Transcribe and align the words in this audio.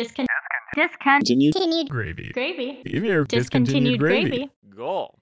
Discon- 0.00 0.26
discontinued 0.74 1.54
Continued 1.54 1.88
Gravy. 1.88 2.30
gravy. 2.32 2.82
Give 2.84 3.02
me 3.02 3.08
your 3.08 3.24
Discontinued 3.24 3.98
gravy. 3.98 4.50
Goal. 4.74 5.18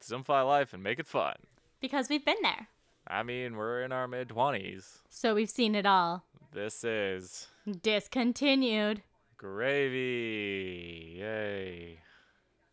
Simplify 0.00 0.42
life 0.42 0.72
and 0.74 0.82
make 0.82 0.98
it 0.98 1.06
fun. 1.06 1.34
Because 1.80 2.08
we've 2.08 2.24
been 2.24 2.36
there. 2.42 2.68
I 3.08 3.22
mean, 3.22 3.56
we're 3.56 3.82
in 3.82 3.92
our 3.92 4.08
mid 4.08 4.28
20s. 4.30 4.98
So 5.08 5.34
we've 5.34 5.50
seen 5.50 5.74
it 5.74 5.86
all. 5.86 6.24
This 6.52 6.82
is 6.84 7.48
Discontinued. 7.82 9.02
gravy. 9.36 11.16
Yay. 11.18 11.98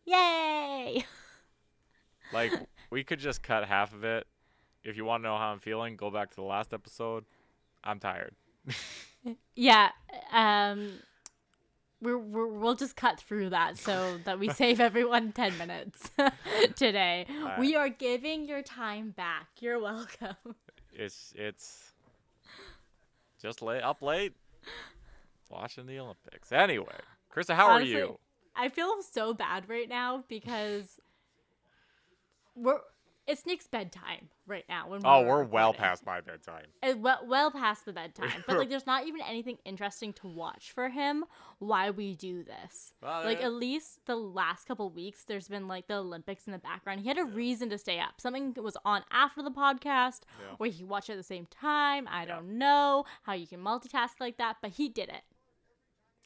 Yay! 0.04 1.04
Like, 2.32 2.52
we 2.90 3.04
could 3.04 3.20
just 3.20 3.42
cut 3.44 3.64
half 3.68 3.92
of 3.94 4.02
it. 4.02 4.26
If 4.82 4.96
you 4.96 5.04
want 5.04 5.22
to 5.22 5.28
know 5.28 5.36
how 5.36 5.48
I'm 5.52 5.60
feeling, 5.60 5.94
go 5.94 6.10
back 6.10 6.30
to 6.30 6.36
the 6.36 6.42
last 6.42 6.72
episode. 6.74 7.24
I'm 7.84 8.00
tired. 8.00 8.34
Yeah. 9.54 9.90
Um 10.32 10.90
we're, 12.04 12.18
we're, 12.18 12.46
we'll 12.46 12.74
just 12.74 12.96
cut 12.96 13.18
through 13.18 13.50
that 13.50 13.78
so 13.78 14.18
that 14.24 14.38
we 14.38 14.50
save 14.50 14.78
everyone 14.78 15.32
10 15.32 15.58
minutes 15.58 16.10
today. 16.76 17.26
We 17.58 17.74
are 17.74 17.88
giving 17.88 18.46
your 18.46 18.62
time 18.62 19.10
back. 19.10 19.48
You're 19.60 19.80
welcome. 19.80 20.36
It's 20.92 21.32
it's 21.36 21.92
just 23.42 23.62
late 23.62 23.82
up 23.82 24.00
late 24.00 24.34
watching 25.50 25.86
the 25.86 25.98
Olympics. 25.98 26.52
Anyway, 26.52 26.86
Krista, 27.34 27.54
how 27.54 27.70
Honestly, 27.70 27.96
are 27.96 27.98
you? 27.98 28.18
I 28.54 28.68
feel 28.68 29.02
so 29.02 29.34
bad 29.34 29.68
right 29.68 29.88
now 29.88 30.22
because 30.28 31.00
we're 32.54 32.78
it's 33.26 33.46
Nick's 33.46 33.66
bedtime 33.66 34.28
right 34.46 34.64
now. 34.68 34.88
When 34.88 35.00
Oh, 35.04 35.22
we're 35.22 35.44
well 35.44 35.70
recording. 35.72 35.80
past 35.80 36.06
my 36.06 36.20
bedtime. 36.20 36.66
Uh, 36.82 36.94
well, 36.98 37.20
well 37.26 37.50
past 37.50 37.84
the 37.86 37.92
bedtime. 37.92 38.44
But 38.46 38.58
like, 38.58 38.68
there's 38.70 38.86
not 38.86 39.06
even 39.06 39.20
anything 39.22 39.58
interesting 39.64 40.12
to 40.14 40.26
watch 40.28 40.72
for 40.72 40.90
him. 40.90 41.24
Why 41.58 41.90
we 41.90 42.14
do 42.14 42.44
this? 42.44 42.92
Well, 43.02 43.24
like, 43.24 43.40
yeah. 43.40 43.46
at 43.46 43.52
least 43.54 44.00
the 44.06 44.16
last 44.16 44.66
couple 44.66 44.90
weeks, 44.90 45.24
there's 45.24 45.48
been 45.48 45.66
like 45.68 45.86
the 45.86 45.94
Olympics 45.96 46.46
in 46.46 46.52
the 46.52 46.58
background. 46.58 47.00
He 47.00 47.08
had 47.08 47.18
a 47.18 47.24
reason 47.24 47.70
to 47.70 47.78
stay 47.78 47.98
up. 47.98 48.20
Something 48.20 48.54
was 48.60 48.76
on 48.84 49.02
after 49.10 49.42
the 49.42 49.50
podcast, 49.50 50.20
Yeah. 50.40 50.56
or 50.58 50.66
he 50.66 50.84
watched 50.84 51.08
at 51.10 51.16
the 51.16 51.22
same 51.22 51.46
time. 51.46 52.06
I 52.10 52.24
don't 52.26 52.58
know 52.58 53.04
how 53.22 53.32
you 53.32 53.46
can 53.46 53.60
multitask 53.60 54.20
like 54.20 54.36
that, 54.38 54.56
but 54.60 54.72
he 54.72 54.88
did 54.88 55.08
it. 55.08 55.22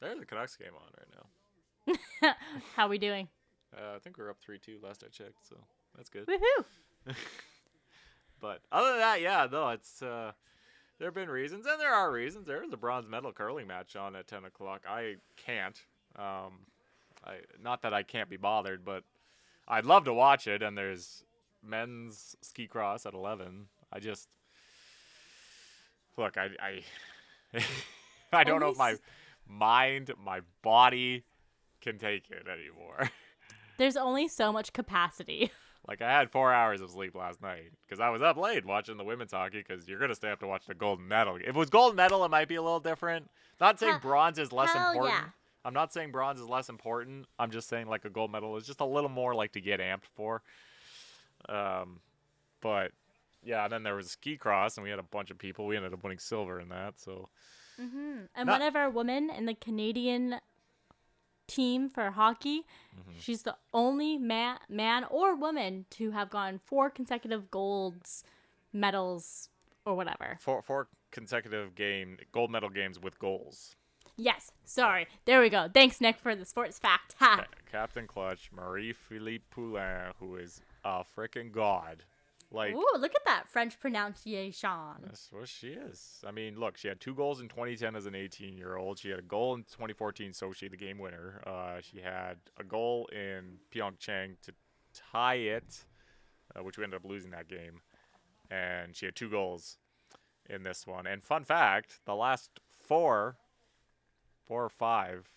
There's 0.01 0.19
a 0.19 0.25
Canucks 0.25 0.55
game 0.57 0.71
on 0.75 0.91
right 0.97 1.07
now. 1.15 2.33
how 2.75 2.87
we 2.87 2.97
doing? 2.97 3.27
Uh, 3.75 3.95
I 3.95 3.99
think 3.99 4.17
we're 4.17 4.29
up 4.29 4.37
three 4.39 4.57
two 4.59 4.79
last 4.81 5.03
I 5.05 5.09
checked, 5.09 5.47
so 5.47 5.55
that's 5.95 6.09
good. 6.09 6.25
Woohoo! 6.27 6.63
But 8.41 8.61
other 8.71 8.91
than 8.91 8.99
that, 8.99 9.21
yeah, 9.21 9.47
no, 9.51 9.69
it's 9.69 10.01
uh, 10.01 10.31
there 10.97 11.07
have 11.07 11.13
been 11.13 11.29
reasons, 11.29 11.65
and 11.65 11.79
there 11.79 11.93
are 11.93 12.11
reasons. 12.11 12.47
There 12.47 12.63
is 12.63 12.71
a 12.71 12.77
bronze 12.77 13.07
medal 13.07 13.31
curling 13.31 13.67
match 13.67 13.95
on 13.95 14.15
at 14.15 14.27
ten 14.27 14.45
o'clock. 14.45 14.83
I 14.87 15.15
can't. 15.35 15.77
Um, 16.15 16.59
I 17.25 17.39
not 17.61 17.81
that 17.81 17.93
I 17.93 18.03
can't 18.03 18.29
be 18.29 18.37
bothered, 18.37 18.85
but 18.85 19.03
I'd 19.67 19.85
love 19.85 20.05
to 20.05 20.13
watch 20.13 20.47
it. 20.47 20.63
And 20.63 20.77
there's 20.77 21.23
men's 21.61 22.35
ski 22.41 22.67
cross 22.67 23.05
at 23.05 23.13
eleven. 23.13 23.67
I 23.91 23.99
just 23.99 24.29
look. 26.17 26.37
I 26.37 26.49
I 26.61 27.61
I 28.33 28.43
don't 28.43 28.61
know 28.61 28.69
if 28.69 28.77
my 28.77 28.95
mind, 29.47 30.11
my 30.23 30.41
body 30.61 31.23
can 31.81 31.97
take 31.97 32.29
it 32.29 32.47
anymore. 32.47 33.09
There's 33.77 33.95
only 33.95 34.27
so 34.27 34.51
much 34.51 34.73
capacity. 34.73 35.51
Like 35.89 36.01
I 36.03 36.11
had 36.11 36.29
four 36.29 36.53
hours 36.53 36.81
of 36.81 36.91
sleep 36.91 37.15
last 37.15 37.41
night 37.41 37.71
because 37.87 37.99
I 37.99 38.09
was 38.09 38.21
up 38.21 38.37
late 38.37 38.63
watching 38.63 38.95
the 38.97 39.03
women's 39.03 39.31
hockey. 39.31 39.63
Because 39.67 39.87
you're 39.87 39.97
gonna 39.99 40.13
stay 40.13 40.29
up 40.29 40.39
to 40.41 40.47
watch 40.47 40.67
the 40.67 40.75
gold 40.75 40.99
medal. 41.01 41.37
If 41.37 41.47
it 41.47 41.55
was 41.55 41.71
gold 41.71 41.95
medal, 41.95 42.23
it 42.23 42.29
might 42.29 42.47
be 42.47 42.55
a 42.55 42.61
little 42.61 42.79
different. 42.79 43.29
Not 43.59 43.79
saying 43.79 43.93
Hell- 43.93 44.01
bronze 44.01 44.37
is 44.37 44.51
less 44.51 44.73
important. 44.75 45.15
yeah. 45.15 45.23
I'm 45.65 45.73
not 45.73 45.91
saying 45.91 46.11
bronze 46.11 46.39
is 46.39 46.47
less 46.47 46.69
important. 46.69 47.25
I'm 47.39 47.49
just 47.51 47.67
saying 47.67 47.87
like 47.87 48.05
a 48.05 48.09
gold 48.09 48.31
medal 48.31 48.55
is 48.55 48.65
just 48.67 48.79
a 48.81 48.85
little 48.85 49.09
more 49.09 49.33
like 49.33 49.51
to 49.53 49.61
get 49.61 49.79
amped 49.79 50.05
for. 50.15 50.41
Um, 51.47 51.99
but 52.61 52.91
yeah, 53.43 53.63
and 53.63 53.73
then 53.73 53.83
there 53.83 53.95
was 53.95 54.11
ski 54.11 54.37
cross, 54.37 54.77
and 54.77 54.83
we 54.83 54.89
had 54.89 54.99
a 54.99 55.03
bunch 55.03 55.31
of 55.31 55.37
people. 55.37 55.65
We 55.65 55.75
ended 55.75 55.93
up 55.93 56.03
winning 56.03 56.19
silver 56.19 56.59
in 56.59 56.69
that. 56.69 56.99
So 56.99 57.29
hmm 57.77 58.19
And 58.35 58.45
Not- 58.47 58.59
one 58.59 58.67
of 58.67 58.75
our 58.75 58.89
women 58.89 59.29
in 59.29 59.45
the 59.47 59.53
Canadian 59.55 60.35
team 61.49 61.89
for 61.89 62.11
hockey, 62.11 62.65
Mm-hmm. 62.99 63.19
she's 63.19 63.43
the 63.43 63.55
only 63.73 64.17
man, 64.17 64.57
man 64.67 65.05
or 65.09 65.33
woman 65.35 65.85
to 65.91 66.11
have 66.11 66.29
gone 66.29 66.59
four 66.65 66.89
consecutive 66.89 67.49
golds, 67.49 68.23
medals, 68.73 69.49
or 69.85 69.95
whatever. 69.95 70.37
four 70.41 70.61
four 70.61 70.87
consecutive 71.11 71.75
game 71.75 72.17
gold 72.31 72.51
medal 72.51 72.69
games 72.69 72.99
with 72.99 73.17
goals. 73.19 73.75
Yes, 74.17 74.51
sorry. 74.65 75.07
There 75.25 75.39
we 75.41 75.49
go. 75.49 75.69
Thanks, 75.73 76.01
Nick, 76.01 76.19
for 76.19 76.35
the 76.35 76.43
sports 76.45 76.77
fact. 76.77 77.15
Ha! 77.19 77.45
Captain 77.71 78.05
Clutch, 78.05 78.49
Marie 78.51 78.91
Philip 78.91 79.43
Poulin, 79.49 80.11
who 80.19 80.35
is 80.35 80.61
a 80.83 81.03
freaking 81.17 81.51
god. 81.53 82.03
Like 82.51 82.73
Ooh, 82.73 82.97
look 82.97 83.13
at 83.13 83.25
that 83.25 83.47
French 83.47 83.79
pronunciation. 83.79 84.69
That's 85.03 85.27
what 85.31 85.47
she 85.47 85.69
is. 85.69 86.23
I 86.27 86.31
mean, 86.31 86.59
look, 86.59 86.77
she 86.77 86.87
had 86.87 86.99
two 86.99 87.13
goals 87.13 87.41
in 87.41 87.47
2010 87.47 87.95
as 87.95 88.07
an 88.07 88.15
18 88.15 88.57
year 88.57 88.75
old. 88.75 88.97
She 88.97 89.09
had 89.09 89.19
a 89.19 89.23
goal 89.23 89.53
in 89.53 89.63
2014, 89.63 90.31
Sochi, 90.31 90.69
the 90.69 90.77
game 90.77 90.97
winner. 90.97 91.41
Uh, 91.45 91.81
she 91.81 92.01
had 92.01 92.37
a 92.59 92.63
goal 92.63 93.07
in 93.11 93.59
Pyeongchang 93.71 94.41
to 94.41 94.53
tie 94.93 95.35
it, 95.35 95.85
uh, 96.55 96.63
which 96.63 96.77
we 96.77 96.83
ended 96.83 96.97
up 96.97 97.07
losing 97.07 97.31
that 97.31 97.47
game. 97.47 97.81
And 98.49 98.95
she 98.95 99.05
had 99.05 99.15
two 99.15 99.29
goals 99.29 99.77
in 100.49 100.63
this 100.63 100.87
one. 100.87 101.05
And 101.05 101.23
fun 101.23 101.43
fact 101.43 101.99
the 102.05 102.15
last 102.15 102.49
four, 102.79 103.37
four 104.47 104.65
or 104.65 104.69
five 104.69 105.29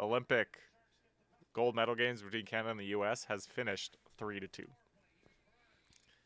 Olympic 0.00 0.58
gold 1.52 1.76
medal 1.76 1.94
games 1.94 2.22
between 2.22 2.44
Canada 2.44 2.70
and 2.70 2.80
the 2.80 2.86
U.S. 2.86 3.24
has 3.24 3.46
finished 3.46 3.96
3 4.18 4.40
to 4.40 4.48
2. 4.48 4.64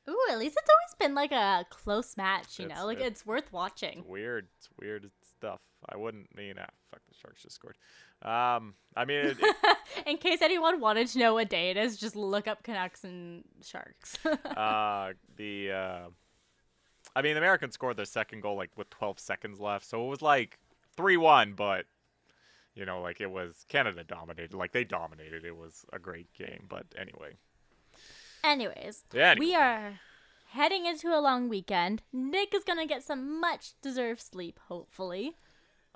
Ooh, 0.09 0.27
at 0.31 0.39
least 0.39 0.57
it's 0.61 0.71
always 0.71 0.95
been 1.09 1.15
like 1.15 1.33
a 1.33 1.67
close 1.71 2.17
match, 2.17 2.59
you 2.59 2.67
It's- 2.67 2.79
know? 2.79 2.87
Like, 2.87 3.01
it- 3.01 3.07
it's 3.07 3.27
worth 3.27 3.53
watching. 3.53 3.99
It's 4.01 4.09
weird. 4.09 4.49
It's 4.59 4.69
weird 4.81 5.11
stuff. 5.37 5.61
I 5.89 5.97
wouldn't 5.97 6.35
mean 6.35 6.55
ah 6.59 6.67
fuck 6.91 7.01
the 7.09 7.15
sharks 7.15 7.43
just 7.43 7.55
scored. 7.57 7.77
Um, 8.23 8.75
I 8.97 9.05
mean 9.05 9.19
it, 9.27 9.37
it- 9.41 9.77
In 10.07 10.17
case 10.19 10.43
anyone 10.43 10.81
wanted 10.81 11.07
to 11.09 11.19
know 11.19 11.35
what 11.35 11.49
day 11.49 11.71
it 11.71 11.77
is, 11.77 11.97
just 11.97 12.17
look 12.17 12.47
up 12.49 12.63
Canucks 12.63 13.05
and 13.05 13.45
Sharks. 13.63 14.17
uh 14.45 15.13
the 15.37 15.71
uh, 15.73 16.09
I 17.15 17.23
mean 17.23 17.35
the 17.35 17.39
Americans 17.41 17.75
scored 17.75 17.97
their 17.97 18.05
second 18.05 18.41
goal 18.43 18.57
like 18.57 18.71
with 18.77 18.91
12 18.91 19.19
seconds 19.21 19.61
left, 19.61 19.85
so 19.87 20.05
it 20.07 20.09
was 20.09 20.23
like 20.23 20.59
three 20.97 21.17
one, 21.17 21.53
but 21.53 21.85
you 22.75 22.85
know 22.87 23.01
like 23.01 23.21
it 23.21 23.31
was 23.31 23.65
Canada 23.69 24.03
dominated, 24.03 24.55
like 24.55 24.73
they 24.73 24.85
dominated. 24.85 25.45
It 25.45 25.57
was 25.57 25.85
a 25.93 25.99
great 25.99 26.33
game, 26.33 26.67
but 26.69 26.87
anyway. 26.99 27.37
Anyways, 28.47 29.03
Yeah, 29.13 29.35
we 29.37 29.57
are 29.57 29.99
heading 30.51 30.87
into 30.87 31.09
a 31.09 31.19
long 31.19 31.49
weekend. 31.49 32.03
Nick 32.13 32.55
is 32.55 32.63
gonna 32.63 32.87
get 32.87 33.03
some 33.03 33.41
much 33.41 33.73
deserved 33.83 34.21
sleep, 34.21 34.61
hopefully. 34.69 35.35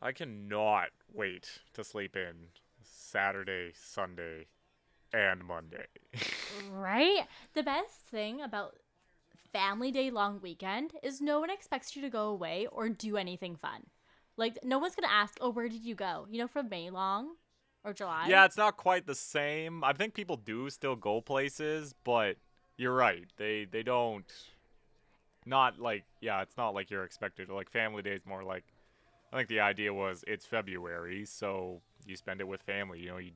I 0.00 0.10
cannot 0.10 0.88
wait 1.12 1.60
to 1.74 1.84
sleep 1.84 2.16
in 2.16 2.48
Saturday, 2.82 3.70
Sunday, 3.72 4.46
and 5.12 5.44
Monday. 5.44 5.86
Right? 6.72 7.26
The 7.54 7.62
best 7.62 8.00
thing 8.10 8.40
about 8.40 8.78
family 9.52 9.92
day 9.92 10.10
long 10.10 10.40
weekend 10.42 10.94
is 11.04 11.20
no 11.20 11.38
one 11.38 11.50
expects 11.50 11.94
you 11.94 12.02
to 12.02 12.10
go 12.10 12.28
away 12.28 12.66
or 12.72 12.88
do 12.88 13.16
anything 13.16 13.54
fun. 13.54 13.86
Like 14.36 14.58
no 14.64 14.80
one's 14.80 14.96
gonna 14.96 15.12
ask, 15.12 15.38
"Oh, 15.40 15.50
where 15.50 15.68
did 15.68 15.84
you 15.84 15.94
go?" 15.94 16.26
You 16.28 16.38
know, 16.38 16.48
from 16.48 16.68
May 16.68 16.90
long 16.90 17.36
or 17.84 17.92
July. 17.92 18.26
Yeah, 18.28 18.44
it's 18.44 18.56
not 18.56 18.76
quite 18.76 19.06
the 19.06 19.14
same. 19.14 19.82
I 19.84 19.92
think 19.92 20.14
people 20.14 20.36
do 20.36 20.70
still 20.70 20.96
go 20.96 21.20
places, 21.20 21.94
but 22.04 22.36
you're 22.76 22.94
right. 22.94 23.26
They 23.36 23.66
they 23.70 23.82
don't. 23.82 24.26
Not 25.46 25.78
like 25.78 26.04
yeah, 26.20 26.42
it's 26.42 26.56
not 26.56 26.74
like 26.74 26.90
you're 26.90 27.04
expected. 27.04 27.48
Like 27.48 27.70
family 27.70 28.02
day 28.02 28.12
is 28.12 28.26
more 28.26 28.42
like. 28.44 28.64
I 29.32 29.36
think 29.36 29.48
the 29.48 29.60
idea 29.60 29.94
was 29.94 30.24
it's 30.26 30.44
February, 30.44 31.24
so 31.24 31.80
you 32.04 32.16
spend 32.16 32.40
it 32.40 32.48
with 32.48 32.62
family. 32.62 33.00
You 33.00 33.10
know, 33.10 33.18
you 33.18 33.30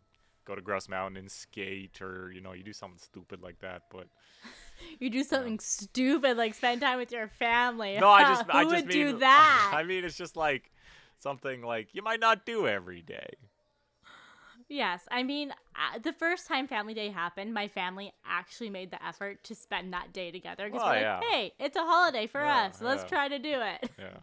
go 0.45 0.55
to 0.55 0.61
Grouse 0.61 0.89
Mountain 0.89 1.17
and 1.17 1.31
skate, 1.31 2.03
or 2.03 2.31
you 2.33 2.41
know, 2.41 2.53
you 2.53 2.63
do 2.63 2.73
something 2.73 2.99
stupid 2.99 3.43
like 3.43 3.59
that. 3.61 3.83
But 3.91 4.07
you 4.99 5.09
do 5.09 5.23
something 5.23 5.59
stupid 5.61 6.37
like 6.37 6.55
spend 6.55 6.81
time 6.83 6.99
with 6.99 7.13
your 7.13 7.29
family. 7.29 7.97
no, 7.99 8.11
I 8.11 8.23
just 8.25 8.43
Who 8.51 8.59
I 8.59 8.65
just 8.65 8.75
would 8.75 8.87
mean 8.87 9.07
do 9.13 9.19
that? 9.21 9.73
I 9.75 9.83
mean, 9.85 10.05
it's 10.05 10.17
just 10.17 10.37
like 10.37 10.71
something 11.21 11.63
like 11.63 11.89
you 11.95 12.03
might 12.03 12.21
not 12.21 12.45
do 12.45 12.67
every 12.67 13.01
day. 13.01 13.31
Yes, 14.69 15.03
I 15.11 15.23
mean, 15.23 15.51
uh, 15.77 15.99
the 15.99 16.13
first 16.13 16.47
time 16.47 16.67
Family 16.67 16.95
Day 16.95 17.11
happened, 17.11 17.53
my 17.55 17.69
family 17.69 18.13
actually 18.27 18.71
made 18.71 18.91
the 18.91 19.05
effort 19.05 19.45
to 19.45 19.55
spend 19.55 19.93
that 19.93 20.13
day 20.13 20.31
together 20.31 20.67
because 20.67 20.83
Oh, 20.83 20.87
we're 20.87 20.93
like, 20.93 21.03
yeah. 21.03 21.21
hey, 21.31 21.53
it's 21.59 21.77
a 21.77 21.81
holiday 21.83 22.27
for 22.27 22.41
Yeah, 22.41 22.67
us. 22.67 22.81
Let's 22.81 23.03
yeah. 23.03 23.09
try 23.09 23.29
to 23.29 23.39
do 23.39 23.61
it. 23.61 23.91
Yeah. 23.99 24.19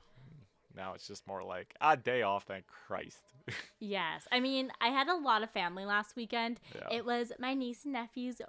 Now 0.75 0.93
it's 0.93 1.07
just 1.07 1.27
more 1.27 1.43
like 1.43 1.75
a 1.81 1.97
day 1.97 2.21
off. 2.21 2.45
Thank 2.45 2.65
Christ. 2.67 3.21
Yes, 3.83 4.27
I 4.31 4.39
mean, 4.39 4.71
I 4.79 4.89
had 4.89 5.07
a 5.07 5.15
lot 5.15 5.41
of 5.41 5.49
family 5.49 5.85
last 5.85 6.15
weekend. 6.15 6.59
Yeah. 6.75 6.95
It 6.95 7.03
was 7.03 7.31
my 7.39 7.55
niece 7.55 7.83
and 7.83 7.93
nephew's 7.93 8.39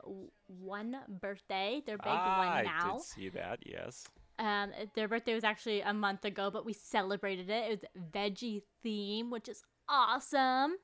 one 0.46 0.98
birthday. 1.08 1.82
Their 1.86 1.96
big 1.96 2.06
Ah, 2.12 2.38
one 2.38 2.64
now. 2.64 2.90
I 2.90 2.92
did 2.92 3.02
see 3.02 3.28
that. 3.30 3.60
Yes. 3.64 4.04
Um, 4.38 4.72
their 4.94 5.08
birthday 5.08 5.34
was 5.34 5.42
actually 5.42 5.80
a 5.80 5.94
month 5.94 6.26
ago, 6.26 6.50
but 6.50 6.66
we 6.66 6.74
celebrated 6.74 7.48
it. 7.48 7.64
It 7.72 7.80
was 7.96 8.04
veggie 8.12 8.62
theme, 8.82 9.30
which 9.30 9.48
is 9.48 9.62
awesome. 9.88 10.76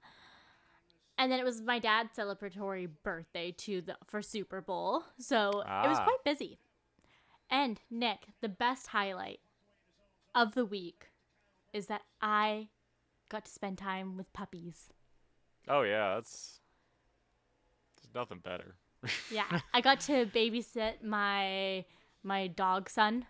And 1.19 1.33
then 1.33 1.41
it 1.41 1.45
was 1.45 1.61
my 1.61 1.79
dad's 1.81 2.17
celebratory 2.17 2.89
birthday 3.03 3.51
to 3.59 3.81
the 3.81 3.97
for 4.07 4.23
Super 4.23 4.61
Bowl. 4.61 5.03
So 5.19 5.49
it 5.49 5.89
was 5.89 5.99
Ah. 5.99 6.05
quite 6.05 6.25
busy. 6.25 6.59
And 7.51 7.81
Nick, 7.91 8.29
the 8.41 8.49
best 8.49 8.89
highlight 8.89 9.41
of 10.35 10.55
the 10.55 10.65
week 10.65 11.11
is 11.73 11.87
that 11.87 12.03
I 12.23 12.69
got 13.29 13.45
to 13.47 13.51
spend 13.51 13.79
time 13.79 14.17
with 14.17 14.33
puppies. 14.33 14.91
Oh 15.67 15.83
yeah, 15.83 16.15
that's 16.15 16.61
there's 17.97 18.15
nothing 18.15 18.39
better. 18.39 18.77
Yeah, 19.31 19.61
I 19.75 19.81
got 19.81 20.01
to 20.03 20.27
babysit 20.27 21.03
my 21.03 21.85
my 22.23 22.47
dog 22.49 22.91
son. 22.91 23.27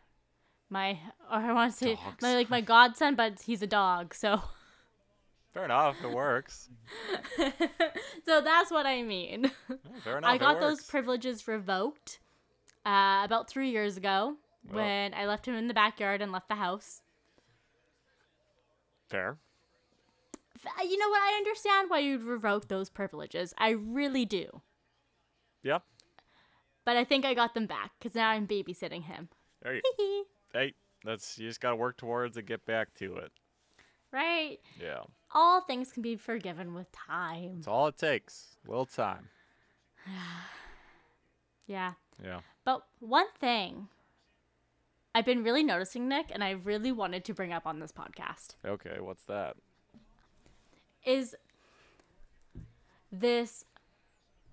My 0.70 0.98
or 1.30 1.38
I 1.38 1.52
want 1.52 1.72
to 1.72 1.78
say 1.78 1.94
Dog 1.94 2.20
my 2.22 2.34
like 2.34 2.50
my 2.50 2.60
godson, 2.60 3.14
but 3.14 3.40
he's 3.42 3.62
a 3.62 3.66
dog, 3.66 4.14
so 4.14 4.40
Fair 5.54 5.64
enough, 5.64 5.96
it 6.04 6.10
works. 6.10 6.68
so 8.24 8.40
that's 8.40 8.70
what 8.70 8.86
I 8.86 9.02
mean. 9.02 9.50
Fair 10.04 10.18
enough. 10.18 10.30
I 10.30 10.38
got 10.38 10.60
those 10.60 10.82
privileges 10.82 11.48
revoked 11.48 12.20
uh, 12.84 13.22
about 13.24 13.48
three 13.48 13.70
years 13.70 13.96
ago 13.96 14.36
Well. 14.70 14.84
when 14.84 15.14
I 15.14 15.26
left 15.26 15.46
him 15.46 15.54
in 15.54 15.68
the 15.68 15.74
backyard 15.74 16.20
and 16.20 16.32
left 16.32 16.48
the 16.48 16.56
house. 16.56 17.02
Fair. 19.08 19.38
You 20.82 20.98
know 20.98 21.08
what? 21.08 21.22
I 21.22 21.36
understand 21.36 21.88
why 21.88 22.00
you'd 22.00 22.22
revoke 22.22 22.68
those 22.68 22.90
privileges. 22.90 23.54
I 23.56 23.70
really 23.70 24.24
do. 24.24 24.60
Yep. 25.62 25.82
But 26.84 26.96
I 26.96 27.04
think 27.04 27.24
I 27.24 27.34
got 27.34 27.54
them 27.54 27.66
back 27.66 27.92
because 27.98 28.14
now 28.14 28.28
I'm 28.28 28.46
babysitting 28.46 29.04
him. 29.04 29.28
There 29.62 29.74
you, 29.74 29.82
hey, 30.52 30.74
that's 31.04 31.38
you 31.38 31.48
just 31.48 31.60
gotta 31.60 31.76
work 31.76 31.96
towards 31.96 32.36
and 32.36 32.46
Get 32.46 32.64
back 32.64 32.94
to 32.94 33.16
it. 33.16 33.32
Right? 34.12 34.58
Yeah. 34.80 35.00
All 35.32 35.60
things 35.60 35.92
can 35.92 36.02
be 36.02 36.16
forgiven 36.16 36.74
with 36.74 36.90
time. 36.92 37.56
That's 37.56 37.68
all 37.68 37.88
it 37.88 37.98
takes. 37.98 38.56
Little 38.66 38.86
time. 38.86 39.28
Yeah. 41.66 41.92
Yeah. 42.24 42.40
But 42.64 42.86
one 42.98 43.26
thing 43.38 43.88
I've 45.14 45.26
been 45.26 45.44
really 45.44 45.62
noticing, 45.62 46.08
Nick, 46.08 46.30
and 46.30 46.42
I 46.42 46.52
really 46.52 46.92
wanted 46.92 47.26
to 47.26 47.34
bring 47.34 47.52
up 47.52 47.66
on 47.66 47.78
this 47.78 47.92
podcast 47.92 48.54
Okay. 48.64 48.96
What's 49.00 49.24
that? 49.24 49.56
is 51.04 51.34
this. 53.12 53.64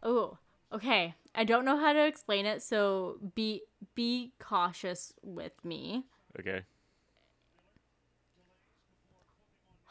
Oh, 0.04 0.38
okay. 0.74 1.16
I 1.34 1.44
don't 1.44 1.66
know 1.66 1.78
how 1.78 1.94
to 1.94 2.06
explain 2.06 2.46
it, 2.46 2.62
so 2.62 3.18
be 3.34 3.62
be 3.96 4.34
cautious 4.40 5.14
with 5.24 5.54
me. 5.64 6.04
Okay. 6.40 6.64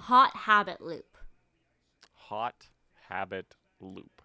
Hot 0.04 0.36
habit 0.36 0.80
loop. 0.82 1.16
Hot 2.28 2.68
habit 3.08 3.54
loop. 3.80 4.20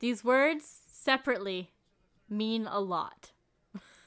These 0.00 0.24
words 0.24 0.64
separately 0.90 1.70
mean 2.28 2.66
a 2.68 2.80
lot. 2.80 3.30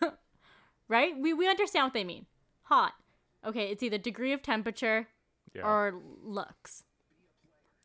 right? 0.89 1.18
We 1.18 1.33
we 1.33 1.48
understand 1.48 1.86
what 1.86 1.94
they 1.94 2.04
mean. 2.04 2.25
Hot. 2.63 2.94
Okay, 3.45 3.68
it's 3.71 3.81
either 3.81 3.98
degree 3.98 4.33
of 4.33 4.42
temperature 4.42 5.07
Yeah. 5.56 5.63
or 5.66 6.01
looks. 6.22 6.83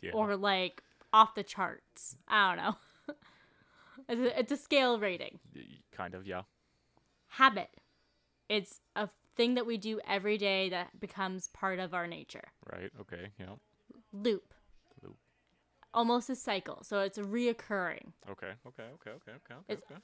yeah. 0.02 0.10
or 0.12 0.36
like 0.36 0.82
off 1.12 1.36
the 1.36 1.44
charts. 1.44 2.16
I 2.26 2.48
don't 2.48 2.64
know. 2.64 2.76
it's, 4.08 4.20
a, 4.20 4.40
it's 4.40 4.52
a 4.52 4.56
scale 4.56 4.98
rating. 4.98 5.38
Kind 5.92 6.14
of. 6.14 6.26
Yeah. 6.26 6.42
Habit. 7.28 7.70
It's 8.48 8.80
a 8.96 9.08
thing 9.36 9.54
that 9.54 9.66
we 9.66 9.76
do 9.76 10.00
every 10.06 10.38
day 10.38 10.68
that 10.70 10.98
becomes 11.00 11.48
part 11.48 11.78
of 11.78 11.94
our 11.94 12.06
nature. 12.06 12.44
Right. 12.70 12.90
Okay. 13.00 13.28
Yeah. 13.38 13.54
Loop. 14.12 14.54
Loop. 15.02 15.16
Almost 15.92 16.30
a 16.30 16.36
cycle. 16.36 16.82
So 16.82 17.00
it's 17.00 17.18
reoccurring. 17.18 18.12
Okay. 18.30 18.52
Okay. 18.66 18.84
Okay. 18.94 19.10
Okay. 19.10 19.10
Okay. 19.10 19.32
Okay. 19.32 19.54
It's- 19.68 19.82
okay. 19.90 20.00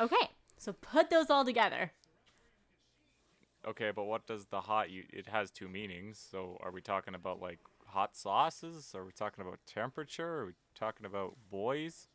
Okay. 0.00 0.30
So 0.58 0.72
put 0.72 1.10
those 1.10 1.28
all 1.30 1.44
together. 1.44 1.92
Okay, 3.66 3.92
but 3.94 4.04
what 4.04 4.26
does 4.26 4.46
the 4.46 4.60
hot? 4.62 4.90
You, 4.90 5.04
it 5.12 5.28
has 5.28 5.50
two 5.50 5.68
meanings. 5.68 6.24
So, 6.30 6.58
are 6.60 6.72
we 6.72 6.80
talking 6.80 7.14
about 7.14 7.40
like 7.40 7.60
hot 7.86 8.16
sauces? 8.16 8.92
Are 8.94 9.04
we 9.04 9.12
talking 9.12 9.44
about 9.44 9.60
temperature? 9.66 10.40
Are 10.40 10.46
we 10.46 10.52
talking 10.74 11.06
about 11.06 11.36
boys, 11.48 12.08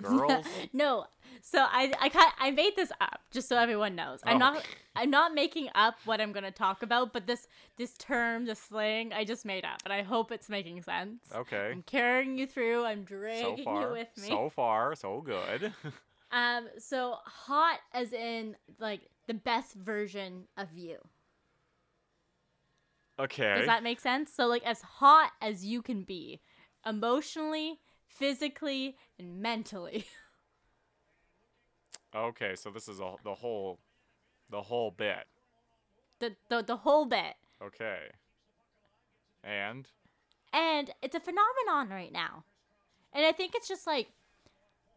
girls? 0.00 0.44
no. 0.72 1.06
So 1.40 1.58
I 1.60 1.92
I 2.00 2.30
I 2.38 2.50
made 2.50 2.76
this 2.76 2.92
up 3.00 3.20
just 3.30 3.48
so 3.48 3.56
everyone 3.56 3.94
knows. 3.96 4.20
I'm 4.24 4.36
Oh. 4.36 4.38
not 4.38 4.66
I'm 4.94 5.10
not 5.10 5.34
making 5.34 5.68
up 5.74 5.96
what 6.04 6.20
I'm 6.20 6.32
going 6.32 6.44
to 6.44 6.50
talk 6.52 6.82
about, 6.82 7.12
but 7.12 7.26
this 7.26 7.48
this 7.76 7.96
term, 7.96 8.44
this 8.44 8.60
slang, 8.60 9.12
I 9.12 9.24
just 9.24 9.44
made 9.44 9.64
up 9.64 9.80
and 9.84 9.92
I 9.92 10.02
hope 10.02 10.30
it's 10.30 10.48
making 10.48 10.82
sense. 10.82 11.20
okay. 11.34 11.70
I'm 11.72 11.82
carrying 11.82 12.38
you 12.38 12.46
through. 12.46 12.84
I'm 12.84 13.06
So 13.08 13.16
dragging 13.16 13.58
you 13.58 13.64
far, 13.64 13.90
with 13.92 14.08
me. 14.18 14.28
so 14.28 14.48
far, 14.50 14.94
so 14.94 15.20
good. 15.20 15.72
um, 16.32 16.68
so 16.78 17.16
hot 17.24 17.78
as 17.92 18.12
in 18.12 18.56
like 18.78 19.00
the 19.26 19.34
best 19.34 19.74
version 19.74 20.44
of 20.56 20.68
you. 20.74 20.98
okay. 23.18 23.54
Does 23.56 23.66
that 23.66 23.82
make 23.82 24.00
sense? 24.00 24.32
So 24.32 24.46
like 24.46 24.64
as 24.64 24.82
hot 24.82 25.30
as 25.40 25.64
you 25.64 25.82
can 25.82 26.02
be, 26.02 26.40
emotionally, 26.86 27.78
physically, 28.06 28.96
and 29.22 29.40
mentally. 29.40 30.06
okay, 32.14 32.54
so 32.56 32.70
this 32.70 32.88
is 32.88 33.00
a, 33.00 33.14
the 33.24 33.34
whole, 33.34 33.78
the 34.50 34.62
whole 34.62 34.90
bit. 34.90 35.26
the, 36.18 36.34
the 36.48 36.62
the 36.62 36.76
whole 36.76 37.06
bit. 37.06 37.34
Okay. 37.62 37.98
And 39.44 39.88
And 40.52 40.90
it's 41.02 41.14
a 41.14 41.20
phenomenon 41.20 41.88
right 41.90 42.12
now. 42.12 42.44
And 43.12 43.24
I 43.26 43.32
think 43.32 43.54
it's 43.54 43.68
just 43.68 43.86
like 43.86 44.08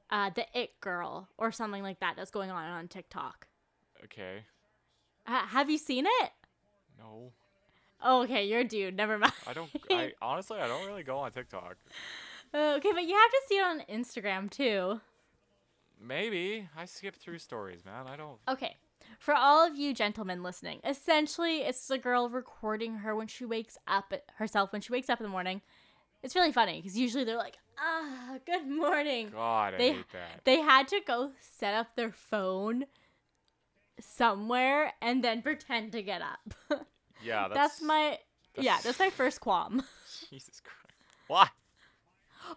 uh, 0.10 0.30
the 0.36 0.46
it 0.54 0.80
girl 0.82 1.30
or 1.38 1.52
something 1.52 1.84
like 1.84 2.00
that 2.00 2.16
that's 2.16 2.32
going 2.32 2.52
on 2.52 2.64
on 2.70 2.88
TikTok. 2.88 3.48
okay, 4.04 4.46
Ha 5.26 5.48
have 5.52 5.70
you 5.70 5.78
seen 5.78 6.06
it? 6.06 6.32
no, 7.00 7.32
Oh, 8.04 8.24
okay, 8.24 8.46
you're 8.46 8.60
a 8.60 8.64
dude. 8.64 8.96
Never 8.96 9.18
mind. 9.18 9.34
I 9.48 9.54
don't. 9.54 9.70
I 9.90 10.14
honestly, 10.22 10.60
I 10.60 10.68
don't 10.68 10.86
really 10.86 11.04
go 11.04 11.18
on 11.18 11.32
TikTok. 11.32 11.76
Okay, 12.54 12.92
but 12.94 13.04
you 13.04 13.14
have 13.16 13.32
to 13.32 13.42
see 13.48 13.56
it 13.58 13.64
on 13.64 13.82
Instagram 13.90 14.50
too. 14.50 15.02
Maybe 16.02 16.68
I 16.78 16.86
skip 16.86 17.16
through 17.16 17.40
stories, 17.40 17.84
man. 17.86 18.06
I 18.08 18.16
don't. 18.16 18.38
Okay, 18.48 18.78
for 19.20 19.34
all 19.34 19.66
of 19.66 19.76
you 19.76 19.94
gentlemen 19.94 20.44
listening, 20.44 20.80
essentially 20.84 21.60
it's 21.60 21.88
the 21.88 21.98
girl 21.98 22.30
recording 22.30 22.98
her 22.98 23.16
when 23.16 23.28
she 23.28 23.46
wakes 23.46 23.78
up 23.88 24.14
herself 24.38 24.72
when 24.72 24.82
she 24.82 24.92
wakes 24.92 25.10
up 25.10 25.20
in 25.20 25.24
the 25.24 25.30
morning. 25.30 25.62
It's 26.24 26.36
really 26.36 26.52
funny 26.52 26.82
because 26.82 26.98
usually 26.98 27.24
they're 27.24 27.38
like, 27.38 27.58
"Ah, 27.80 28.38
good 28.46 28.68
morning." 28.68 29.30
God, 29.32 29.76
I 29.76 29.78
They- 29.78 29.94
hate 29.94 30.10
that. 30.14 30.42
They 30.44 30.60
had 30.62 30.88
to 30.90 31.00
go 31.06 31.32
set 31.40 31.74
up 31.74 31.96
their 31.96 32.12
phone 32.12 32.86
somewhere 34.00 34.94
and 35.02 35.24
then 35.24 35.42
pretend 35.42 35.92
to 35.94 36.02
get 36.02 36.22
up. 36.22 36.54
Yeah, 37.24 37.48
that's, 37.54 37.54
that's, 37.54 37.82
my 37.82 38.20
yeah, 38.56 38.78
that's- 38.78 38.84
that's 38.84 39.00
my 39.00 39.10
first 39.10 39.40
qualm. 39.40 39.84
Jesus 40.30 40.62
Christ. 40.62 40.96
Why? 41.28 41.50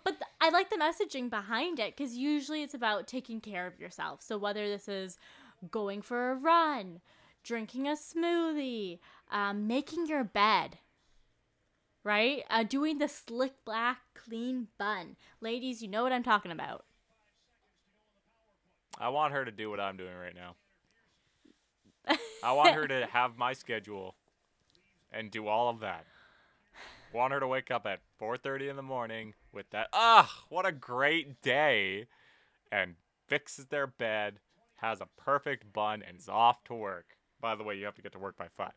But 0.04 0.12
th- 0.12 0.30
I 0.40 0.50
like 0.50 0.70
the 0.70 0.76
messaging 0.76 1.30
behind 1.30 1.78
it 1.78 1.96
because 1.96 2.16
usually 2.16 2.62
it's 2.62 2.74
about 2.74 3.06
taking 3.06 3.40
care 3.40 3.66
of 3.66 3.80
yourself. 3.80 4.22
So 4.22 4.38
whether 4.38 4.68
this 4.68 4.88
is 4.88 5.18
going 5.70 6.02
for 6.02 6.30
a 6.30 6.34
run, 6.34 7.00
drinking 7.42 7.88
a 7.88 7.92
smoothie, 7.92 8.98
um, 9.30 9.66
making 9.66 10.06
your 10.06 10.24
bed, 10.24 10.78
right? 12.04 12.44
Uh, 12.50 12.62
doing 12.62 12.98
the 12.98 13.08
slick 13.08 13.52
black 13.64 13.98
clean 14.14 14.68
bun. 14.78 15.16
Ladies, 15.40 15.82
you 15.82 15.88
know 15.88 16.02
what 16.02 16.12
I'm 16.12 16.22
talking 16.22 16.52
about. 16.52 16.84
I 19.00 19.10
want 19.10 19.32
her 19.32 19.44
to 19.44 19.50
do 19.50 19.70
what 19.70 19.80
I'm 19.80 19.96
doing 19.96 20.14
right 20.14 20.34
now. 20.34 20.54
I 22.42 22.52
want 22.52 22.74
her 22.74 22.86
to 22.88 23.06
have 23.12 23.36
my 23.36 23.52
schedule 23.52 24.14
and 25.12 25.30
do 25.30 25.46
all 25.46 25.68
of 25.68 25.80
that. 25.80 26.04
Want 27.12 27.32
her 27.32 27.40
to 27.40 27.46
wake 27.46 27.70
up 27.70 27.86
at 27.86 28.00
4:30 28.20 28.68
in 28.68 28.76
the 28.76 28.82
morning 28.82 29.34
with 29.52 29.70
that. 29.70 29.88
Ah, 29.92 30.44
what 30.48 30.66
a 30.66 30.72
great 30.72 31.40
day! 31.40 32.06
And 32.70 32.96
fixes 33.26 33.66
their 33.66 33.86
bed, 33.86 34.40
has 34.76 35.00
a 35.00 35.08
perfect 35.16 35.72
bun, 35.72 36.02
and 36.06 36.18
is 36.18 36.28
off 36.28 36.64
to 36.64 36.74
work. 36.74 37.16
By 37.40 37.54
the 37.54 37.64
way, 37.64 37.76
you 37.76 37.84
have 37.86 37.94
to 37.94 38.02
get 38.02 38.12
to 38.12 38.18
work 38.18 38.36
by 38.36 38.48
five. 38.56 38.72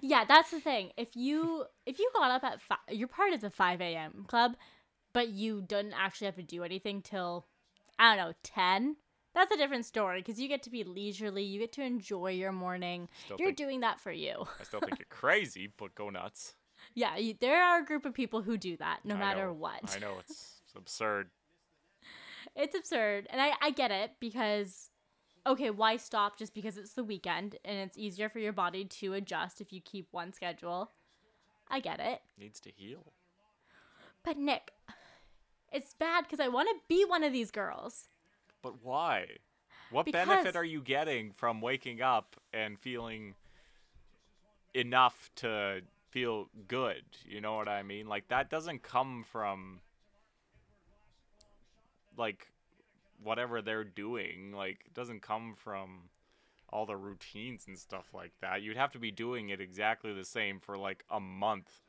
Yeah, 0.00 0.24
that's 0.24 0.50
the 0.50 0.60
thing. 0.60 0.92
If 0.96 1.14
you 1.16 1.66
if 1.84 1.98
you 1.98 2.10
got 2.14 2.30
up 2.30 2.44
at 2.44 2.62
five, 2.62 2.78
you're 2.88 3.08
part 3.08 3.34
of 3.34 3.40
the 3.40 3.50
five 3.50 3.80
a.m. 3.82 4.24
club, 4.26 4.56
but 5.12 5.28
you 5.28 5.60
didn't 5.60 5.92
actually 5.94 6.26
have 6.26 6.36
to 6.36 6.42
do 6.42 6.62
anything 6.64 7.02
till 7.02 7.46
I 7.98 8.16
don't 8.16 8.24
know 8.28 8.34
ten. 8.42 8.96
That's 9.34 9.52
a 9.52 9.56
different 9.56 9.84
story 9.84 10.20
because 10.20 10.40
you 10.40 10.48
get 10.48 10.62
to 10.62 10.70
be 10.70 10.84
leisurely. 10.84 11.42
You 11.42 11.58
get 11.58 11.72
to 11.72 11.82
enjoy 11.82 12.30
your 12.30 12.52
morning. 12.52 13.08
Still 13.24 13.36
you're 13.38 13.48
think- 13.48 13.58
doing 13.58 13.80
that 13.80 14.00
for 14.00 14.12
you. 14.12 14.46
I 14.60 14.64
still 14.64 14.80
think 14.80 14.98
you're 14.98 15.06
crazy, 15.10 15.70
but 15.76 15.94
go 15.94 16.08
nuts. 16.08 16.54
Yeah, 16.92 17.16
you, 17.16 17.34
there 17.40 17.62
are 17.62 17.80
a 17.80 17.84
group 17.84 18.04
of 18.04 18.12
people 18.14 18.42
who 18.42 18.56
do 18.58 18.76
that 18.76 19.00
no 19.04 19.14
I 19.14 19.18
matter 19.18 19.46
know, 19.46 19.52
what. 19.54 19.96
I 19.96 19.98
know 19.98 20.16
it's, 20.20 20.60
it's 20.66 20.74
absurd. 20.76 21.28
It's 22.56 22.76
absurd, 22.76 23.26
and 23.30 23.40
I 23.40 23.52
I 23.60 23.70
get 23.70 23.90
it 23.90 24.12
because 24.20 24.90
okay, 25.44 25.70
why 25.70 25.96
stop 25.96 26.38
just 26.38 26.54
because 26.54 26.76
it's 26.78 26.92
the 26.92 27.02
weekend 27.02 27.56
and 27.64 27.78
it's 27.78 27.98
easier 27.98 28.28
for 28.28 28.38
your 28.38 28.52
body 28.52 28.84
to 28.84 29.12
adjust 29.14 29.60
if 29.60 29.72
you 29.72 29.80
keep 29.80 30.06
one 30.12 30.32
schedule. 30.32 30.92
I 31.68 31.80
get 31.80 31.98
it. 31.98 32.20
Needs 32.38 32.60
to 32.60 32.70
heal. 32.70 33.12
But 34.22 34.36
Nick, 34.38 34.70
it's 35.72 35.94
bad 35.94 36.24
because 36.24 36.38
I 36.38 36.46
want 36.48 36.68
to 36.68 36.76
be 36.88 37.04
one 37.04 37.24
of 37.24 37.32
these 37.32 37.50
girls. 37.50 38.08
But 38.62 38.82
why? 38.84 39.26
What 39.90 40.06
Because- 40.06 40.26
benefit 40.28 40.54
are 40.54 40.64
you 40.64 40.80
getting 40.80 41.32
from 41.32 41.60
waking 41.60 42.02
up 42.02 42.36
and 42.52 42.78
feeling 42.78 43.34
enough 44.74 45.30
to 45.36 45.82
feel 46.14 46.48
good? 46.68 47.02
You 47.26 47.40
know 47.40 47.54
what 47.54 47.68
I 47.68 47.82
mean? 47.82 48.06
Like 48.06 48.28
that 48.28 48.48
doesn't 48.48 48.84
come 48.84 49.24
from 49.30 49.80
like 52.16 52.46
whatever 53.20 53.60
they're 53.60 53.82
doing. 53.82 54.52
Like 54.52 54.78
it 54.86 54.94
doesn't 54.94 55.22
come 55.22 55.56
from 55.56 56.10
all 56.68 56.86
the 56.86 56.96
routines 56.96 57.64
and 57.66 57.76
stuff 57.76 58.14
like 58.14 58.30
that. 58.40 58.62
You'd 58.62 58.76
have 58.76 58.92
to 58.92 59.00
be 59.00 59.10
doing 59.10 59.48
it 59.48 59.60
exactly 59.60 60.14
the 60.14 60.24
same 60.24 60.60
for 60.60 60.78
like 60.78 61.04
a 61.10 61.18
month 61.18 61.80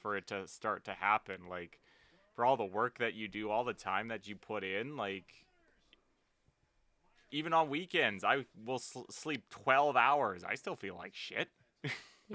for 0.00 0.16
it 0.16 0.26
to 0.28 0.48
start 0.48 0.84
to 0.86 0.92
happen. 0.92 1.42
Like 1.50 1.78
for 2.34 2.46
all 2.46 2.56
the 2.56 2.64
work 2.64 2.98
that 2.98 3.12
you 3.12 3.28
do, 3.28 3.50
all 3.50 3.64
the 3.64 3.74
time 3.74 4.08
that 4.08 4.26
you 4.26 4.34
put 4.34 4.64
in, 4.64 4.96
like 4.96 5.44
even 7.30 7.52
on 7.52 7.68
weekends, 7.68 8.24
I 8.24 8.46
will 8.64 8.78
sl- 8.78 9.10
sleep 9.10 9.50
12 9.50 9.94
hours. 9.94 10.42
I 10.42 10.54
still 10.54 10.76
feel 10.76 10.96
like 10.96 11.14
shit. 11.14 11.48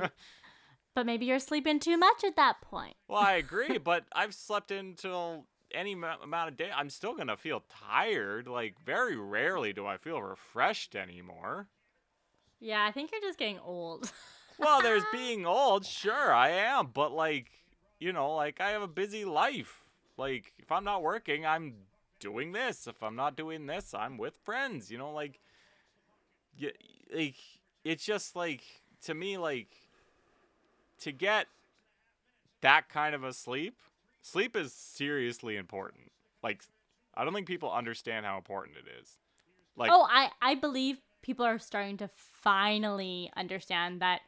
But 1.00 1.06
maybe 1.06 1.28
you're 1.28 1.40
sleeping 1.40 1.80
too 1.80 1.96
much 1.96 2.26
at 2.26 2.36
that 2.36 2.60
point. 2.60 2.98
Well, 3.08 3.22
I 3.22 3.32
agree, 3.36 3.78
but 3.78 4.04
I've 4.12 4.34
slept 4.34 4.70
until 4.70 5.46
any 5.74 5.96
ma- 5.96 6.18
amount 6.22 6.50
of 6.50 6.58
day. 6.58 6.70
I'm 6.76 6.90
still 6.90 7.14
going 7.16 7.30
to 7.30 7.38
feel 7.38 7.64
tired. 7.70 8.50
Like, 8.50 8.76
very 8.86 9.16
rarely 9.16 9.72
do 9.72 9.86
I 9.86 9.96
feel 9.96 10.22
refreshed 10.22 10.98
anymore. 10.98 11.68
Yeah, 12.60 12.84
I 12.86 12.92
think 12.92 13.14
you're 13.14 13.22
just 13.22 13.40
getting 13.40 13.60
old. 13.60 14.12
Well, 14.60 14.82
there's 14.82 15.06
being 15.14 15.46
old, 15.46 15.86
sure, 15.86 16.34
I 16.34 16.50
am, 16.50 16.88
but 16.88 17.14
like, 17.14 17.50
you 17.98 18.12
know, 18.12 18.36
like 18.36 18.60
I 18.60 18.72
have 18.72 18.82
a 18.82 18.90
busy 18.90 19.24
life. 19.24 19.86
Like, 20.18 20.52
if 20.60 20.70
I'm 20.70 20.84
not 20.84 21.02
working, 21.02 21.46
I'm 21.46 21.76
doing 22.20 22.52
this. 22.52 22.86
If 22.86 23.02
I'm 23.02 23.16
not 23.16 23.38
doing 23.38 23.68
this, 23.68 23.94
I'm 23.94 24.18
with 24.18 24.36
friends. 24.44 24.92
You 24.92 24.98
know, 24.98 25.14
like, 25.14 25.40
yeah, 26.58 26.72
like 27.16 27.38
it's 27.86 28.04
just 28.04 28.36
like 28.36 28.64
to 29.04 29.14
me, 29.14 29.38
like 29.38 29.70
to 31.02 31.12
get 31.12 31.48
that 32.62 32.90
kind 32.90 33.16
of 33.16 33.24
a 33.24 33.34
sleep. 33.34 33.78
Sleep 34.22 34.56
is 34.56 34.74
seriously 34.74 35.56
important. 35.56 36.12
Like, 36.44 36.64
I 37.16 37.24
don't 37.24 37.34
think 37.34 37.48
people 37.48 37.72
understand 37.72 38.26
how 38.26 38.38
important 38.38 38.78
it 38.78 38.86
is. 39.02 39.18
Like, 39.76 39.92
oh, 39.94 40.08
I 40.10 40.30
I 40.42 40.56
believe 40.56 40.98
people 41.22 41.46
are 41.46 41.60
starting 41.60 41.98
to 41.98 42.10
finally 42.16 43.32
understand 43.36 44.02
that 44.02 44.22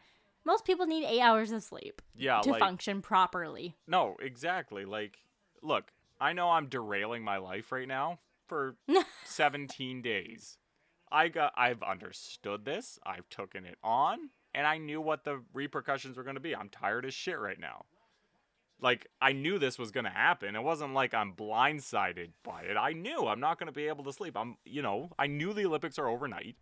most 0.45 0.65
people 0.65 0.85
need 0.85 1.05
8 1.05 1.21
hours 1.21 1.51
of 1.51 1.63
sleep 1.63 2.01
yeah, 2.15 2.41
to 2.41 2.51
like, 2.51 2.59
function 2.59 3.01
properly. 3.01 3.75
No, 3.87 4.15
exactly. 4.19 4.85
Like, 4.85 5.19
look, 5.61 5.91
I 6.19 6.33
know 6.33 6.51
I'm 6.51 6.67
derailing 6.67 7.23
my 7.23 7.37
life 7.37 7.71
right 7.71 7.87
now 7.87 8.19
for 8.47 8.75
17 9.25 10.01
days. 10.01 10.57
I 11.11 11.27
got, 11.27 11.53
I've 11.55 11.83
understood 11.83 12.65
this. 12.65 12.97
I've 13.05 13.29
taken 13.29 13.65
it 13.65 13.77
on, 13.83 14.29
and 14.53 14.67
I 14.67 14.77
knew 14.77 15.01
what 15.01 15.23
the 15.23 15.41
repercussions 15.53 16.17
were 16.17 16.23
going 16.23 16.35
to 16.35 16.41
be. 16.41 16.55
I'm 16.55 16.69
tired 16.69 17.05
as 17.05 17.13
shit 17.13 17.39
right 17.39 17.59
now. 17.59 17.85
Like, 18.81 19.07
I 19.21 19.31
knew 19.31 19.59
this 19.59 19.77
was 19.77 19.91
going 19.91 20.05
to 20.05 20.09
happen. 20.09 20.55
It 20.55 20.63
wasn't 20.63 20.93
like 20.93 21.13
I'm 21.13 21.33
blindsided 21.33 22.31
by 22.43 22.63
it. 22.63 22.75
I 22.77 22.93
knew 22.93 23.27
I'm 23.27 23.39
not 23.39 23.59
going 23.59 23.67
to 23.67 23.73
be 23.73 23.87
able 23.87 24.03
to 24.05 24.13
sleep. 24.13 24.35
I'm, 24.35 24.57
you 24.65 24.81
know, 24.81 25.11
I 25.19 25.27
knew 25.27 25.53
the 25.53 25.65
Olympics 25.65 25.99
are 25.99 26.09
overnight. 26.09 26.55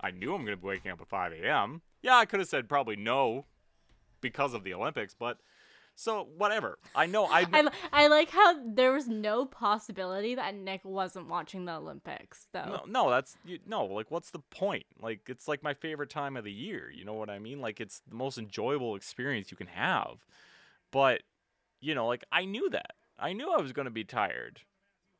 I 0.00 0.10
knew 0.10 0.34
I'm 0.34 0.44
going 0.44 0.56
to 0.56 0.62
be 0.62 0.66
waking 0.66 0.90
up 0.90 1.00
at 1.00 1.08
5 1.08 1.32
a.m. 1.32 1.82
Yeah, 2.00 2.16
I 2.16 2.24
could 2.24 2.40
have 2.40 2.48
said 2.48 2.68
probably 2.68 2.96
no 2.96 3.44
because 4.20 4.54
of 4.54 4.64
the 4.64 4.72
Olympics, 4.72 5.14
but 5.18 5.38
so 5.94 6.28
whatever. 6.36 6.78
I 6.94 7.06
know 7.06 7.26
I 7.26 7.46
I, 7.52 7.68
I 7.92 8.06
like 8.08 8.30
how 8.30 8.56
there 8.64 8.92
was 8.92 9.08
no 9.08 9.44
possibility 9.44 10.34
that 10.34 10.54
Nick 10.54 10.84
wasn't 10.84 11.28
watching 11.28 11.64
the 11.64 11.74
Olympics, 11.74 12.46
though. 12.52 12.64
no, 12.64 12.84
no, 12.86 13.10
that's 13.10 13.36
you, 13.44 13.58
no. 13.66 13.84
Like, 13.84 14.10
what's 14.10 14.30
the 14.30 14.40
point? 14.40 14.86
Like, 15.00 15.20
it's 15.28 15.48
like 15.48 15.62
my 15.62 15.74
favorite 15.74 16.10
time 16.10 16.36
of 16.36 16.44
the 16.44 16.52
year. 16.52 16.90
You 16.90 17.04
know 17.04 17.14
what 17.14 17.30
I 17.30 17.38
mean? 17.38 17.60
Like, 17.60 17.80
it's 17.80 18.02
the 18.08 18.14
most 18.14 18.38
enjoyable 18.38 18.96
experience 18.96 19.50
you 19.50 19.56
can 19.56 19.68
have. 19.68 20.24
But, 20.90 21.22
you 21.80 21.94
know, 21.94 22.06
like 22.06 22.24
I 22.30 22.44
knew 22.44 22.68
that. 22.70 22.92
I 23.18 23.32
knew 23.32 23.50
I 23.50 23.60
was 23.60 23.72
going 23.72 23.86
to 23.86 23.90
be 23.90 24.04
tired. 24.04 24.60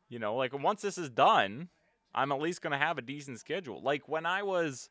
You 0.08 0.18
know, 0.18 0.34
like 0.34 0.52
once 0.52 0.82
this 0.82 0.98
is 0.98 1.08
done, 1.08 1.68
I'm 2.14 2.32
at 2.32 2.40
least 2.40 2.60
going 2.60 2.72
to 2.72 2.78
have 2.78 2.98
a 2.98 3.02
decent 3.02 3.38
schedule. 3.40 3.80
Like 3.82 4.08
when 4.08 4.26
I 4.26 4.42
was 4.42 4.90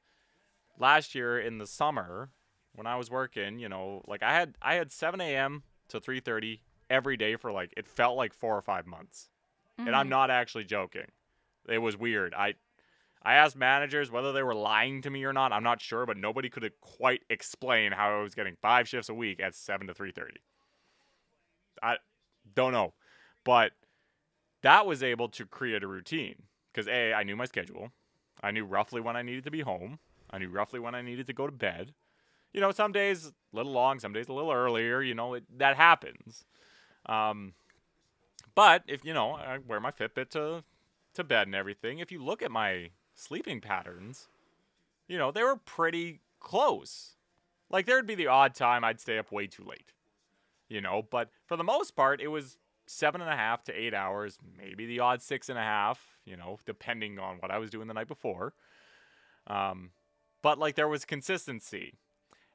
last 0.79 1.13
year 1.13 1.39
in 1.39 1.59
the 1.59 1.67
summer, 1.67 2.29
when 2.73 2.87
I 2.87 2.95
was 2.95 3.11
working, 3.11 3.59
you 3.59 3.69
know, 3.69 4.01
like 4.07 4.23
I 4.23 4.33
had 4.33 4.55
I 4.61 4.75
had 4.75 4.91
7 4.91 5.21
a.m. 5.21 5.63
to 5.91 6.01
3:30 6.01 6.63
every 6.89 7.17
day 7.17 7.35
for 7.37 7.51
like 7.51 7.73
it 7.77 7.87
felt 7.87 8.17
like 8.17 8.33
four 8.33 8.57
or 8.57 8.61
five 8.61 8.87
months, 8.87 9.29
and 9.85 9.95
I'm 9.95 10.09
Mhm. 10.09 10.09
not 10.09 10.31
actually 10.31 10.65
joking. 10.65 11.11
It 11.67 11.79
was 11.79 11.97
weird. 11.97 12.33
I 12.35 12.55
I 13.23 13.35
asked 13.35 13.55
managers 13.57 14.11
whether 14.11 14.31
they 14.33 14.43
were 14.43 14.55
lying 14.55 15.01
to 15.03 15.09
me 15.09 15.23
or 15.25 15.33
not. 15.33 15.53
I'm 15.53 15.63
not 15.63 15.81
sure, 15.81 16.05
but 16.05 16.17
nobody 16.17 16.49
could 16.49 16.71
quite 16.81 17.23
explain 17.29 17.91
how 17.93 18.19
I 18.19 18.21
was 18.23 18.35
getting 18.35 18.57
five 18.57 18.87
shifts 18.89 19.09
a 19.09 19.13
week 19.15 19.39
at 19.41 19.55
7 19.55 19.87
to 19.87 19.93
3:30. 19.93 20.41
I 21.81 21.97
don't 22.55 22.71
know, 22.71 22.93
but 23.43 23.73
that 24.63 24.85
was 24.87 25.03
able 25.03 25.29
to 25.29 25.45
create 25.47 25.83
a 25.83 25.87
routine 25.87 26.47
because 26.73 26.87
a 26.87 27.13
I 27.13 27.23
knew 27.23 27.35
my 27.37 27.45
schedule, 27.45 27.91
I 28.43 28.51
knew 28.51 28.65
roughly 28.65 29.01
when 29.01 29.17
I 29.17 29.23
needed 29.23 29.45
to 29.45 29.51
be 29.51 29.61
home, 29.61 29.99
I 30.31 30.39
knew 30.39 30.49
roughly 30.49 30.79
when 30.79 30.95
I 30.95 31.01
needed 31.01 31.27
to 31.27 31.33
go 31.33 31.47
to 31.47 31.53
bed. 31.53 31.95
You 32.53 32.61
know, 32.61 32.71
some 32.71 32.91
days 32.91 33.27
a 33.27 33.55
little 33.55 33.71
long, 33.71 33.99
some 33.99 34.13
days 34.13 34.27
a 34.27 34.33
little 34.33 34.51
earlier. 34.51 35.01
You 35.01 35.15
know, 35.15 35.35
it, 35.35 35.43
that 35.57 35.75
happens. 35.75 36.45
Um, 37.05 37.53
but 38.55 38.83
if 38.87 39.05
you 39.05 39.13
know, 39.13 39.33
I 39.33 39.59
wear 39.59 39.79
my 39.79 39.91
Fitbit 39.91 40.29
to 40.31 40.63
to 41.13 41.23
bed 41.23 41.47
and 41.47 41.55
everything. 41.55 41.99
If 41.99 42.11
you 42.11 42.23
look 42.23 42.41
at 42.41 42.51
my 42.51 42.91
sleeping 43.15 43.61
patterns, 43.61 44.27
you 45.07 45.17
know, 45.17 45.31
they 45.31 45.43
were 45.43 45.57
pretty 45.57 46.21
close. 46.39 47.15
Like 47.69 47.85
there'd 47.85 48.07
be 48.07 48.15
the 48.15 48.27
odd 48.27 48.55
time 48.55 48.83
I'd 48.83 48.99
stay 48.99 49.17
up 49.17 49.31
way 49.31 49.47
too 49.47 49.63
late. 49.63 49.93
You 50.69 50.81
know, 50.81 51.05
but 51.09 51.29
for 51.45 51.57
the 51.57 51.63
most 51.63 51.95
part, 51.95 52.21
it 52.21 52.29
was 52.29 52.57
seven 52.87 53.21
and 53.21 53.29
a 53.29 53.35
half 53.35 53.63
to 53.65 53.73
eight 53.73 53.93
hours, 53.93 54.37
maybe 54.57 54.85
the 54.85 54.99
odd 54.99 55.21
six 55.21 55.49
and 55.49 55.57
a 55.57 55.63
half, 55.63 56.17
you 56.25 56.35
know, 56.35 56.59
depending 56.65 57.19
on 57.19 57.37
what 57.37 57.51
I 57.51 57.57
was 57.57 57.69
doing 57.69 57.87
the 57.87 57.93
night 57.93 58.07
before. 58.07 58.53
Um, 59.47 59.91
but 60.41 60.59
like 60.59 60.75
there 60.75 60.87
was 60.87 61.05
consistency. 61.05 61.93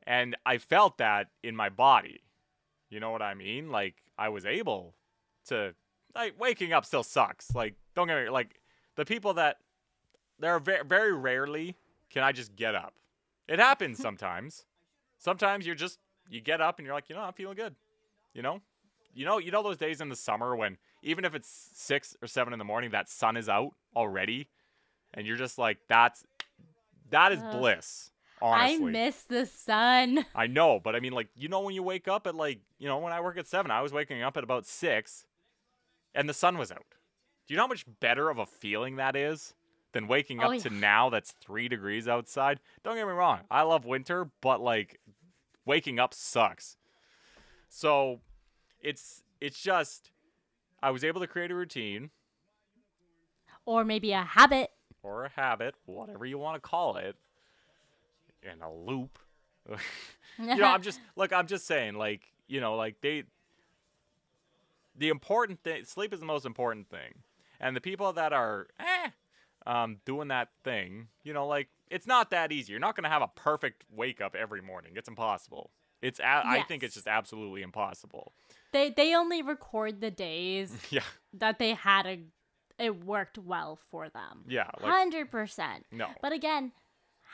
And 0.06 0.36
I 0.46 0.58
felt 0.58 0.98
that 0.98 1.28
in 1.42 1.56
my 1.56 1.68
body. 1.68 2.22
You 2.90 3.00
know 3.00 3.10
what 3.10 3.22
I 3.22 3.34
mean? 3.34 3.70
Like 3.70 3.96
I 4.16 4.28
was 4.28 4.46
able 4.46 4.94
to 5.48 5.74
like 6.14 6.38
waking 6.38 6.72
up 6.72 6.84
still 6.84 7.02
sucks. 7.02 7.54
Like 7.54 7.74
don't 7.94 8.06
get 8.06 8.22
me 8.22 8.30
like 8.30 8.60
the 8.94 9.04
people 9.04 9.34
that 9.34 9.58
there 10.38 10.52
are 10.52 10.60
very, 10.60 10.84
very 10.84 11.12
rarely 11.12 11.76
can 12.10 12.22
I 12.22 12.32
just 12.32 12.54
get 12.54 12.74
up. 12.74 12.94
It 13.48 13.58
happens 13.58 13.98
sometimes. 14.02 14.64
Sometimes 15.18 15.66
you're 15.66 15.74
just 15.74 15.98
you 16.28 16.40
get 16.40 16.60
up 16.60 16.78
and 16.78 16.86
you're 16.86 16.94
like, 16.94 17.08
you 17.08 17.14
know, 17.14 17.22
I'm 17.22 17.32
feeling 17.32 17.56
good. 17.56 17.74
You 18.32 18.42
know, 18.42 18.60
you 19.14 19.24
know, 19.24 19.38
you 19.38 19.50
know 19.50 19.62
those 19.62 19.78
days 19.78 20.00
in 20.00 20.08
the 20.08 20.16
summer 20.16 20.54
when 20.54 20.76
even 21.02 21.24
if 21.24 21.34
it's 21.34 21.70
six 21.74 22.16
or 22.20 22.28
seven 22.28 22.52
in 22.52 22.58
the 22.58 22.64
morning, 22.64 22.90
that 22.90 23.08
sun 23.08 23.36
is 23.36 23.48
out 23.48 23.72
already, 23.94 24.48
and 25.14 25.26
you're 25.26 25.36
just 25.36 25.56
like, 25.56 25.78
that's 25.88 26.24
that 27.10 27.32
is 27.32 27.40
uh-huh. 27.40 27.50
Ugh. 27.50 28.12
Bliss. 28.40 28.50
I 28.52 28.76
miss 28.78 29.22
the 29.24 29.46
sun. 29.46 30.24
I 30.34 30.46
know, 30.46 30.80
but 30.82 30.94
I 30.96 31.00
mean, 31.00 31.12
like, 31.12 31.28
you 31.36 31.48
know, 31.48 31.60
when 31.60 31.74
you 31.74 31.82
wake 31.82 32.08
up 32.08 32.26
at 32.26 32.34
like, 32.34 32.60
you 32.78 32.88
know, 32.88 32.98
when 32.98 33.12
I 33.12 33.20
work 33.20 33.38
at 33.38 33.46
seven, 33.46 33.70
I 33.70 33.82
was 33.82 33.92
waking 33.92 34.22
up 34.22 34.36
at 34.36 34.44
about 34.44 34.66
six, 34.66 35.26
and 36.14 36.28
the 36.28 36.34
sun 36.34 36.58
was 36.58 36.70
out. 36.70 36.84
Do 37.46 37.54
you 37.54 37.56
know 37.56 37.64
how 37.64 37.68
much 37.68 37.84
better 38.00 38.28
of 38.30 38.38
a 38.38 38.46
feeling 38.46 38.96
that 38.96 39.14
is 39.16 39.54
than 39.92 40.08
waking 40.08 40.42
Oh, 40.42 40.52
up 40.54 40.62
to 40.62 40.70
yeah. 40.70 40.78
now 40.80 41.10
that's 41.10 41.32
three 41.40 41.68
degrees 41.68 42.08
outside? 42.08 42.60
Don't 42.84 42.96
get 42.96 43.06
me 43.06 43.12
wrong, 43.12 43.40
I 43.50 43.62
love 43.62 43.84
winter, 43.84 44.28
but 44.40 44.60
like, 44.60 44.98
waking 45.64 45.98
up 45.98 46.12
sucks. 46.14 46.76
So, 47.68 48.20
it's 48.80 49.22
it's 49.40 49.60
just, 49.60 50.10
I 50.82 50.90
was 50.90 51.04
able 51.04 51.20
to 51.20 51.26
create 51.26 51.50
a 51.50 51.54
routine 51.54 52.10
Or 53.64 53.84
maybe 53.84 54.12
a 54.12 54.22
habit. 54.22 54.70
or 55.02 55.24
a 55.24 55.28
habit, 55.30 55.74
whatever 55.84 56.24
you 56.26 56.38
want 56.38 56.56
to 56.56 56.60
call 56.68 56.96
it, 56.96 57.16
in 58.46 58.62
a 58.62 58.72
loop. 58.72 59.18
you 59.68 59.76
know, 60.56 60.66
I'm 60.66 60.82
just 60.82 61.00
look. 61.16 61.32
I'm 61.32 61.46
just 61.46 61.66
saying, 61.66 61.94
like, 61.94 62.22
you 62.46 62.60
know, 62.60 62.76
like 62.76 63.00
they. 63.00 63.24
The 64.98 65.08
important 65.10 65.62
thing, 65.62 65.84
sleep 65.84 66.14
is 66.14 66.20
the 66.20 66.26
most 66.26 66.46
important 66.46 66.88
thing, 66.88 67.22
and 67.60 67.76
the 67.76 67.82
people 67.82 68.12
that 68.14 68.32
are 68.32 68.66
eh, 68.80 69.10
um, 69.66 69.98
doing 70.06 70.28
that 70.28 70.48
thing, 70.64 71.08
you 71.22 71.34
know, 71.34 71.46
like 71.46 71.68
it's 71.90 72.06
not 72.06 72.30
that 72.30 72.50
easy. 72.50 72.72
You're 72.72 72.80
not 72.80 72.96
gonna 72.96 73.10
have 73.10 73.20
a 73.22 73.28
perfect 73.28 73.84
wake 73.90 74.22
up 74.22 74.34
every 74.34 74.62
morning. 74.62 74.92
It's 74.96 75.08
impossible. 75.08 75.70
It's 76.00 76.20
I 76.22 76.62
think 76.68 76.82
it's 76.82 76.94
just 76.94 77.06
absolutely 77.08 77.62
impossible. 77.62 78.32
They 78.72 78.90
they 78.90 79.14
only 79.14 79.42
record 79.42 80.00
the 80.00 80.10
days 80.10 80.74
Yeah, 80.90 81.02
that 81.34 81.58
they 81.58 81.74
had 81.74 82.06
a 82.06 82.20
it 82.78 83.04
worked 83.04 83.38
well 83.38 83.78
for 83.90 84.08
them. 84.08 84.44
yeah, 84.48 84.68
like 84.80 84.90
Hundred 84.92 85.30
percent. 85.30 85.84
no, 85.90 86.08
But 86.22 86.32
again, 86.32 86.72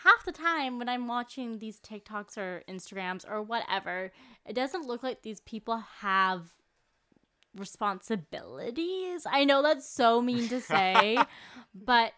half 0.05 0.25
the 0.25 0.33
time 0.33 0.79
when 0.79 0.89
I'm 0.89 1.07
watching 1.07 1.59
these 1.59 1.79
TikToks 1.81 2.37
or 2.39 2.63
Instagrams 2.69 3.29
or 3.31 3.43
whatever, 3.43 4.13
it 4.47 4.55
doesn't 4.55 4.87
look 4.87 5.03
like 5.03 5.23
these 5.23 5.41
people 5.41 5.79
have 6.01 6.53
responsibilities. 7.57 9.27
I 9.31 9.45
know 9.45 9.63
that's 9.63 9.89
so 9.89 10.21
mean 10.21 10.49
to 10.49 10.61
say, 10.61 11.19
but 11.75 12.13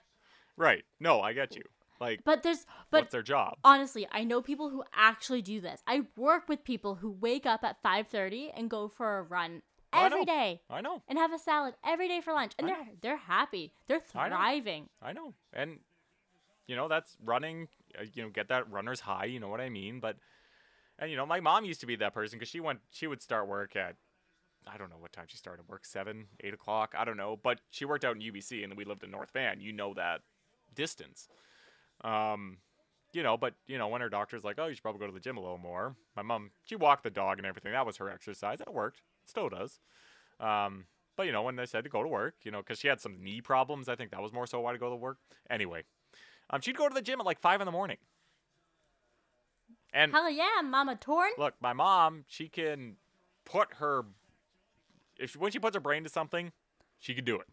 Right. 0.57 0.85
No, 1.00 1.21
I 1.21 1.33
get 1.33 1.57
you. 1.57 1.62
Like, 2.00 2.21
but 2.25 2.43
there's 2.43 2.67
but 2.91 3.03
what's 3.03 3.12
their 3.12 3.23
job? 3.23 3.55
honestly, 3.64 4.07
I 4.11 4.25
know 4.25 4.43
people 4.43 4.69
who 4.69 4.85
actually 4.95 5.43
do 5.43 5.61
this. 5.61 5.81
I 5.87 6.03
work 6.17 6.49
with 6.49 6.64
people 6.64 6.97
who 6.97 7.11
wake 7.11 7.47
up 7.47 7.64
at 7.64 7.83
5:30 7.83 8.50
and 8.57 8.69
go 8.69 8.88
for 8.88 9.19
a 9.19 9.23
run 9.23 9.62
oh, 9.93 9.99
I 10.00 10.07
every 10.07 10.21
know. 10.21 10.25
day 10.26 10.61
I 10.69 10.81
know. 10.81 11.03
and 11.09 11.19
have 11.19 11.33
a 11.33 11.38
salad 11.38 11.75
every 11.85 12.09
day 12.09 12.21
for 12.21 12.33
lunch 12.33 12.53
and 12.59 12.69
I 12.69 12.71
they're 12.75 12.87
they're 13.00 13.17
happy. 13.17 13.73
They're 13.87 14.03
I 14.14 14.29
know. 14.29 14.37
thriving. 14.37 14.88
I 15.03 15.12
know. 15.12 15.35
And 15.53 15.79
you 16.66 16.76
know, 16.76 16.88
that's 16.88 17.16
running, 17.25 17.68
uh, 17.99 18.04
you 18.12 18.23
know, 18.23 18.30
get 18.30 18.49
that 18.49 18.71
runner's 18.71 19.00
high, 19.00 19.26
you 19.26 19.40
know 19.40 19.49
what 19.49 19.61
I 19.61 19.68
mean? 19.68 20.00
But 20.00 20.16
and 20.99 21.11
you 21.11 21.16
know, 21.16 21.26
my 21.26 21.40
mom 21.40 21.64
used 21.64 21.80
to 21.80 21.87
be 21.87 21.97
that 21.97 22.14
person 22.14 22.38
cuz 22.38 22.49
she 22.49 22.61
went 22.61 22.80
she 22.90 23.06
would 23.06 23.23
start 23.23 23.49
work 23.49 23.76
at 23.76 23.97
I 24.66 24.78
don't 24.78 24.88
know 24.88 24.97
what 24.99 25.12
time 25.12 25.26
she 25.28 25.37
started 25.37 25.68
work, 25.68 25.85
7, 25.85 26.26
8 26.40 26.54
o'clock, 26.54 26.94
I 26.97 27.04
don't 27.04 27.18
know, 27.18 27.37
but 27.37 27.61
she 27.71 27.85
worked 27.85 28.04
out 28.04 28.16
in 28.16 28.23
UBC 28.23 28.64
and 28.64 28.76
we 28.76 28.85
lived 28.85 29.04
in 29.04 29.11
North 29.11 29.30
Van. 29.33 29.61
You 29.61 29.73
know 29.73 29.94
that 29.94 30.23
distance. 30.75 31.28
Um 32.02 32.59
you 33.12 33.23
know, 33.23 33.37
but 33.37 33.54
you 33.66 33.78
know, 33.78 33.88
when 33.88 34.00
her 34.00 34.09
doctor's 34.09 34.42
like, 34.42 34.59
"Oh, 34.59 34.66
you 34.66 34.75
should 34.75 34.83
probably 34.83 34.99
go 34.99 35.06
to 35.06 35.12
the 35.12 35.21
gym 35.21 35.37
a 35.37 35.40
little 35.40 35.59
more." 35.59 35.94
My 36.16 36.23
mom, 36.23 36.50
she 36.64 36.75
walked 36.75 37.04
the 37.04 37.11
dog 37.11 37.38
and 37.38 37.47
everything. 37.47 37.73
That 37.73 37.87
was 37.87 37.97
her 37.99 38.11
exercise. 38.11 38.59
That 38.59 38.75
worked. 38.75 39.02
It 39.23 39.30
still 39.30 39.49
does. 39.49 39.78
Um, 40.40 40.87
but 41.16 41.26
you 41.26 41.33
know, 41.33 41.42
when 41.42 41.56
they 41.56 41.66
said 41.66 41.85
to 41.85 41.90
go 41.90 42.02
to 42.02 42.09
work, 42.09 42.35
you 42.42 42.50
know, 42.50 42.59
because 42.59 42.80
she 42.80 42.88
had 42.88 43.00
some 43.00 43.23
knee 43.23 43.40
problems, 43.40 43.88
I 43.88 43.94
think 43.94 44.11
that 44.11 44.21
was 44.21 44.33
more 44.33 44.47
so 44.47 44.61
why 44.61 44.73
to 44.73 44.78
go 44.78 44.90
to 44.90 44.97
work. 44.97 45.18
Anyway, 45.49 45.85
um, 46.50 46.60
she'd 46.60 46.76
go 46.76 46.88
to 46.88 46.94
the 46.94 47.02
gym 47.02 47.20
at 47.20 47.26
like 47.26 47.40
five 47.40 47.60
in 47.60 47.64
the 47.66 47.72
morning. 47.72 47.98
And 49.92 50.12
Hell 50.12 50.28
yeah, 50.30 50.60
Mama 50.64 50.96
Torn. 50.96 51.30
look, 51.38 51.54
my 51.60 51.72
mom, 51.72 52.24
she 52.26 52.48
can 52.48 52.96
put 53.44 53.74
her 53.74 54.04
if 55.18 55.32
she, 55.32 55.38
when 55.38 55.52
she 55.52 55.58
puts 55.58 55.76
her 55.76 55.80
brain 55.80 56.02
to 56.04 56.08
something, 56.08 56.52
she 56.98 57.14
can 57.14 57.24
do 57.24 57.36
it. 57.36 57.46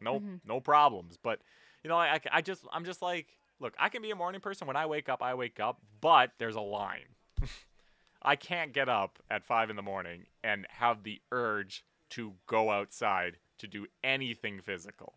No, 0.00 0.22
no 0.44 0.60
problems. 0.60 1.18
But 1.22 1.40
you 1.82 1.88
know, 1.88 1.96
I, 1.96 2.20
I 2.30 2.40
just 2.42 2.62
I'm 2.72 2.84
just 2.84 3.02
like, 3.02 3.36
look, 3.60 3.74
I 3.78 3.88
can 3.88 4.02
be 4.02 4.10
a 4.10 4.16
morning 4.16 4.40
person. 4.40 4.66
When 4.66 4.76
I 4.76 4.86
wake 4.86 5.08
up, 5.08 5.22
I 5.22 5.34
wake 5.34 5.60
up. 5.60 5.80
But 6.00 6.32
there's 6.38 6.56
a 6.56 6.60
line. 6.60 7.14
I 8.22 8.36
can't 8.36 8.72
get 8.72 8.88
up 8.88 9.18
at 9.30 9.44
five 9.44 9.70
in 9.70 9.76
the 9.76 9.82
morning 9.82 10.26
and 10.42 10.66
have 10.70 11.02
the 11.02 11.20
urge 11.30 11.84
to 12.10 12.34
go 12.46 12.70
outside 12.70 13.36
to 13.58 13.66
do 13.66 13.86
anything 14.02 14.60
physical. 14.60 15.14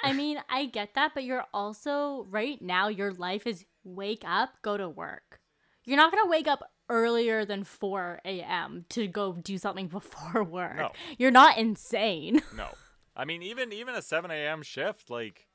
I 0.00 0.12
mean, 0.12 0.38
I 0.48 0.66
get 0.66 0.94
that, 0.94 1.12
but 1.14 1.24
you're 1.24 1.44
also 1.52 2.26
right 2.30 2.60
now 2.60 2.88
your 2.88 3.12
life 3.12 3.46
is 3.46 3.64
wake 3.84 4.22
up, 4.26 4.54
go 4.62 4.76
to 4.76 4.88
work. 4.88 5.40
You're 5.84 5.96
not 5.96 6.12
gonna 6.12 6.28
wake 6.28 6.48
up 6.48 6.70
earlier 6.88 7.44
than 7.44 7.64
4 7.64 8.20
a.m. 8.24 8.84
to 8.90 9.06
go 9.06 9.32
do 9.32 9.58
something 9.58 9.88
before 9.88 10.44
work. 10.44 10.76
No. 10.76 10.92
You're 11.18 11.30
not 11.30 11.58
insane. 11.58 12.42
No. 12.56 12.68
I 13.16 13.24
mean, 13.24 13.42
even 13.42 13.72
even 13.72 13.94
a 13.94 14.02
7 14.02 14.30
a.m. 14.30 14.62
shift, 14.62 15.08
like 15.08 15.46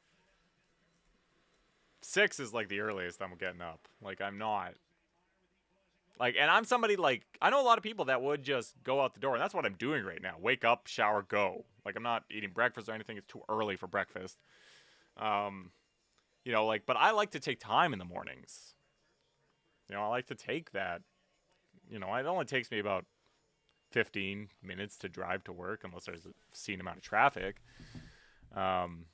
six 2.01 2.39
is 2.39 2.53
like 2.53 2.69
the 2.69 2.79
earliest 2.79 3.21
I'm 3.21 3.35
getting 3.35 3.61
up. 3.61 3.87
Like 4.01 4.21
I'm 4.21 4.37
not. 4.37 4.73
Like, 6.21 6.35
and 6.39 6.51
I'm 6.51 6.65
somebody 6.65 6.97
like 6.97 7.23
I 7.41 7.49
know 7.49 7.59
a 7.59 7.65
lot 7.65 7.79
of 7.79 7.83
people 7.83 8.05
that 8.05 8.21
would 8.21 8.43
just 8.43 8.75
go 8.83 9.01
out 9.01 9.15
the 9.15 9.19
door, 9.19 9.33
and 9.33 9.41
that's 9.41 9.55
what 9.55 9.65
I'm 9.65 9.73
doing 9.73 10.05
right 10.05 10.21
now. 10.21 10.35
Wake 10.39 10.63
up, 10.63 10.85
shower, 10.85 11.23
go. 11.23 11.65
Like 11.83 11.95
I'm 11.95 12.03
not 12.03 12.25
eating 12.29 12.51
breakfast 12.53 12.87
or 12.87 12.93
anything. 12.93 13.17
It's 13.17 13.25
too 13.25 13.41
early 13.49 13.75
for 13.75 13.87
breakfast. 13.87 14.37
Um, 15.17 15.71
you 16.45 16.51
know, 16.51 16.67
like, 16.67 16.85
but 16.85 16.95
I 16.95 17.09
like 17.09 17.31
to 17.31 17.39
take 17.39 17.59
time 17.59 17.91
in 17.91 17.97
the 17.97 18.05
mornings. 18.05 18.75
You 19.89 19.95
know, 19.95 20.03
I 20.03 20.09
like 20.09 20.27
to 20.27 20.35
take 20.35 20.73
that. 20.73 21.01
You 21.89 21.97
know, 21.97 22.13
it 22.13 22.27
only 22.27 22.45
takes 22.45 22.69
me 22.69 22.77
about 22.77 23.05
15 23.89 24.49
minutes 24.61 24.97
to 24.97 25.09
drive 25.09 25.43
to 25.45 25.51
work 25.51 25.81
unless 25.83 26.05
there's 26.05 26.27
a 26.27 26.33
obscene 26.51 26.79
amount 26.79 26.97
of 26.97 27.03
traffic. 27.03 27.63
Um, 28.55 29.05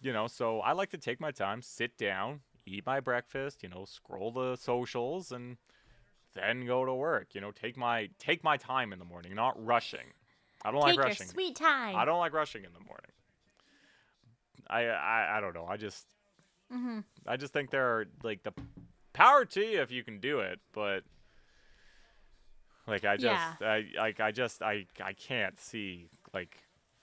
you 0.00 0.12
know, 0.12 0.26
so 0.26 0.58
I 0.62 0.72
like 0.72 0.90
to 0.90 0.98
take 0.98 1.20
my 1.20 1.30
time, 1.30 1.62
sit 1.62 1.96
down, 1.96 2.40
eat 2.66 2.84
my 2.84 2.98
breakfast, 2.98 3.62
you 3.62 3.68
know, 3.68 3.84
scroll 3.84 4.32
the 4.32 4.56
socials 4.56 5.30
and 5.30 5.58
then 6.36 6.66
go 6.66 6.84
to 6.84 6.94
work. 6.94 7.34
You 7.34 7.40
know, 7.40 7.50
take 7.50 7.76
my 7.76 8.08
take 8.18 8.44
my 8.44 8.56
time 8.56 8.92
in 8.92 8.98
the 8.98 9.04
morning, 9.04 9.34
not 9.34 9.54
rushing. 9.64 10.06
I 10.64 10.70
don't 10.70 10.80
Take 10.80 10.88
like 10.88 10.96
your 10.96 11.04
rushing. 11.06 11.26
sweet 11.28 11.56
time. 11.56 11.96
I 11.96 12.04
don't 12.04 12.18
like 12.18 12.32
rushing 12.32 12.64
in 12.64 12.72
the 12.72 12.80
morning. 12.80 13.10
I 14.68 14.84
I, 14.86 15.38
I 15.38 15.40
don't 15.40 15.54
know. 15.54 15.66
I 15.66 15.76
just 15.76 16.06
Mm-hmm. 16.72 17.00
I 17.26 17.36
just 17.36 17.52
think 17.52 17.70
there 17.70 17.86
are 17.86 18.06
like 18.24 18.42
the 18.42 18.52
power 19.12 19.44
to 19.44 19.60
you 19.60 19.80
if 19.82 19.92
you 19.92 20.02
can 20.02 20.18
do 20.18 20.40
it, 20.40 20.58
but 20.72 21.04
like 22.86 23.04
I 23.04 23.16
just 23.16 23.24
Yeah. 23.24 23.54
I 23.60 23.86
like 23.96 24.20
I 24.20 24.32
just 24.32 24.62
I 24.62 24.86
I 25.00 25.12
can't 25.12 25.58
see 25.60 26.08
like 26.34 26.56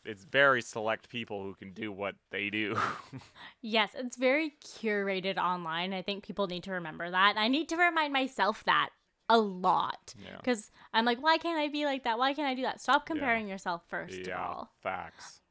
it's 0.05 0.25
very 0.25 0.61
select 0.61 1.07
people 1.07 1.43
who 1.43 1.53
can 1.53 1.71
do 1.71 1.91
what 1.91 2.15
they 2.29 2.49
do. 2.49 2.77
Yes, 3.61 3.91
it's 3.95 4.17
very 4.17 4.53
curated 4.61 5.37
online. 5.37 5.93
I 5.93 6.01
think 6.01 6.25
people 6.25 6.47
need 6.47 6.63
to 6.63 6.71
remember 6.73 7.09
that. 7.09 7.35
I 7.37 7.47
need 7.47 7.69
to 7.69 7.77
remind 7.77 8.11
myself 8.11 8.63
that 8.65 8.89
a 9.29 9.37
lot. 9.37 10.13
Yeah. 10.23 10.37
Because 10.37 10.71
I'm 10.93 11.05
like, 11.05 11.21
why 11.21 11.37
can't 11.37 11.59
I 11.59 11.67
be 11.69 11.85
like 11.85 12.03
that? 12.03 12.17
Why 12.17 12.33
can't 12.33 12.47
I 12.47 12.53
do 12.55 12.61
that? 12.63 12.81
Stop 12.81 13.05
comparing 13.05 13.47
yourself 13.47 13.83
first 13.89 14.19
of 14.27 14.33
all. 14.33 14.71
facts. 14.81 15.41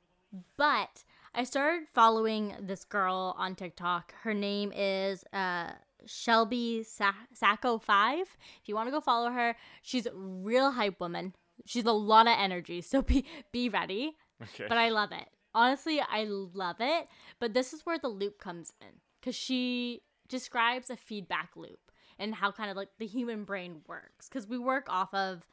But 0.56 1.04
I 1.34 1.44
started 1.44 1.88
following 1.92 2.54
this 2.60 2.84
girl 2.84 3.34
on 3.38 3.54
TikTok. 3.54 4.14
Her 4.22 4.34
name 4.34 4.72
is 4.74 5.24
uh, 5.32 5.72
Shelby 6.06 6.82
Sa- 6.82 7.12
Sacco 7.34 7.78
Five. 7.78 8.26
If 8.62 8.68
you 8.68 8.74
want 8.74 8.88
to 8.88 8.92
go 8.92 9.00
follow 9.00 9.30
her, 9.30 9.56
she's 9.82 10.06
a 10.06 10.12
real 10.14 10.72
hype 10.72 11.00
woman. 11.00 11.34
She's 11.66 11.84
a 11.84 11.92
lot 11.92 12.26
of 12.26 12.34
energy, 12.38 12.80
so 12.80 13.02
be 13.02 13.24
be 13.52 13.68
ready. 13.68 14.16
Okay. 14.42 14.66
But 14.68 14.78
I 14.78 14.88
love 14.88 15.12
it. 15.12 15.28
Honestly, 15.54 16.00
I 16.00 16.24
love 16.24 16.76
it. 16.80 17.08
But 17.38 17.52
this 17.54 17.72
is 17.72 17.84
where 17.84 17.98
the 17.98 18.08
loop 18.08 18.38
comes 18.38 18.72
in 18.80 18.88
because 19.20 19.34
she 19.36 20.02
describes 20.28 20.88
a 20.88 20.96
feedback 20.96 21.50
loop 21.56 21.91
and 22.22 22.34
how 22.34 22.52
kind 22.52 22.70
of 22.70 22.76
like 22.76 22.90
the 22.98 23.06
human 23.06 23.44
brain 23.44 23.82
works 23.86 24.28
because 24.28 24.46
we 24.46 24.56
work 24.56 24.86
off 24.88 25.12
of 25.12 25.46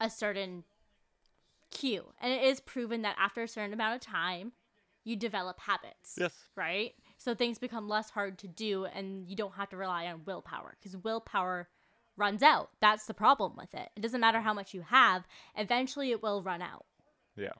a 0.00 0.10
certain 0.10 0.64
cue, 1.70 2.04
and 2.20 2.32
it 2.32 2.42
is 2.42 2.60
proven 2.60 3.02
that 3.02 3.16
after 3.18 3.42
a 3.42 3.48
certain 3.48 3.72
amount 3.72 3.94
of 3.94 4.00
time, 4.00 4.52
you 5.04 5.14
develop 5.16 5.60
habits 5.60 6.16
yes. 6.18 6.34
right? 6.56 6.92
So 7.16 7.34
things 7.34 7.58
become 7.58 7.88
less 7.88 8.10
hard 8.10 8.38
to 8.38 8.48
do 8.48 8.86
and 8.86 9.28
you 9.28 9.36
don't 9.36 9.54
have 9.54 9.70
to 9.70 9.76
rely 9.76 10.06
on 10.06 10.22
willpower 10.26 10.76
because 10.78 10.96
willpower 10.96 11.68
runs 12.16 12.42
out. 12.42 12.70
That's 12.80 13.06
the 13.06 13.14
problem 13.14 13.52
with 13.56 13.72
it. 13.72 13.88
It 13.94 14.00
doesn't 14.00 14.20
matter 14.20 14.40
how 14.40 14.52
much 14.52 14.74
you 14.74 14.82
have, 14.82 15.24
eventually 15.56 16.10
it 16.10 16.22
will 16.22 16.42
run 16.42 16.60
out. 16.60 16.86
Yeah. 17.36 17.52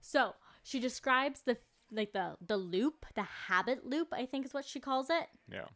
So, 0.00 0.34
she 0.62 0.80
describes 0.80 1.42
the 1.42 1.58
like 1.90 2.12
the 2.12 2.36
the 2.44 2.56
loop, 2.56 3.04
the 3.14 3.22
habit 3.48 3.84
loop, 3.84 4.08
I 4.12 4.24
think 4.24 4.46
is 4.46 4.54
what 4.54 4.64
she 4.64 4.80
calls 4.80 5.10
it, 5.10 5.26
Yeah. 5.50 5.66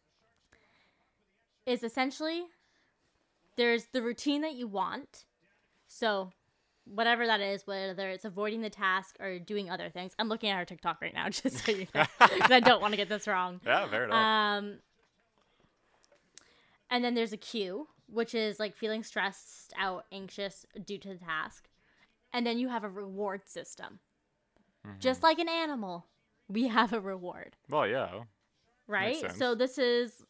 Is 1.66 1.82
essentially 1.82 2.44
there's 3.56 3.86
the 3.92 4.02
routine 4.02 4.42
that 4.42 4.54
you 4.54 4.66
want. 4.66 5.24
So, 5.88 6.30
whatever 6.84 7.26
that 7.26 7.40
is, 7.40 7.66
whether 7.66 8.08
it's 8.10 8.24
avoiding 8.24 8.60
the 8.60 8.70
task 8.70 9.16
or 9.20 9.38
doing 9.38 9.70
other 9.70 9.90
things. 9.90 10.12
I'm 10.18 10.28
looking 10.28 10.50
at 10.50 10.58
her 10.58 10.64
TikTok 10.64 11.00
right 11.02 11.14
now 11.14 11.28
just 11.30 11.64
so 11.64 11.72
you 11.72 11.86
know 11.94 12.04
because 12.18 12.50
I 12.50 12.60
don't 12.60 12.80
want 12.80 12.92
to 12.92 12.96
get 12.96 13.08
this 13.08 13.26
wrong. 13.26 13.60
Yeah, 13.66 13.88
fair 13.88 14.04
enough. 14.04 14.14
Um, 14.16 14.78
and 16.90 17.04
then 17.04 17.14
there's 17.14 17.32
a 17.32 17.36
cue, 17.36 17.88
which 18.08 18.34
is 18.34 18.60
like 18.60 18.76
feeling 18.76 19.02
stressed 19.02 19.72
out, 19.78 20.06
anxious 20.12 20.64
due 20.84 20.98
to 20.98 21.08
the 21.08 21.16
task. 21.16 21.68
And 22.32 22.46
then 22.46 22.58
you 22.58 22.68
have 22.68 22.84
a 22.84 22.88
reward 22.88 23.46
system. 23.46 24.00
Just 25.00 25.22
like 25.22 25.40
an 25.40 25.48
animal, 25.48 26.06
we 26.48 26.68
have 26.68 26.92
a 26.92 27.00
reward, 27.00 27.56
well, 27.68 27.88
yeah. 27.88 28.20
right? 28.86 29.32
So 29.36 29.56
this 29.56 29.78
is 29.78 30.22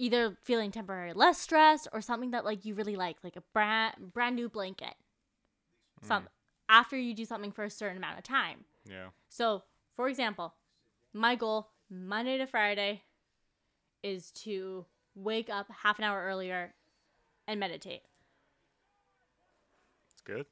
either 0.00 0.36
feeling 0.42 0.70
temporary 0.70 1.12
less 1.12 1.38
stressed 1.38 1.86
or 1.92 2.00
something 2.00 2.30
that 2.32 2.44
like 2.44 2.64
you 2.64 2.74
really 2.74 2.96
like, 2.96 3.18
like 3.22 3.36
a 3.36 3.42
brand 3.52 4.12
brand 4.12 4.34
new 4.36 4.48
blanket. 4.48 4.94
Some 6.02 6.28
after 6.68 6.96
you 6.96 7.14
do 7.14 7.24
something 7.26 7.52
for 7.52 7.64
a 7.64 7.70
certain 7.70 7.98
amount 7.98 8.16
of 8.18 8.24
time. 8.24 8.64
Yeah. 8.88 9.08
So, 9.28 9.64
for 9.96 10.08
example, 10.08 10.54
my 11.12 11.34
goal 11.36 11.68
Monday 11.90 12.38
to 12.38 12.46
Friday 12.46 13.02
is 14.02 14.30
to 14.44 14.86
wake 15.14 15.50
up 15.50 15.66
half 15.82 15.98
an 15.98 16.04
hour 16.04 16.22
earlier 16.24 16.72
and 17.46 17.60
meditate, 17.60 18.02
It's 20.12 20.22
good. 20.22 20.46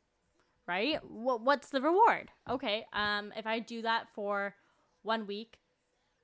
right? 0.67 0.99
What 1.05 1.41
what's 1.43 1.71
the 1.71 1.81
reward? 1.81 2.31
Okay, 2.51 2.85
um 2.93 3.33
if 3.37 3.47
I 3.47 3.59
do 3.61 3.83
that 3.83 4.09
for 4.15 4.55
1 5.03 5.27
week, 5.27 5.59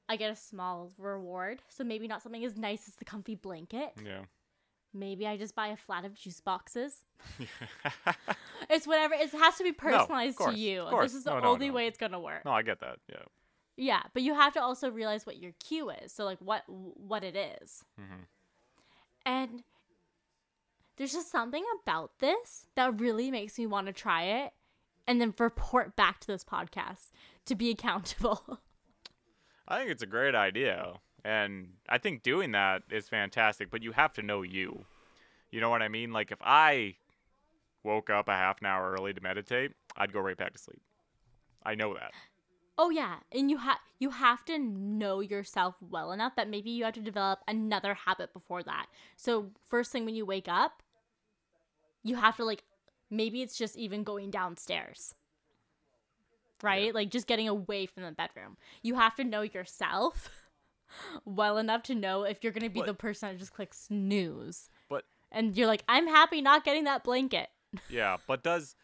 I 0.09 0.17
get 0.17 0.31
a 0.31 0.37
small 0.37 0.93
reward. 0.99 1.63
So 1.69 1.83
maybe 1.85 2.07
not 2.09 2.23
something 2.23 2.45
as 2.45 2.57
nice 2.57 2.87
as 2.89 2.95
the 2.97 3.05
comfy 3.05 3.35
blanket. 3.35 3.93
Yeah. 4.05 4.23
Maybe 4.93 5.27
I 5.27 5.37
just 5.37 5.55
buy 5.57 5.69
a 5.69 5.77
flat 5.77 6.05
of 6.05 6.15
juice 6.15 6.41
boxes. 6.41 7.05
It's 8.71 8.87
whatever. 8.87 9.15
It 9.15 9.31
has 9.33 9.57
to 9.59 9.65
be 9.65 9.73
personalized 9.73 10.39
course, 10.39 10.55
to 10.55 10.59
you. 10.61 10.83
of 10.83 10.91
course. 10.91 11.11
This 11.13 11.19
is 11.19 11.25
the 11.25 11.31
No, 11.35 11.41
no, 11.41 11.49
only 11.51 11.69
no. 11.69 11.75
way 11.75 11.87
it's 11.87 11.99
going 11.99 12.13
to 12.13 12.19
work. 12.19 12.45
no, 12.45 12.51
I 12.53 12.63
get 12.63 12.81
that. 12.81 12.99
Yeah. 13.11 13.23
Yeah, 13.77 14.03
but 14.15 14.23
you 14.23 14.35
have 14.35 14.53
to 14.55 14.63
also 14.63 14.91
realize 14.91 15.27
what 15.27 15.37
your 15.37 15.53
cue 15.63 15.91
is. 15.91 16.13
So 16.13 16.25
like 16.25 16.39
what 16.39 16.63
what 16.69 17.25
it 17.25 17.37
is. 17.37 17.85
Mhm. 18.01 18.27
And 19.27 19.65
there's 20.97 21.13
just 21.13 21.31
something 21.31 21.65
about 21.83 22.19
this 22.21 22.67
that 22.77 22.99
really 23.01 23.31
makes 23.31 23.59
me 23.59 23.67
want 23.67 23.87
to 23.89 23.93
try 23.93 24.23
it 24.25 24.53
and 25.07 25.21
then 25.21 25.35
report 25.39 25.97
back 25.97 26.21
to 26.21 26.27
this 26.29 26.45
podcast 26.45 27.11
to 27.47 27.55
be 27.55 27.71
accountable. 27.71 28.61
I 29.67 29.79
think 29.79 29.91
it's 29.91 30.03
a 30.03 30.07
great 30.07 30.35
idea. 30.35 30.95
And 31.25 31.69
I 31.89 31.99
think 31.99 32.23
doing 32.23 32.53
that 32.53 32.83
is 32.91 33.09
fantastic, 33.09 33.71
but 33.71 33.83
you 33.83 33.93
have 33.93 34.13
to 34.15 34.23
know 34.23 34.43
you. 34.43 34.85
You 35.51 35.61
know 35.61 35.71
what 35.71 35.83
I 35.83 35.89
mean? 35.89 36.13
Like 36.13 36.33
if 36.33 36.39
I 36.43 36.97
woke 37.83 38.11
up 38.11 38.29
a 38.29 38.33
half 38.33 38.61
an 38.61 38.67
hour 38.67 38.93
early 38.93 39.15
to 39.15 39.21
meditate, 39.21 39.73
I'd 39.97 40.13
go 40.13 40.21
right 40.21 40.37
back 40.37 40.53
to 40.53 40.59
sleep. 40.59 40.83
I 41.65 41.75
know 41.75 41.95
that. 41.95 42.13
oh 42.77 42.91
yeah, 42.91 43.17
and 43.33 43.51
you 43.51 43.59
have 43.59 43.79
you 43.99 44.11
have 44.11 44.45
to 44.47 44.59
know 44.59 45.21
yourself 45.21 45.77
well 45.81 46.13
enough 46.13 46.35
that 46.37 46.51
maybe 46.51 46.71
you 46.71 46.85
have 46.85 46.95
to 46.95 47.01
develop 47.01 47.39
another 47.49 47.95
habit 47.95 48.33
before 48.35 48.63
that. 48.65 48.87
So 49.17 49.51
first 49.69 49.93
thing 49.93 50.05
when 50.05 50.15
you 50.15 50.27
wake 50.27 50.49
up, 50.49 50.83
you 52.03 52.17
have 52.17 52.37
to 52.37 52.45
like 52.45 52.65
maybe 53.11 53.41
it's 53.43 53.57
just 53.57 53.77
even 53.77 54.03
going 54.03 54.31
downstairs. 54.31 55.15
Right? 56.65 56.95
Like 56.95 57.11
just 57.11 57.27
getting 57.27 57.49
away 57.49 57.87
from 57.87 58.03
the 58.05 58.13
bedroom. 58.13 58.57
You 58.83 58.95
have 58.95 59.15
to 59.17 59.25
know 59.25 59.43
yourself 59.43 60.31
well 61.25 61.59
enough 61.59 61.83
to 61.85 61.95
know 61.95 62.23
if 62.25 62.43
you're 62.43 62.53
going 62.53 62.63
to 62.65 62.71
be 62.71 62.81
But- 62.81 62.87
the 62.87 62.95
person 62.95 63.29
that 63.31 63.39
just 63.39 63.53
clicks 63.53 63.79
snooze. 63.83 64.71
But 64.89 65.05
And 65.31 65.57
you're 65.57 65.67
like, 65.67 65.85
"I'm 65.89 66.07
happy 66.07 66.41
not 66.41 66.65
getting 66.65 66.85
that 66.85 67.05
blanket." 67.05 67.49
yeah, 67.91 68.17
but 68.27 68.43
does 68.43 68.77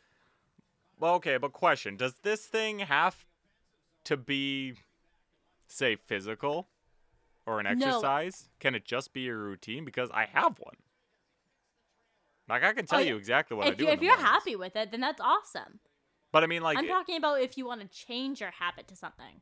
Well, 0.99 1.14
okay, 1.14 1.37
but 1.38 1.53
question, 1.53 1.97
does 1.97 2.14
this 2.23 2.45
thing 2.47 2.81
have 2.81 3.25
to 4.05 4.16
be 4.16 4.75
say 5.69 5.95
physical 5.97 6.69
or 7.47 7.61
an 7.61 7.66
exercise? 7.66 8.45
No. 8.45 8.49
Can 8.61 8.75
it 8.75 8.85
just 8.85 9.12
be 9.12 9.29
a 9.29 9.35
routine 9.35 9.85
because 9.85 10.11
I 10.12 10.27
have 10.27 10.59
one? 10.59 10.77
Like 12.49 12.64
I 12.64 12.73
can 12.73 12.87
tell 12.87 12.99
Oh, 12.99 13.03
yeah. 13.03 13.11
you 13.11 13.16
exactly 13.16 13.57
what 13.57 13.69
I 13.69 13.71
do. 13.71 13.85
you, 13.85 13.90
if 13.90 14.03
you're 14.03 14.16
mornings. 14.16 14.29
happy 14.29 14.57
with 14.57 14.75
it, 14.77 14.90
then 14.90 15.01
that's 15.01 15.21
awesome. 15.21 15.79
But 16.33 16.45
I 16.45 16.47
mean 16.47 16.62
like 16.62 16.79
I'm 16.79 16.87
talking 16.87 17.16
about 17.16 17.40
if 17.40 17.59
you 17.59 17.66
want 17.66 17.81
to 17.81 17.88
change 17.88 18.40
your 18.40 18.51
habit 18.51 18.88
to 18.88 18.97
something. 18.97 19.40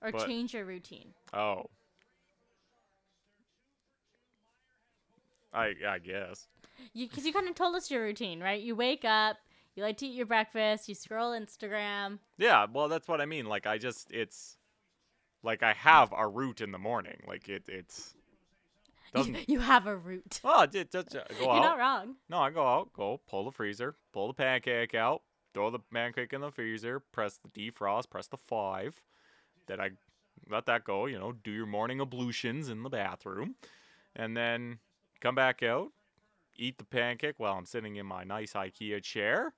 Or 0.00 0.12
But- 0.12 0.26
change 0.26 0.54
your 0.54 0.64
routine. 0.64 1.14
Oh. 1.32 1.66
I 5.52 5.74
I 5.86 5.98
guess. 5.98 6.46
You 6.92 7.08
cuz 7.08 7.26
you 7.26 7.32
kind 7.32 7.48
of 7.48 7.54
told 7.54 7.74
us 7.74 7.90
your 7.90 8.02
routine, 8.02 8.40
right? 8.40 8.60
You 8.62 8.76
wake 8.76 9.04
up, 9.04 9.38
you 9.74 9.82
like 9.82 9.98
to 9.98 10.06
eat 10.06 10.14
your 10.14 10.26
breakfast, 10.26 10.88
you 10.88 10.94
scroll 10.94 11.32
Instagram. 11.32 12.20
Yeah, 12.36 12.66
well 12.70 12.88
that's 12.88 13.08
what 13.08 13.20
I 13.20 13.26
mean. 13.26 13.46
Like 13.46 13.66
I 13.66 13.78
just 13.78 14.10
it's 14.12 14.56
like 15.42 15.62
I 15.62 15.72
have 15.72 16.12
a 16.16 16.26
route 16.26 16.60
in 16.60 16.72
the 16.72 16.78
morning. 16.78 17.22
Like 17.26 17.48
it 17.48 17.64
it's 17.68 18.14
doesn't 19.14 19.36
You 19.48 19.60
have 19.60 19.86
a 19.86 19.96
root. 19.96 20.40
Oh, 20.44 20.66
just, 20.66 20.94
uh, 20.94 21.02
go 21.02 21.24
You're 21.40 21.50
out. 21.50 21.62
not 21.62 21.78
wrong. 21.78 22.14
No, 22.28 22.38
I 22.38 22.50
go 22.50 22.66
out, 22.66 22.92
go 22.92 23.20
pull 23.28 23.44
the 23.44 23.52
freezer, 23.52 23.94
pull 24.12 24.28
the 24.28 24.34
pancake 24.34 24.94
out, 24.94 25.22
throw 25.54 25.70
the 25.70 25.78
pancake 25.78 26.32
in 26.32 26.40
the 26.40 26.50
freezer, 26.50 27.00
press 27.00 27.38
the 27.38 27.48
defrost, 27.48 28.10
press 28.10 28.26
the 28.26 28.36
five. 28.36 29.00
Then 29.66 29.80
I 29.80 29.90
let 30.50 30.66
that 30.66 30.84
go, 30.84 31.06
you 31.06 31.18
know, 31.18 31.32
do 31.32 31.50
your 31.50 31.66
morning 31.66 32.00
ablutions 32.00 32.68
in 32.68 32.82
the 32.82 32.88
bathroom, 32.90 33.54
and 34.16 34.36
then 34.36 34.78
come 35.20 35.34
back 35.34 35.62
out, 35.62 35.88
eat 36.56 36.78
the 36.78 36.84
pancake 36.84 37.34
while 37.38 37.54
I'm 37.54 37.66
sitting 37.66 37.96
in 37.96 38.06
my 38.06 38.24
nice 38.24 38.52
IKEA 38.52 39.02
chair, 39.02 39.52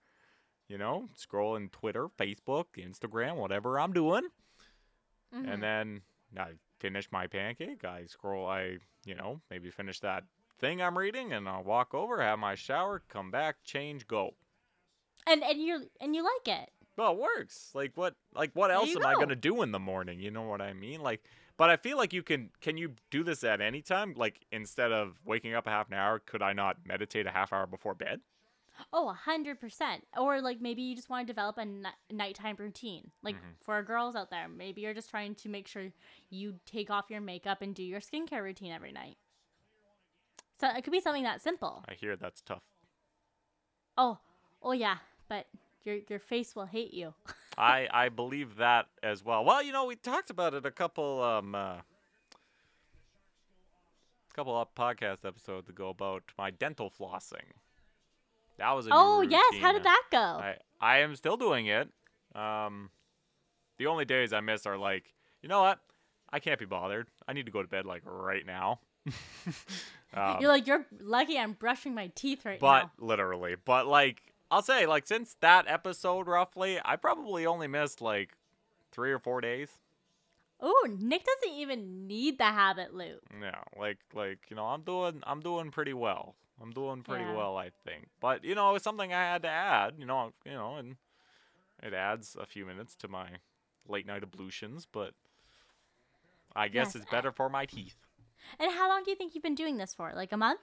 you 0.68 0.78
know, 0.78 1.08
scrolling 1.18 1.70
Twitter, 1.70 2.08
Facebook, 2.18 2.64
Instagram, 2.78 3.36
whatever 3.36 3.78
I'm 3.78 3.92
doing. 3.92 4.28
Mhm. 5.34 5.52
And 5.52 5.62
then 5.62 6.00
I 6.36 6.52
finish 6.80 7.10
my 7.12 7.26
pancake. 7.26 7.84
I 7.84 8.06
scroll, 8.06 8.46
I, 8.46 8.78
you 9.04 9.14
know, 9.14 9.40
maybe 9.50 9.70
finish 9.70 10.00
that 10.00 10.24
thing 10.58 10.82
I'm 10.82 10.98
reading 10.98 11.32
and 11.32 11.48
I'll 11.48 11.62
walk 11.62 11.94
over, 11.94 12.20
have 12.22 12.38
my 12.38 12.54
shower, 12.54 13.02
come 13.08 13.30
back, 13.30 13.56
change, 13.64 14.06
go. 14.08 14.34
and 15.26 15.42
and 15.42 15.60
you 15.60 15.86
and 16.00 16.14
you 16.14 16.24
like 16.24 16.58
it. 16.58 16.70
Well, 16.96 17.12
it 17.12 17.18
works. 17.18 17.70
Like 17.74 17.92
what 17.94 18.14
like 18.34 18.50
what 18.54 18.70
else 18.70 18.94
am 18.94 19.06
I 19.06 19.14
going 19.14 19.28
to 19.28 19.36
do 19.36 19.62
in 19.62 19.72
the 19.72 19.78
morning? 19.78 20.20
You 20.20 20.30
know 20.30 20.42
what 20.42 20.60
I 20.60 20.72
mean? 20.72 21.00
Like 21.00 21.22
but 21.56 21.68
I 21.68 21.76
feel 21.76 21.96
like 21.98 22.12
you 22.12 22.22
can 22.22 22.50
can 22.60 22.76
you 22.76 22.92
do 23.10 23.22
this 23.22 23.44
at 23.44 23.60
any 23.60 23.82
time? 23.82 24.14
Like 24.16 24.46
instead 24.50 24.92
of 24.92 25.18
waking 25.24 25.54
up 25.54 25.66
a 25.66 25.70
half 25.70 25.88
an 25.88 25.94
hour, 25.94 26.18
could 26.18 26.42
I 26.42 26.52
not 26.52 26.78
meditate 26.86 27.26
a 27.26 27.30
half 27.30 27.52
hour 27.52 27.66
before 27.66 27.94
bed? 27.94 28.20
Oh, 28.92 29.08
a 29.08 29.12
hundred 29.14 29.60
percent. 29.60 30.06
Or 30.16 30.40
like 30.40 30.60
maybe 30.60 30.82
you 30.82 30.94
just 30.96 31.08
want 31.10 31.26
to 31.26 31.32
develop 31.32 31.58
a 31.58 31.64
ni- 31.64 31.88
nighttime 32.10 32.56
routine. 32.58 33.10
Like 33.22 33.36
Mhm. 33.36 33.54
for 33.62 33.82
girls 33.82 34.14
out 34.16 34.30
there, 34.30 34.48
maybe 34.48 34.80
you're 34.80 34.94
just 34.94 35.10
trying 35.10 35.34
to 35.36 35.48
make 35.48 35.66
sure 35.68 35.92
you 36.30 36.58
take 36.66 36.90
off 36.90 37.10
your 37.10 37.20
makeup 37.20 37.62
and 37.62 37.74
do 37.74 37.82
your 37.82 38.00
skincare 38.00 38.42
routine 38.42 38.72
every 38.72 38.92
night. 38.92 39.16
So 40.60 40.68
it 40.68 40.82
could 40.84 40.92
be 40.92 41.00
something 41.00 41.22
that 41.24 41.40
simple. 41.40 41.84
I 41.88 41.94
hear 41.94 42.16
that's 42.16 42.40
tough. 42.42 42.62
Oh, 43.96 44.18
oh 44.62 44.72
yeah, 44.72 44.98
but 45.28 45.46
your 45.84 45.96
your 46.08 46.18
face 46.18 46.54
will 46.54 46.66
hate 46.66 46.92
you. 46.94 47.14
I 47.58 47.88
I 47.92 48.08
believe 48.08 48.56
that 48.56 48.88
as 49.02 49.24
well. 49.24 49.44
Well, 49.44 49.62
you 49.62 49.72
know, 49.72 49.86
we 49.86 49.96
talked 49.96 50.30
about 50.30 50.54
it 50.54 50.64
a 50.66 50.70
couple 50.70 51.22
um 51.22 51.54
uh, 51.54 51.80
couple 54.34 54.56
of 54.56 54.74
podcast 54.74 55.24
episodes 55.24 55.68
ago 55.68 55.88
about 55.88 56.22
my 56.38 56.50
dental 56.50 56.90
flossing. 56.90 57.52
That 58.60 58.72
was 58.72 58.86
a 58.86 58.90
oh 58.92 59.22
yes, 59.22 59.54
how 59.62 59.72
did 59.72 59.84
that 59.84 60.02
go? 60.10 60.18
I 60.18 60.56
I 60.80 60.98
am 60.98 61.16
still 61.16 61.38
doing 61.38 61.66
it. 61.66 61.88
Um, 62.34 62.90
the 63.78 63.86
only 63.86 64.04
days 64.04 64.34
I 64.34 64.40
miss 64.40 64.66
are 64.66 64.76
like, 64.76 65.14
you 65.42 65.48
know 65.48 65.62
what? 65.62 65.80
I 66.30 66.40
can't 66.40 66.60
be 66.60 66.66
bothered. 66.66 67.08
I 67.26 67.32
need 67.32 67.46
to 67.46 67.52
go 67.52 67.62
to 67.62 67.68
bed 67.68 67.86
like 67.86 68.02
right 68.04 68.44
now. 68.44 68.80
um, 70.14 70.36
you're 70.40 70.50
like 70.50 70.66
you're 70.66 70.86
lucky 71.00 71.38
I'm 71.38 71.54
brushing 71.54 71.94
my 71.94 72.12
teeth 72.14 72.44
right 72.44 72.60
but 72.60 72.82
now. 72.82 72.90
But 72.98 73.06
literally, 73.06 73.56
but 73.64 73.86
like 73.86 74.22
I'll 74.50 74.62
say, 74.62 74.84
like 74.84 75.06
since 75.06 75.36
that 75.40 75.64
episode 75.66 76.26
roughly, 76.26 76.78
I 76.84 76.96
probably 76.96 77.46
only 77.46 77.66
missed 77.66 78.02
like 78.02 78.36
three 78.92 79.10
or 79.10 79.18
four 79.18 79.40
days. 79.40 79.70
Oh, 80.60 80.86
Nick 81.00 81.24
doesn't 81.24 81.56
even 81.58 82.06
need 82.06 82.36
the 82.36 82.44
habit 82.44 82.92
loop. 82.92 83.22
No, 83.40 83.54
like 83.78 84.00
like 84.12 84.40
you 84.50 84.56
know, 84.56 84.66
I'm 84.66 84.82
doing 84.82 85.22
I'm 85.22 85.40
doing 85.40 85.70
pretty 85.70 85.94
well. 85.94 86.34
I'm 86.60 86.72
doing 86.72 87.02
pretty 87.02 87.24
Yeah. 87.24 87.36
well, 87.36 87.56
I 87.56 87.70
think. 87.70 88.08
But 88.20 88.44
you 88.44 88.54
know, 88.54 88.74
it's 88.74 88.84
something 88.84 89.12
I 89.12 89.22
had 89.22 89.42
to 89.42 89.48
add. 89.48 89.94
You 89.98 90.06
know, 90.06 90.32
you 90.44 90.52
know, 90.52 90.76
and 90.76 90.96
it 91.82 91.94
adds 91.94 92.36
a 92.38 92.46
few 92.46 92.66
minutes 92.66 92.94
to 92.96 93.08
my 93.08 93.38
late 93.88 94.06
night 94.06 94.22
ablutions. 94.22 94.86
But 94.90 95.14
I 96.54 96.68
guess 96.68 96.88
Yes, 96.88 96.96
it's 96.96 97.10
better 97.10 97.32
for 97.32 97.48
my 97.48 97.66
teeth. 97.66 97.96
And 98.58 98.72
how 98.72 98.88
long 98.88 99.04
do 99.04 99.10
you 99.10 99.16
think 99.16 99.34
you've 99.34 99.42
been 99.42 99.54
doing 99.54 99.76
this 99.76 99.94
for? 99.94 100.12
Like 100.14 100.32
a 100.32 100.36
month? 100.36 100.60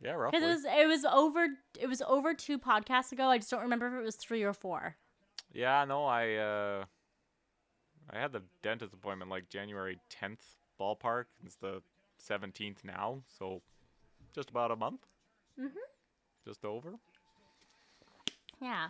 Yeah, 0.00 0.12
roughly. 0.12 0.40
Because 0.40 0.64
it 0.64 0.68
was 0.68 0.78
it 0.80 0.88
was 0.88 1.04
over 1.04 1.46
it 1.78 1.88
was 1.88 2.02
over 2.02 2.34
two 2.34 2.58
podcasts 2.58 3.12
ago. 3.12 3.28
I 3.28 3.38
just 3.38 3.50
don't 3.50 3.62
remember 3.62 3.86
if 3.86 3.94
it 3.94 4.04
was 4.04 4.16
three 4.16 4.42
or 4.42 4.52
four. 4.52 4.96
Yeah, 5.52 5.84
no, 5.84 6.04
I 6.04 6.34
uh, 6.34 6.84
I 8.10 8.18
had 8.18 8.32
the 8.32 8.42
dentist 8.62 8.94
appointment 8.94 9.30
like 9.30 9.48
January 9.48 9.98
10th 10.10 10.56
ballpark. 10.80 11.26
It's 11.44 11.56
the 11.56 11.82
17th 12.28 12.84
now, 12.84 13.22
so 13.38 13.62
just 14.34 14.50
about 14.50 14.70
a 14.70 14.76
month. 14.76 15.06
Mhm. 15.58 15.72
Just 16.44 16.64
over. 16.64 16.94
Yeah. 18.60 18.88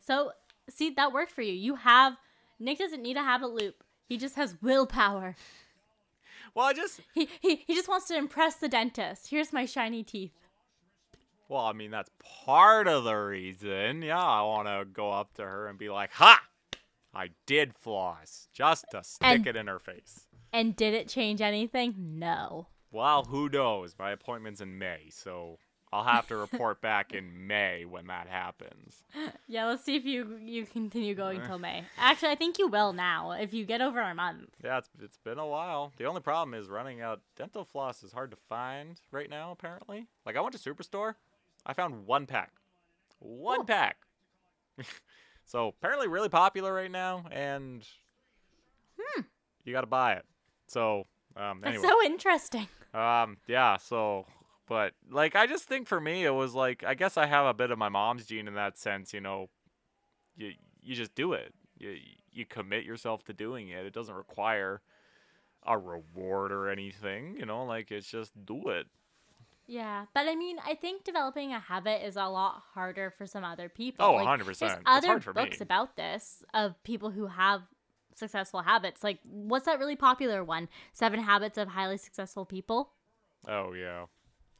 So 0.00 0.32
see 0.68 0.90
that 0.90 1.12
worked 1.12 1.32
for 1.32 1.42
you. 1.42 1.52
You 1.52 1.76
have 1.76 2.16
Nick 2.58 2.78
doesn't 2.78 3.02
need 3.02 3.14
to 3.14 3.20
have 3.20 3.42
a 3.42 3.46
habit 3.46 3.54
loop. 3.54 3.84
He 4.08 4.16
just 4.16 4.36
has 4.36 4.56
willpower. 4.62 5.36
Well, 6.54 6.66
I 6.66 6.72
just 6.72 7.00
He 7.14 7.28
he, 7.40 7.56
he 7.66 7.74
just 7.74 7.88
wants 7.88 8.06
to 8.08 8.16
impress 8.16 8.56
the 8.56 8.68
dentist. 8.68 9.28
Here's 9.28 9.52
my 9.52 9.66
shiny 9.66 10.02
teeth. 10.02 10.32
Well, 11.48 11.64
I 11.64 11.72
mean, 11.72 11.90
that's 11.92 12.10
part 12.44 12.88
of 12.88 13.04
the 13.04 13.14
reason. 13.14 14.02
Yeah, 14.02 14.18
I 14.22 14.42
want 14.42 14.66
to 14.66 14.84
go 14.90 15.10
up 15.12 15.34
to 15.34 15.42
her 15.42 15.68
and 15.68 15.78
be 15.78 15.88
like, 15.90 16.12
Ha! 16.14 16.42
I 17.14 17.30
did 17.46 17.74
floss. 17.74 18.48
Just 18.52 18.86
to 18.90 19.02
stick 19.04 19.26
And- 19.26 19.46
it 19.46 19.56
in 19.56 19.66
her 19.68 19.78
face. 19.78 20.26
And 20.52 20.74
did 20.74 20.94
it 20.94 21.08
change 21.08 21.40
anything? 21.42 21.94
No. 22.18 22.68
Well, 22.90 23.24
who 23.24 23.48
knows? 23.48 23.94
My 23.98 24.10
appointment's 24.10 24.60
in 24.60 24.78
May, 24.78 25.08
so 25.10 25.58
I'll 25.92 26.04
have 26.04 26.26
to 26.28 26.36
report 26.36 26.80
back 26.80 27.12
in 27.12 27.46
May 27.46 27.84
when 27.84 28.06
that 28.08 28.28
happens. 28.28 29.02
Yeah, 29.46 29.66
let's 29.66 29.84
see 29.84 29.96
if 29.96 30.04
you 30.04 30.38
you 30.44 30.66
continue 30.66 31.14
going 31.14 31.40
till 31.42 31.54
eh. 31.54 31.58
May. 31.58 31.84
Actually, 31.98 32.32
I 32.32 32.34
think 32.34 32.58
you 32.58 32.68
will 32.68 32.92
now 32.92 33.32
if 33.32 33.54
you 33.54 33.64
get 33.64 33.80
over 33.80 34.00
a 34.00 34.14
month. 34.14 34.50
Yeah, 34.62 34.78
it's, 34.78 34.88
it's 35.02 35.18
been 35.18 35.38
a 35.38 35.46
while. 35.46 35.92
The 35.96 36.04
only 36.04 36.20
problem 36.20 36.54
is 36.54 36.68
running 36.68 37.00
out. 37.00 37.20
Dental 37.36 37.64
floss 37.64 38.02
is 38.02 38.12
hard 38.12 38.30
to 38.30 38.36
find 38.48 39.00
right 39.10 39.30
now, 39.30 39.52
apparently. 39.52 40.06
Like, 40.24 40.36
I 40.36 40.40
went 40.40 40.56
to 40.56 40.74
Superstore, 40.74 41.14
I 41.64 41.72
found 41.72 42.06
one 42.06 42.26
pack. 42.26 42.52
One 43.18 43.60
Oh. 43.60 43.64
pack. 43.64 43.96
so, 45.44 45.68
apparently, 45.68 46.08
really 46.08 46.28
popular 46.28 46.72
right 46.74 46.90
now, 46.90 47.24
and 47.30 47.86
hmm. 49.00 49.22
you 49.64 49.72
got 49.72 49.82
to 49.82 49.86
buy 49.86 50.14
it. 50.14 50.24
So, 50.66 51.06
um, 51.36 51.60
That's 51.62 51.82
so 51.82 52.02
interesting. 52.04 52.68
Um, 52.94 53.36
yeah, 53.46 53.76
so, 53.76 54.26
but 54.66 54.94
like, 55.10 55.36
I 55.36 55.46
just 55.46 55.64
think 55.64 55.86
for 55.86 56.00
me, 56.00 56.24
it 56.24 56.30
was 56.34 56.54
like, 56.54 56.82
I 56.84 56.94
guess 56.94 57.16
I 57.16 57.26
have 57.26 57.46
a 57.46 57.54
bit 57.54 57.70
of 57.70 57.78
my 57.78 57.88
mom's 57.88 58.26
gene 58.26 58.48
in 58.48 58.54
that 58.54 58.78
sense, 58.78 59.12
you 59.12 59.20
know, 59.20 59.48
you, 60.36 60.52
you 60.82 60.94
just 60.94 61.14
do 61.14 61.32
it. 61.32 61.52
You 61.78 61.96
you 62.32 62.44
commit 62.46 62.84
yourself 62.84 63.24
to 63.24 63.32
doing 63.32 63.68
it. 63.70 63.84
It 63.86 63.92
doesn't 63.94 64.14
require 64.14 64.80
a 65.66 65.76
reward 65.78 66.52
or 66.52 66.68
anything, 66.68 67.36
you 67.38 67.46
know, 67.46 67.64
like 67.64 67.90
it's 67.90 68.10
just 68.10 68.32
do 68.46 68.68
it. 68.68 68.86
Yeah, 69.66 70.04
but 70.14 70.28
I 70.28 70.36
mean, 70.36 70.58
I 70.64 70.74
think 70.74 71.02
developing 71.02 71.52
a 71.52 71.58
habit 71.58 72.06
is 72.06 72.14
a 72.16 72.26
lot 72.26 72.62
harder 72.74 73.10
for 73.10 73.26
some 73.26 73.42
other 73.42 73.68
people. 73.68 74.06
Oh, 74.06 74.12
Like, 74.14 74.40
100%. 74.40 74.58
There's 74.58 74.72
It's 74.72 74.80
other 74.86 75.08
hard 75.08 75.24
for 75.24 75.32
books 75.32 75.58
me. 75.58 75.64
about 75.64 75.96
this 75.96 76.44
of 76.54 76.80
people 76.84 77.10
who 77.10 77.26
have 77.26 77.62
successful 78.16 78.62
habits. 78.62 79.04
Like, 79.04 79.18
what's 79.24 79.66
that 79.66 79.78
really 79.78 79.96
popular 79.96 80.42
one? 80.42 80.68
Seven 80.92 81.20
Habits 81.20 81.56
of 81.58 81.68
Highly 81.68 81.98
Successful 81.98 82.44
People. 82.44 82.90
Oh 83.46 83.72
yeah. 83.72 84.06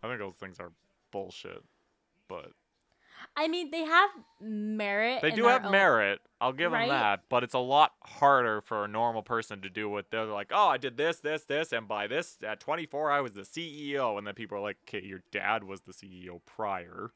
I 0.02 0.08
think 0.08 0.20
those 0.20 0.34
things 0.36 0.60
are 0.60 0.72
bullshit. 1.10 1.62
But 2.28 2.52
I 3.36 3.48
mean, 3.48 3.70
they 3.70 3.84
have 3.84 4.10
merit. 4.40 5.22
they 5.22 5.30
do 5.30 5.44
have 5.46 5.64
own- 5.64 5.72
merit. 5.72 6.20
I'll 6.40 6.52
give 6.52 6.70
Right? 6.72 6.86
them 6.88 6.98
that, 6.98 7.22
but 7.30 7.42
it's 7.42 7.54
a 7.54 7.58
lot 7.58 7.94
harder 8.02 8.60
for 8.60 8.84
a 8.84 8.88
normal 8.88 9.22
person 9.22 9.62
to 9.62 9.70
do 9.70 9.88
what 9.88 10.10
they're 10.10 10.26
like, 10.26 10.48
"Oh, 10.52 10.68
I 10.68 10.76
did 10.76 10.98
this, 10.98 11.18
this, 11.20 11.44
this, 11.44 11.72
and 11.72 11.88
by 11.88 12.06
this 12.06 12.36
at 12.42 12.60
24 12.60 13.10
I 13.10 13.20
was 13.22 13.32
the 13.32 13.40
CEO." 13.44 14.18
And 14.18 14.26
then 14.26 14.34
people 14.34 14.58
are 14.58 14.60
like, 14.60 14.76
"Okay, 14.86 15.02
your 15.04 15.22
dad 15.30 15.64
was 15.64 15.80
the 15.82 15.92
CEO 15.94 16.40
prior." 16.44 17.10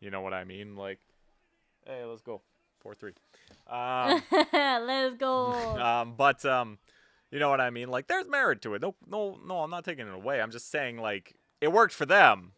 You 0.00 0.10
know 0.10 0.20
what 0.20 0.32
I 0.32 0.44
mean? 0.44 0.76
Like, 0.76 1.00
"Hey, 1.84 2.04
let's 2.04 2.22
go. 2.22 2.42
4-3." 2.84 3.12
Um 3.70 4.22
Let's 4.86 5.16
go. 5.16 5.52
um, 5.78 6.14
but 6.16 6.42
um, 6.46 6.78
you 7.30 7.38
know 7.38 7.50
what 7.50 7.60
I 7.60 7.68
mean. 7.68 7.88
Like, 7.88 8.06
there's 8.06 8.26
merit 8.26 8.62
to 8.62 8.74
it. 8.74 8.80
No, 8.80 8.94
no, 9.06 9.38
no. 9.46 9.58
I'm 9.58 9.70
not 9.70 9.84
taking 9.84 10.08
it 10.08 10.14
away. 10.14 10.40
I'm 10.40 10.50
just 10.50 10.70
saying, 10.70 10.96
like, 10.96 11.34
it 11.60 11.70
worked 11.70 11.92
for 11.92 12.06
them. 12.06 12.52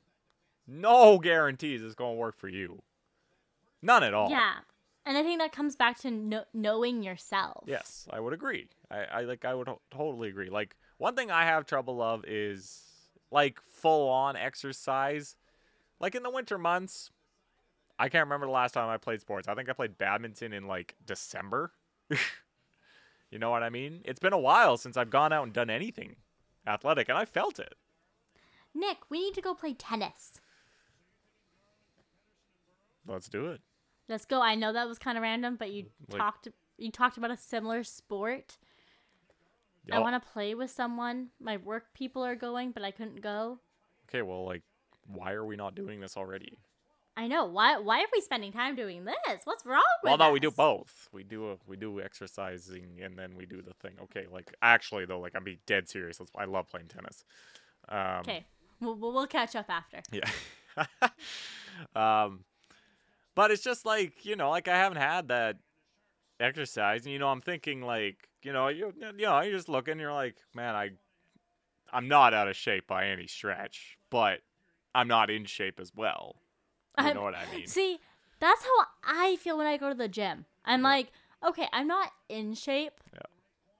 No 0.69 1.19
guarantees 1.19 1.83
it's 1.83 1.97
gonna 1.97 2.15
work 2.15 2.39
for 2.39 2.47
you. 2.49 2.83
None 3.83 4.05
at 4.05 4.15
all. 4.15 4.31
Yeah. 4.31 4.59
And 5.05 5.17
I 5.19 5.23
think 5.25 5.41
that 5.41 5.51
comes 5.51 5.75
back 5.75 5.99
to 6.01 6.11
kno- 6.13 6.45
knowing 6.55 7.03
yourself. 7.03 7.65
Yes, 7.67 8.07
I 8.11 8.21
would 8.21 8.33
agree. 8.33 8.69
I, 8.91 8.99
I 9.05 9.21
like. 9.23 9.45
I 9.45 9.55
would 9.55 9.67
to- 9.67 9.81
totally 9.91 10.29
agree. 10.29 10.51
Like, 10.51 10.77
one 10.99 11.17
thing 11.17 11.31
I 11.33 11.45
have 11.45 11.67
trouble 11.67 12.01
of 12.01 12.25
is 12.25 12.83
like 13.33 13.59
full 13.67 14.09
on 14.09 14.37
exercise. 14.37 15.35
Like 15.99 16.15
in 16.15 16.23
the 16.23 16.31
winter 16.31 16.57
months, 16.59 17.11
I 18.01 18.09
can't 18.09 18.25
remember 18.25 18.47
the 18.47 18.53
last 18.53 18.73
time 18.73 18.89
I 18.89 18.97
played 18.97 19.21
sports. 19.21 19.47
I 19.47 19.55
think 19.55 19.69
I 19.69 19.75
played 19.75 19.99
badminton 19.99 20.55
in 20.55 20.67
like 20.67 20.97
December. 21.05 21.73
you 23.31 23.39
know 23.39 23.51
what 23.51 23.63
I 23.63 23.69
mean? 23.69 24.01
It's 24.07 24.19
been 24.19 24.33
a 24.33 24.39
while 24.39 24.79
since 24.79 24.97
I've 24.97 25.11
gone 25.11 25.35
out 25.35 25.45
and 25.45 25.53
done 25.53 25.69
anything 25.69 26.17
athletic, 26.67 27.11
and 27.11 27.19
I 27.19 27.27
felt 27.27 27.59
it. 27.59 27.75
Nick, 28.75 28.99
we 29.11 29.21
need 29.21 29.35
to 29.35 29.43
go 29.43 29.53
play 29.53 29.75
tennis. 29.75 30.41
Let's 33.07 33.29
do 33.29 33.49
it. 33.49 33.61
Let's 34.09 34.25
go. 34.25 34.41
I 34.41 34.55
know 34.55 34.73
that 34.73 34.89
was 34.89 34.99
kind 34.99 35.19
of 35.19 35.23
random, 35.23 35.57
but 35.57 35.71
you 35.71 35.91
Like- 36.09 36.19
talked 36.19 36.49
you 36.79 36.91
talked 36.91 37.19
about 37.19 37.31
a 37.31 37.37
similar 37.37 37.85
sport. 37.85 38.57
I 39.93 39.99
want 39.99 40.23
to 40.23 40.31
play 40.31 40.55
with 40.55 40.71
someone. 40.71 41.31
My 41.39 41.59
work 41.59 41.93
people 41.93 42.25
are 42.25 42.37
going, 42.37 42.71
but 42.73 42.83
I 42.83 42.93
couldn't 42.93 43.21
go. 43.21 43.59
Okay, 44.09 44.23
well, 44.23 44.45
like, 44.45 44.63
why 45.07 45.33
are 45.33 45.45
we 45.45 45.57
not 45.57 45.75
doing 45.75 46.01
this 46.01 46.17
already? 46.17 46.57
I 47.21 47.27
know. 47.27 47.45
Why 47.45 47.77
why 47.77 48.01
are 48.01 48.07
we 48.15 48.23
spending 48.23 48.51
time 48.51 48.75
doing 48.75 49.05
this? 49.05 49.43
What's 49.45 49.67
wrong 49.67 49.83
with 50.03 50.09
Well, 50.09 50.17
no, 50.17 50.33
we 50.33 50.41
do 50.41 50.51
both. 50.51 51.11
We 51.13 51.23
do 51.23 51.51
a, 51.51 51.57
we 51.67 51.77
do 51.77 52.01
exercising 52.01 53.01
and 53.03 53.19
then 53.19 53.37
we 53.37 53.45
do 53.45 53.61
the 53.61 53.75
thing. 53.75 53.93
Okay, 54.05 54.25
like 54.33 54.55
actually 54.63 55.05
though, 55.05 55.21
like 55.21 55.33
I'm 55.37 55.45
being 55.45 55.59
dead 55.67 55.87
serious. 55.87 56.19
I 56.35 56.47
love 56.47 56.71
playing 56.71 56.89
tennis. 56.89 57.23
Um, 57.91 58.21
Okay. 58.21 58.47
We'll, 58.81 58.95
we'll 58.95 59.13
we'll 59.13 59.27
catch 59.27 59.55
up 59.55 59.67
after. 59.69 60.01
Yeah. 60.11 60.31
um, 62.25 62.45
but 63.35 63.51
it's 63.51 63.63
just 63.63 63.85
like 63.85 64.25
you 64.25 64.35
know, 64.35 64.49
like 64.49 64.67
I 64.67 64.79
haven't 64.79 64.97
had 64.97 65.29
that 65.29 65.59
exercise, 66.41 67.05
and 67.05 67.13
you 67.13 67.19
know, 67.19 67.29
I'm 67.29 67.43
thinking 67.43 67.83
like 67.83 68.31
you 68.43 68.55
know, 68.55 68.69
you 68.69 68.95
you 68.99 69.13
know, 69.27 69.43
you're 69.43 69.53
just 69.53 69.69
looking, 69.69 70.01
you're 70.01 70.11
like, 70.11 70.37
man, 70.55 70.75
I, 70.75 70.93
I'm 71.93 72.09
not 72.09 72.33
out 72.33 72.49
of 72.49 72.57
shape 72.57 72.87
by 72.87 73.09
any 73.09 73.27
stretch, 73.27 73.99
but 74.09 74.41
I'm 74.95 75.07
not 75.07 75.29
in 75.29 75.45
shape 75.45 75.81
as 75.81 75.93
well. 75.95 76.37
You 77.09 77.15
know 77.15 77.23
what 77.23 77.35
I 77.35 77.45
mean? 77.55 77.67
See, 77.67 77.99
that's 78.39 78.63
how 78.65 78.87
I 79.05 79.37
feel 79.37 79.59
when 79.59 79.67
I 79.67 79.77
go 79.77 79.89
to 79.89 79.95
the 79.95 80.09
gym. 80.09 80.47
I'm 80.65 80.83
like, 80.83 81.13
okay, 81.47 81.67
I'm 81.73 81.87
not 81.87 82.11
in 82.29 82.55
shape. 82.55 82.93
Yeah. 83.13 83.21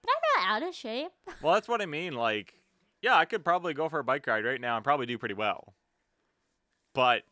But 0.03 0.11
I'm 0.11 0.45
not 0.45 0.55
out 0.63 0.67
of 0.69 0.75
shape. 0.75 1.11
Well, 1.41 1.53
that's 1.53 1.67
what 1.67 1.81
I 1.81 1.85
mean. 1.85 2.13
Like, 2.13 2.55
yeah, 3.01 3.15
I 3.15 3.25
could 3.25 3.43
probably 3.43 3.73
go 3.73 3.89
for 3.89 3.99
a 3.99 4.03
bike 4.03 4.27
ride 4.27 4.45
right 4.45 4.61
now 4.61 4.75
and 4.75 4.83
probably 4.83 5.05
do 5.05 5.17
pretty 5.17 5.33
well. 5.35 5.73
But 6.93 7.23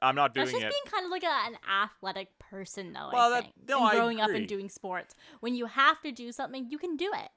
I'm 0.00 0.14
not 0.16 0.34
doing 0.34 0.46
That's 0.46 0.58
just 0.58 0.64
it. 0.66 0.70
being 0.72 0.92
kind 0.92 1.04
of 1.04 1.10
like 1.12 1.22
a, 1.22 1.48
an 1.48 1.56
athletic 1.70 2.36
person, 2.38 2.92
though. 2.92 3.10
Well, 3.12 3.32
I 3.32 3.40
that- 3.40 3.42
think. 3.44 3.68
no, 3.68 3.86
and 3.86 3.90
growing 3.96 4.20
up 4.20 4.30
and 4.30 4.48
doing 4.48 4.68
sports, 4.68 5.14
when 5.40 5.54
you 5.54 5.66
have 5.66 6.00
to 6.02 6.10
do 6.10 6.32
something, 6.32 6.66
you 6.70 6.78
can 6.78 6.96
do 6.96 7.12
it. 7.14 7.30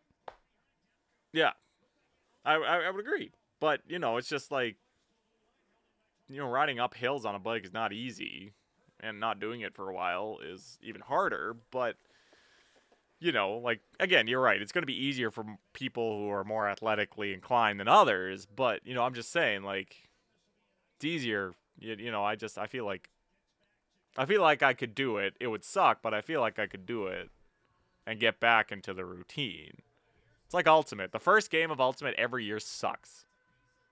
Yeah, 1.34 1.52
I, 2.46 2.56
I 2.56 2.78
I 2.88 2.90
would 2.90 3.06
agree. 3.06 3.32
But 3.60 3.82
you 3.88 4.00
know, 4.00 4.18
it's 4.18 4.30
just 4.30 4.52
like 4.52 4.78
you 6.30 6.38
know, 6.38 6.48
riding 6.48 6.80
up 6.80 6.96
hills 6.96 7.26
on 7.26 7.36
a 7.36 7.40
bike 7.40 7.66
is 7.66 7.74
not 7.74 7.94
easy, 7.94 8.54
and 9.00 9.20
not 9.20 9.40
doing 9.40 9.62
it 9.62 9.76
for 9.76 9.90
a 9.90 9.94
while 9.94 10.40
is 10.44 10.80
even 10.82 11.02
harder. 11.02 11.56
But 11.72 11.96
you 13.20 13.32
know, 13.32 13.58
like 13.58 13.82
again, 14.00 14.28
you're 14.28 14.42
right. 14.42 14.62
It's 14.62 14.72
going 14.72 14.84
to 14.84 14.88
be 14.88 15.06
easier 15.06 15.32
for 15.32 15.46
people 15.74 16.20
who 16.20 16.30
are 16.30 16.44
more 16.44 16.68
athletically 16.68 17.34
inclined 17.34 17.80
than 17.80 17.88
others. 17.88 18.46
But 18.46 18.82
you 18.86 18.94
know, 18.94 19.04
I'm 19.04 19.14
just 19.14 19.32
saying, 19.32 19.64
like, 19.64 20.10
it's 20.98 21.06
easier. 21.06 21.54
You, 21.80 21.96
you 21.98 22.12
know, 22.12 22.24
I 22.24 22.36
just 22.36 22.58
I 22.58 22.68
feel 22.68 22.86
like 22.86 23.10
I 24.18 24.26
feel 24.26 24.42
like 24.42 24.64
I 24.64 24.74
could 24.74 24.96
do 24.96 25.18
it. 25.18 25.36
It 25.40 25.48
would 25.48 25.64
suck, 25.64 26.02
but 26.02 26.14
I 26.14 26.22
feel 26.22 26.42
like 26.42 26.60
I 26.60 26.68
could 26.68 26.86
do 26.86 27.08
it 27.08 27.30
and 28.08 28.20
get 28.20 28.40
back 28.40 28.72
into 28.72 28.94
the 28.94 29.06
routine. 29.06 29.82
It's 30.46 30.54
like 30.54 30.68
Ultimate. 30.68 31.12
The 31.12 31.20
first 31.20 31.50
game 31.50 31.72
of 31.72 31.82
Ultimate 31.82 32.16
every 32.16 32.46
year 32.46 32.60
sucks. 32.60 33.26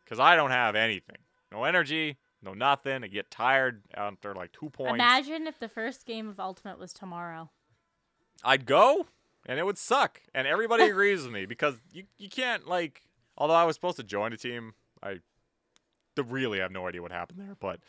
Because 0.04 0.20
I 0.20 0.36
don't 0.36 0.52
have 0.52 0.76
anything. 0.76 1.18
No 1.52 1.64
energy, 1.64 2.18
no 2.44 2.54
nothing. 2.54 3.04
I 3.04 3.08
get 3.08 3.32
tired 3.32 3.84
after 3.94 4.34
like 4.34 4.52
two 4.52 4.70
points. 4.70 4.94
Imagine 4.94 5.48
if 5.48 5.60
the 5.60 5.70
first 5.70 6.06
game 6.06 6.28
of 6.28 6.40
Ultimate 6.40 6.80
was 6.80 6.94
tomorrow. 6.94 7.50
I'd 8.44 8.66
go 8.66 9.08
and 9.46 9.60
it 9.60 9.66
would 9.66 9.78
suck. 9.78 10.22
And 10.34 10.48
everybody 10.48 10.84
agrees 10.90 11.24
with 11.24 11.32
me 11.32 11.46
because 11.46 11.76
you, 11.92 12.04
you 12.18 12.30
can't, 12.30 12.68
like, 12.68 13.02
although 13.38 13.54
I 13.54 13.64
was 13.64 13.76
supposed 13.76 13.98
to 13.98 14.04
join 14.04 14.34
a 14.34 14.38
team, 14.38 14.74
I 15.02 15.20
really 16.18 16.60
have 16.60 16.72
no 16.72 16.88
idea 16.88 17.02
what 17.02 17.12
happened 17.12 17.40
there. 17.40 17.56
But 17.60 17.80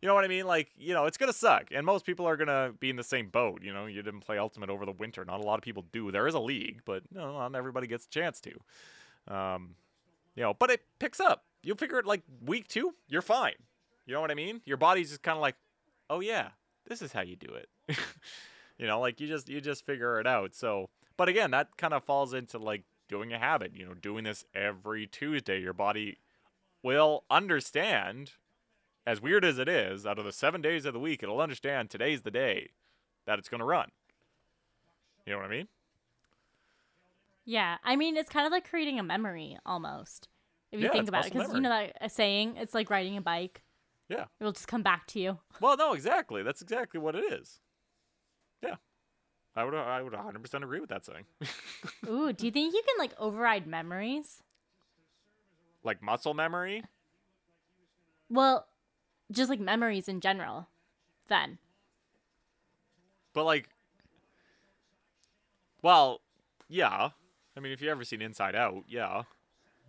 you 0.00 0.08
know 0.08 0.14
what 0.14 0.24
I 0.24 0.28
mean? 0.28 0.46
Like, 0.46 0.70
you 0.76 0.92
know, 0.92 1.06
it's 1.06 1.16
going 1.16 1.32
to 1.32 1.38
suck. 1.38 1.68
And 1.72 1.86
most 1.86 2.04
people 2.04 2.26
are 2.26 2.36
going 2.36 2.48
to 2.48 2.74
be 2.78 2.90
in 2.90 2.96
the 2.96 3.04
same 3.04 3.28
boat. 3.28 3.62
You 3.62 3.72
know, 3.72 3.86
you 3.86 4.02
didn't 4.02 4.20
play 4.20 4.38
Ultimate 4.38 4.70
over 4.70 4.84
the 4.84 4.92
winter. 4.92 5.24
Not 5.24 5.40
a 5.40 5.42
lot 5.42 5.58
of 5.58 5.62
people 5.62 5.84
do. 5.92 6.10
There 6.10 6.26
is 6.26 6.34
a 6.34 6.40
league, 6.40 6.80
but 6.84 7.02
no, 7.12 7.32
not 7.38 7.54
everybody 7.54 7.86
gets 7.86 8.06
a 8.06 8.10
chance 8.10 8.40
to. 8.42 9.34
Um, 9.34 9.76
you 10.34 10.42
know, 10.42 10.54
but 10.54 10.70
it 10.70 10.82
picks 10.98 11.20
up. 11.20 11.44
You'll 11.62 11.76
figure 11.76 11.98
it 11.98 12.06
like 12.06 12.22
week 12.44 12.68
two, 12.68 12.94
you're 13.08 13.22
fine. 13.22 13.54
You 14.06 14.14
know 14.14 14.20
what 14.20 14.30
I 14.30 14.34
mean? 14.34 14.60
Your 14.64 14.76
body's 14.76 15.10
just 15.10 15.22
kind 15.22 15.36
of 15.36 15.42
like, 15.42 15.56
oh 16.10 16.20
yeah, 16.20 16.50
this 16.86 17.02
is 17.02 17.12
how 17.12 17.22
you 17.22 17.36
do 17.36 17.54
it. 17.54 17.68
you 18.78 18.86
know, 18.86 19.00
like 19.00 19.20
you 19.20 19.26
just 19.26 19.48
you 19.48 19.60
just 19.60 19.86
figure 19.86 20.20
it 20.20 20.26
out. 20.26 20.54
So, 20.54 20.90
but 21.16 21.28
again, 21.28 21.50
that 21.52 21.76
kind 21.76 21.94
of 21.94 22.04
falls 22.04 22.34
into 22.34 22.58
like 22.58 22.82
doing 23.08 23.32
a 23.32 23.38
habit. 23.38 23.72
You 23.74 23.86
know, 23.86 23.94
doing 23.94 24.24
this 24.24 24.44
every 24.54 25.06
Tuesday, 25.06 25.60
your 25.60 25.72
body 25.72 26.18
will 26.82 27.24
understand. 27.30 28.32
As 29.06 29.20
weird 29.20 29.44
as 29.44 29.58
it 29.58 29.68
is, 29.68 30.06
out 30.06 30.18
of 30.18 30.24
the 30.24 30.32
seven 30.32 30.62
days 30.62 30.86
of 30.86 30.94
the 30.94 30.98
week, 31.00 31.22
it'll 31.22 31.40
understand 31.40 31.90
today's 31.90 32.22
the 32.22 32.30
day 32.30 32.70
that 33.26 33.38
it's 33.38 33.50
going 33.50 33.58
to 33.60 33.64
run. 33.66 33.90
You 35.26 35.32
know 35.32 35.38
what 35.40 35.46
I 35.46 35.50
mean? 35.50 35.68
Yeah, 37.44 37.76
I 37.84 37.96
mean, 37.96 38.16
it's 38.16 38.30
kind 38.30 38.46
of 38.46 38.52
like 38.52 38.68
creating 38.68 38.98
a 38.98 39.02
memory 39.02 39.58
almost. 39.66 40.28
If 40.72 40.80
you 40.80 40.86
Yeah, 40.86 40.92
think 40.92 41.08
about 41.08 41.26
it, 41.26 41.32
because 41.32 41.52
you 41.52 41.60
know 41.60 41.70
that 41.70 42.10
saying, 42.12 42.56
it's 42.56 42.74
like 42.74 42.90
riding 42.90 43.16
a 43.16 43.20
bike. 43.20 43.62
Yeah. 44.08 44.24
It'll 44.38 44.52
just 44.52 44.68
come 44.68 44.82
back 44.82 45.06
to 45.08 45.20
you. 45.20 45.38
Well, 45.60 45.76
no, 45.76 45.92
exactly. 45.92 46.42
That's 46.42 46.60
exactly 46.62 47.00
what 47.00 47.14
it 47.14 47.24
is. 47.32 47.60
Yeah, 48.62 48.76
I 49.56 49.64
would 49.64 49.74
I 49.74 50.02
would 50.02 50.12
100% 50.12 50.62
agree 50.62 50.80
with 50.80 50.90
that 50.90 51.04
saying. 51.04 51.24
Ooh, 52.08 52.32
do 52.32 52.46
you 52.46 52.52
think 52.52 52.74
you 52.74 52.82
can 52.86 52.98
like 52.98 53.12
override 53.18 53.66
memories? 53.66 54.42
like 55.84 56.02
muscle 56.02 56.34
memory. 56.34 56.82
Well, 58.28 58.66
just 59.30 59.50
like 59.50 59.60
memories 59.60 60.08
in 60.08 60.20
general. 60.20 60.68
Then. 61.28 61.58
But 63.34 63.44
like, 63.44 63.68
well, 65.82 66.20
yeah. 66.68 67.10
I 67.56 67.60
mean, 67.60 67.72
if 67.72 67.80
you 67.80 67.90
ever 67.90 68.04
seen 68.04 68.22
Inside 68.22 68.56
Out, 68.56 68.84
yeah, 68.88 69.22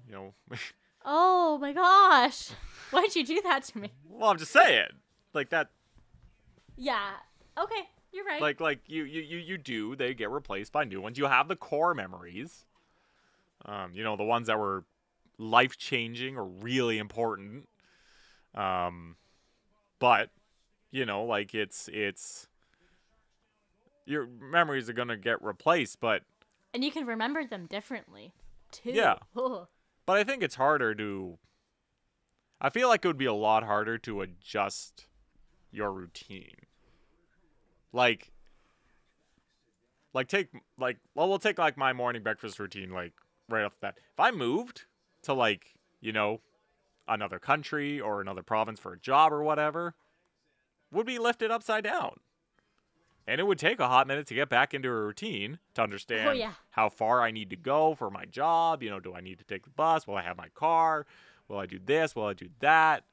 you 0.07 0.13
know. 0.13 0.33
Oh 1.05 1.57
my 1.59 1.71
gosh. 1.71 2.49
Why'd 2.91 3.15
you 3.15 3.25
do 3.25 3.41
that 3.43 3.63
to 3.65 3.77
me? 3.77 3.91
well, 4.09 4.29
I'm 4.31 4.37
just 4.37 4.51
saying, 4.51 4.87
like 5.33 5.49
that, 5.49 5.69
Yeah. 6.75 7.11
Okay, 7.57 7.87
you're 8.11 8.25
right. 8.25 8.41
like 8.41 8.59
like 8.59 8.79
you 8.87 9.03
you 9.03 9.21
you 9.21 9.37
you 9.37 9.57
do. 9.57 9.95
They 9.95 10.13
get 10.13 10.29
replaced 10.29 10.71
by 10.71 10.83
new 10.83 10.99
ones. 11.01 11.17
You 11.17 11.25
have 11.25 11.47
the 11.47 11.55
core 11.55 11.93
memories. 11.93 12.65
Um, 13.65 13.91
you 13.95 14.03
know, 14.03 14.15
the 14.15 14.23
ones 14.23 14.47
that 14.47 14.59
were 14.59 14.83
life 15.37 15.77
changing 15.77 16.37
or 16.37 16.45
really 16.45 16.97
important. 16.97 17.67
Um, 18.53 19.15
but 19.99 20.29
you 20.91 21.05
know, 21.05 21.23
like 21.23 21.53
it's 21.55 21.89
it's 21.93 22.47
your 24.05 24.27
memories 24.27 24.89
are 24.89 24.93
gonna 24.93 25.17
get 25.17 25.41
replaced, 25.43 25.99
but 25.99 26.23
And 26.73 26.83
you 26.83 26.91
can 26.91 27.05
remember 27.05 27.45
them 27.45 27.65
differently, 27.67 28.33
too. 28.71 28.91
Yeah. 28.91 29.15
Ugh. 29.37 29.67
But 30.05 30.17
I 30.17 30.23
think 30.23 30.43
it's 30.43 30.55
harder 30.55 30.93
to. 30.95 31.37
I 32.61 32.69
feel 32.69 32.87
like 32.87 33.03
it 33.03 33.07
would 33.07 33.17
be 33.17 33.25
a 33.25 33.33
lot 33.33 33.63
harder 33.63 33.97
to 33.99 34.21
adjust 34.21 35.07
your 35.71 35.91
routine. 35.91 36.55
Like, 37.91 38.31
like 40.13 40.27
take 40.27 40.49
like 40.77 40.97
well 41.13 41.27
we'll 41.27 41.39
take 41.39 41.57
like 41.57 41.77
my 41.77 41.93
morning 41.93 42.23
breakfast 42.23 42.59
routine 42.59 42.89
like 42.89 43.13
right 43.49 43.65
off 43.65 43.73
the 43.73 43.79
bat. 43.81 43.97
If 43.97 44.19
I 44.19 44.31
moved 44.31 44.85
to 45.23 45.33
like 45.33 45.75
you 46.01 46.11
know 46.11 46.41
another 47.07 47.39
country 47.39 47.99
or 47.99 48.21
another 48.21 48.43
province 48.43 48.79
for 48.79 48.93
a 48.93 48.99
job 48.99 49.31
or 49.31 49.43
whatever, 49.43 49.95
would 50.91 51.05
be 51.05 51.19
lifted 51.19 51.51
upside 51.51 51.83
down. 51.83 52.19
And 53.27 53.41
it 53.41 53.43
would 53.47 53.57
take 53.57 53.79
a 53.79 53.87
hot 53.87 54.07
minute 54.07 54.27
to 54.27 54.35
get 54.35 54.49
back 54.49 54.73
into 54.73 54.87
a 54.87 54.93
routine 54.93 55.57
to 55.73 55.81
understand 55.81 56.37
yeah. 56.37 56.53
how 56.71 56.89
far 56.89 57.21
I 57.21 57.31
need 57.31 57.49
to 57.49 57.55
go 57.55 57.95
for 57.95 58.11
my 58.11 58.25
job. 58.25 58.83
You 58.83 58.91
know, 58.91 58.99
do 58.99 59.15
I 59.15 59.21
need 59.21 59.39
to 59.39 59.45
take 59.45 59.63
the 59.63 59.71
bus? 59.71 60.05
Will 60.05 60.15
I 60.15 60.21
have 60.21 60.37
my 60.37 60.49
car? 60.49 61.07
Will 61.47 61.57
I 61.57 61.65
do 61.65 61.79
this? 61.83 62.15
Will 62.15 62.25
I 62.25 62.33
do 62.33 62.49
that? 62.59 63.03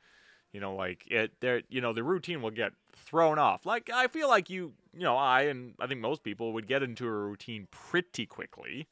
You 0.52 0.60
know, 0.60 0.74
like 0.74 1.04
it 1.10 1.32
there 1.40 1.62
you 1.70 1.80
know, 1.80 1.94
the 1.94 2.02
routine 2.02 2.42
will 2.42 2.50
get 2.50 2.72
thrown 2.94 3.38
off. 3.38 3.64
Like 3.64 3.88
I 3.92 4.06
feel 4.06 4.28
like 4.28 4.50
you 4.50 4.74
you 4.92 5.00
know, 5.00 5.16
I 5.16 5.42
and 5.42 5.74
I 5.80 5.86
think 5.86 6.00
most 6.00 6.22
people 6.22 6.52
would 6.52 6.66
get 6.66 6.82
into 6.82 7.06
a 7.06 7.10
routine 7.10 7.68
pretty 7.70 8.26
quickly. 8.26 8.88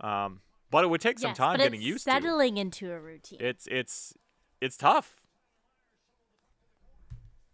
Um 0.00 0.40
but 0.70 0.84
it 0.84 0.86
would 0.86 1.00
take 1.00 1.18
some 1.18 1.30
yes, 1.30 1.36
time 1.36 1.58
but 1.58 1.64
getting 1.64 1.82
used 1.82 2.04
to. 2.04 2.12
settling 2.12 2.56
into 2.56 2.90
a 2.92 2.98
routine. 2.98 3.38
It's 3.42 3.66
it's 3.70 4.14
it's 4.60 4.78
tough. 4.78 5.19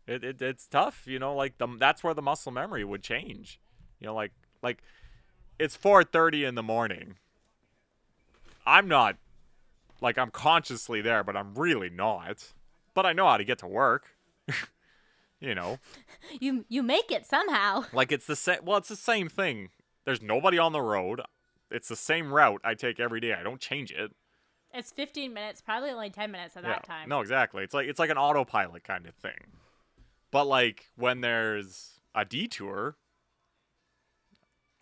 It, 0.06 0.22
it 0.22 0.42
it's 0.42 0.66
tough, 0.66 1.06
you 1.06 1.18
know. 1.18 1.34
Like 1.34 1.58
the 1.58 1.66
that's 1.78 2.04
where 2.04 2.14
the 2.14 2.22
muscle 2.22 2.52
memory 2.52 2.84
would 2.84 3.02
change. 3.02 3.60
You 4.00 4.06
know, 4.06 4.14
like 4.14 4.32
like 4.62 4.82
it's 5.58 5.76
4:30 5.76 6.46
in 6.46 6.54
the 6.54 6.62
morning. 6.62 7.16
I'm 8.66 8.88
not 8.88 9.16
like 10.00 10.18
I'm 10.18 10.30
consciously 10.30 11.00
there, 11.00 11.24
but 11.24 11.36
I'm 11.36 11.54
really 11.54 11.90
not. 11.90 12.52
But 12.94 13.06
I 13.06 13.12
know 13.12 13.26
how 13.26 13.36
to 13.36 13.44
get 13.44 13.58
to 13.58 13.66
work. 13.66 14.16
you 15.40 15.54
know, 15.54 15.78
you 16.40 16.64
you 16.68 16.82
make 16.82 17.10
it 17.10 17.26
somehow. 17.26 17.84
like 17.92 18.12
it's 18.12 18.26
the 18.26 18.36
same. 18.36 18.60
Well, 18.64 18.78
it's 18.78 18.88
the 18.88 18.96
same 18.96 19.28
thing. 19.28 19.70
There's 20.04 20.22
nobody 20.22 20.58
on 20.58 20.72
the 20.72 20.82
road. 20.82 21.20
It's 21.70 21.88
the 21.88 21.96
same 21.96 22.32
route 22.32 22.60
I 22.62 22.74
take 22.74 23.00
every 23.00 23.20
day. 23.20 23.34
I 23.34 23.42
don't 23.42 23.60
change 23.60 23.90
it. 23.90 24.12
It's 24.72 24.92
15 24.92 25.32
minutes, 25.32 25.60
probably 25.60 25.90
only 25.90 26.10
10 26.10 26.30
minutes 26.30 26.56
at 26.56 26.62
that 26.64 26.84
time. 26.84 27.08
No, 27.08 27.20
exactly. 27.20 27.64
It's 27.64 27.74
like 27.74 27.88
it's 27.88 27.98
like 27.98 28.10
an 28.10 28.18
autopilot 28.18 28.84
kind 28.84 29.06
of 29.06 29.14
thing. 29.14 29.46
But 30.30 30.46
like 30.46 30.86
when 30.96 31.20
there's 31.20 32.00
a 32.14 32.24
detour, 32.24 32.96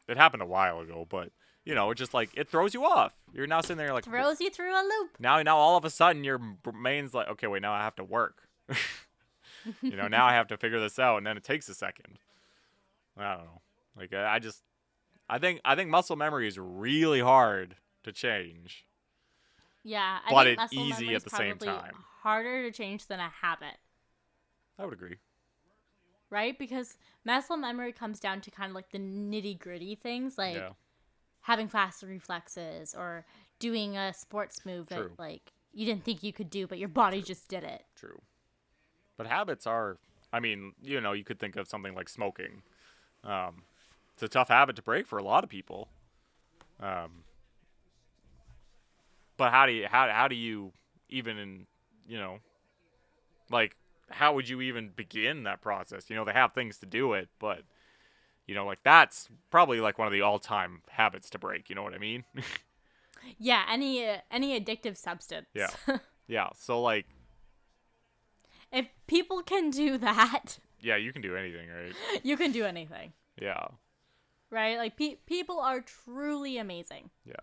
it 0.09 0.17
happened 0.17 0.43
a 0.43 0.47
while 0.47 0.81
ago, 0.81 1.07
but 1.09 1.31
you 1.65 1.75
know, 1.75 1.91
it 1.91 1.95
just 1.97 2.15
like 2.15 2.31
it 2.35 2.49
throws 2.49 2.75
you 2.75 2.85
off. 2.85 3.13
You're 3.33 3.47
now 3.47 3.61
sitting 3.61 3.77
there 3.77 3.93
like 3.93 4.05
Throws 4.05 4.41
you 4.41 4.51
through 4.51 4.75
a 4.75 4.83
loop. 4.83 5.17
now 5.19 5.41
now 5.43 5.57
all 5.57 5.77
of 5.77 5.85
a 5.85 5.91
sudden 5.91 6.25
your 6.25 6.39
brain's 6.39 7.15
like, 7.15 7.29
okay, 7.29 7.47
wait, 7.47 7.63
now 7.63 7.73
I 7.73 7.83
have 7.83 7.97
to 7.97 8.05
work. 8.05 8.49
you 9.83 9.97
know, 9.97 10.09
now 10.09 10.27
I 10.27 10.33
have 10.35 10.49
to 10.49 10.57
figure 10.57 10.81
this 10.81 10.99
out, 10.99 11.19
and 11.19 11.27
then 11.27 11.37
it 11.37 11.45
takes 11.45 11.69
a 11.69 11.75
second. 11.75 12.19
I 13.17 13.35
don't 13.35 13.45
know. 13.45 13.61
Like 13.97 14.13
I 14.13 14.39
just, 14.39 14.63
I 15.29 15.39
think 15.39 15.61
I 15.65 15.75
think 15.75 15.91
muscle 15.91 16.17
memory 16.17 16.49
is 16.49 16.59
really 16.59 17.21
hard 17.21 17.77
to 18.03 18.13
change. 18.13 18.87
Yeah, 19.83 20.19
I 20.27 20.31
But 20.31 20.45
think 20.45 20.59
it's 20.61 20.73
muscle 20.75 20.87
easy 20.87 21.03
memory 21.05 21.17
at 21.17 21.25
the 21.25 21.31
same 21.31 21.57
probably 21.59 21.69
time. 21.69 21.93
Harder 22.23 22.63
to 22.63 22.77
change 22.77 23.07
than 23.07 23.21
a 23.21 23.29
habit, 23.29 23.77
I 24.79 24.85
would 24.85 24.95
agree. 24.95 25.17
Right? 26.35 26.59
Because 26.59 26.99
muscle 27.25 27.57
memory 27.57 27.93
comes 27.93 28.19
down 28.19 28.41
to 28.43 28.51
kind 28.51 28.69
of 28.69 28.75
like 28.75 28.91
the 28.91 28.99
nitty 28.99 29.57
gritty 29.59 29.95
things, 29.95 30.37
like 30.37 30.57
yeah. 30.57 30.71
having 31.43 31.69
fast 31.69 32.03
reflexes 32.03 32.93
or 32.95 33.25
doing 33.61 33.97
a 33.97 34.13
sports 34.13 34.67
move 34.67 34.89
True. 34.89 35.11
that 35.17 35.19
like 35.19 35.53
you 35.73 35.87
didn't 35.87 36.05
think 36.05 36.25
you 36.25 36.33
could 36.33 36.51
do, 36.51 36.67
but 36.67 36.79
your 36.79 36.89
body 36.89 37.23
just 37.23 37.49
did 37.49 37.63
it. 37.63 37.85
True. 37.95 38.21
But 39.17 39.29
habits 39.29 39.65
are, 39.65 39.99
I 40.33 40.41
mean, 40.41 40.73
you 40.83 41.01
know, 41.01 41.13
you 41.13 41.23
could 41.23 41.39
think 41.39 41.55
of 41.55 41.69
something 41.69 41.95
like 41.95 42.09
smoking. 42.09 42.63
Um, 43.23 43.63
it's 44.13 44.25
a 44.25 44.29
tough 44.29 44.49
habit 44.49 44.75
to 44.77 44.83
break 44.83 45.07
for 45.07 45.19
a 45.19 45.23
lot 45.23 45.45
of 45.45 45.51
people. 45.51 45.89
Um, 46.81 47.23
but 49.37 49.53
how 49.53 49.67
do 49.67 49.73
you 49.73 49.87
how 49.89 50.09
how 50.11 50.27
do 50.27 50.35
you 50.35 50.73
even 51.09 51.39
in 51.39 51.67
you 52.07 52.19
know, 52.19 52.39
like 53.51 53.77
how 54.11 54.35
would 54.35 54.49
you 54.49 54.61
even 54.61 54.91
begin 54.95 55.43
that 55.45 55.61
process? 55.61 56.09
You 56.11 56.17
know, 56.17 56.25
they 56.25 56.33
have 56.33 56.53
things 56.53 56.79
to 56.79 56.87
do 56.87 57.13
it, 57.15 57.29
but 57.39 57.63
you 58.47 58.55
know, 58.55 58.67
like 58.67 58.81
that's 58.85 59.29
probably 59.51 59.81
like 59.81 59.99
one 59.99 60.07
of 60.07 60.13
the 60.13 60.21
all-time 60.21 60.83
habits 60.91 61.31
to 61.31 61.39
break. 61.39 61.69
You 61.69 61.75
know 61.77 61.83
what 61.83 61.95
I 61.95 61.99
mean? 61.99 62.25
Yeah, 63.39 63.65
any 63.71 64.07
uh, 64.07 64.19
any 64.31 64.61
addictive 64.61 64.99
substance. 64.99 65.47
Yeah. 65.55 65.71
yeah. 66.27 66.49
So 66.59 66.83
like, 66.83 67.07
if 68.71 68.87
people 69.07 69.43
can 69.43 69.71
do 69.71 69.97
that, 69.99 70.59
yeah, 70.81 70.97
you 70.97 71.11
can 71.13 71.23
do 71.23 71.35
anything, 71.35 71.69
right? 71.71 71.95
you 72.23 72.37
can 72.37 72.53
do 72.53 72.65
anything, 72.67 73.13
Yeah. 73.41 73.69
right? 74.51 74.77
Like 74.77 74.97
pe- 74.99 75.17
people 75.27 75.59
are 75.59 75.81
truly 75.81 76.59
amazing. 76.59 77.09
Yeah. 77.25 77.35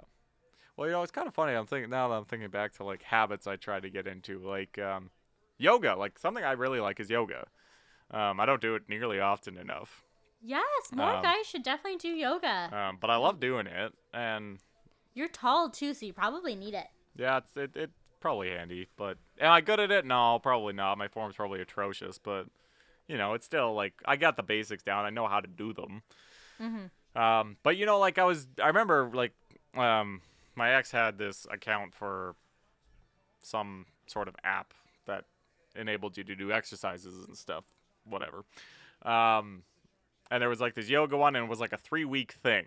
Well, 0.77 0.87
you 0.87 0.93
know, 0.93 1.01
it's 1.03 1.11
kind 1.11 1.27
of 1.27 1.33
funny. 1.33 1.53
I'm 1.53 1.65
thinking 1.65 1.89
now 1.89 2.09
that 2.09 2.15
I'm 2.15 2.25
thinking 2.25 2.49
back 2.49 2.73
to 2.73 2.83
like 2.83 3.01
habits 3.01 3.47
I 3.47 3.55
tried 3.55 3.81
to 3.83 3.89
get 3.89 4.05
into, 4.05 4.39
like 4.39 4.77
um, 4.77 5.09
yoga. 5.61 5.95
Like 5.95 6.17
something 6.19 6.43
I 6.43 6.51
really 6.53 6.79
like 6.79 6.99
is 6.99 7.09
yoga. 7.09 7.47
Um, 8.11 8.39
I 8.39 8.45
don't 8.45 8.61
do 8.61 8.75
it 8.75 8.83
nearly 8.89 9.19
often 9.19 9.57
enough, 9.57 10.03
Yes, 10.43 10.63
more 10.91 11.11
Um, 11.15 11.21
guys 11.23 11.45
should 11.45 11.63
definitely 11.63 11.97
do 11.97 12.09
yoga. 12.09 12.69
um, 12.75 12.97
but 12.99 13.09
I 13.09 13.15
love 13.15 13.39
doing 13.39 13.67
it. 13.67 13.93
And 14.13 14.59
You're 15.13 15.27
tall 15.29 15.69
too, 15.69 15.93
so 15.93 16.05
you 16.05 16.13
probably 16.13 16.55
need 16.55 16.73
it. 16.73 16.87
yeah, 17.15 17.37
it's 17.37 17.55
it, 17.55 17.71
it's 17.75 17.93
probably 18.19 18.49
handy. 18.49 18.87
But 18.97 19.17
am 19.39 19.51
I 19.51 19.61
good 19.61 19.79
at 19.79 19.91
it? 19.91 20.05
No, 20.05 20.39
probably 20.39 20.73
not. 20.73 20.97
My 20.97 21.07
form's 21.07 21.35
probably 21.35 21.61
atrocious. 21.61 22.17
But 22.17 22.47
you 23.07 23.17
know, 23.17 23.33
it's 23.33 23.45
still 23.45 23.73
like 23.73 23.93
I 24.05 24.15
got 24.17 24.35
the 24.35 24.43
basics 24.43 24.83
down. 24.83 25.05
I 25.05 25.09
know 25.09 25.27
how 25.27 25.39
to 25.39 25.47
do 25.47 25.73
them. 25.73 26.01
Mm-hmm. 26.61 27.21
Um, 27.21 27.57
but 27.63 27.77
you 27.77 27.85
know, 27.85 27.99
like 27.99 28.17
I 28.17 28.23
was, 28.23 28.47
I 28.61 28.67
remember 28.67 29.09
like, 29.13 29.33
um, 29.75 30.21
my 30.55 30.73
ex 30.73 30.91
had 30.91 31.17
this 31.17 31.45
account 31.51 31.93
for 31.93 32.35
some 33.41 33.85
sort 34.07 34.27
of 34.27 34.35
app 34.43 34.73
that 35.05 35.25
enabled 35.75 36.17
you 36.17 36.23
to 36.23 36.35
do 36.35 36.51
exercises 36.51 37.25
and 37.25 37.37
stuff, 37.37 37.63
whatever. 38.05 38.43
Um, 39.03 39.63
and 40.29 40.41
there 40.41 40.49
was 40.49 40.61
like 40.61 40.75
this 40.75 40.89
yoga 40.89 41.17
one, 41.17 41.35
and 41.35 41.45
it 41.45 41.49
was 41.49 41.59
like 41.59 41.73
a 41.73 41.77
three 41.77 42.05
week 42.05 42.33
thing. 42.33 42.65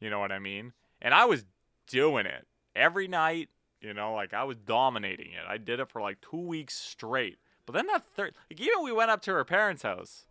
You 0.00 0.10
know 0.10 0.18
what 0.18 0.32
I 0.32 0.38
mean? 0.38 0.72
And 1.02 1.14
I 1.14 1.24
was 1.24 1.44
doing 1.86 2.26
it 2.26 2.46
every 2.74 3.08
night. 3.08 3.48
You 3.80 3.92
know, 3.92 4.14
like 4.14 4.32
I 4.32 4.44
was 4.44 4.56
dominating 4.56 5.32
it. 5.32 5.44
I 5.46 5.58
did 5.58 5.80
it 5.80 5.90
for 5.90 6.00
like 6.00 6.18
two 6.20 6.40
weeks 6.40 6.74
straight. 6.74 7.38
But 7.66 7.74
then 7.74 7.86
that 7.88 8.04
third, 8.16 8.34
like 8.50 8.60
even 8.60 8.82
we 8.82 8.92
went 8.92 9.10
up 9.10 9.20
to 9.22 9.32
her 9.32 9.44
parents' 9.44 9.82
house, 9.82 10.24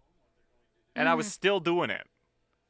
and 0.96 1.08
I 1.08 1.14
was 1.14 1.28
still 1.28 1.60
doing 1.60 1.90
it. 1.90 2.08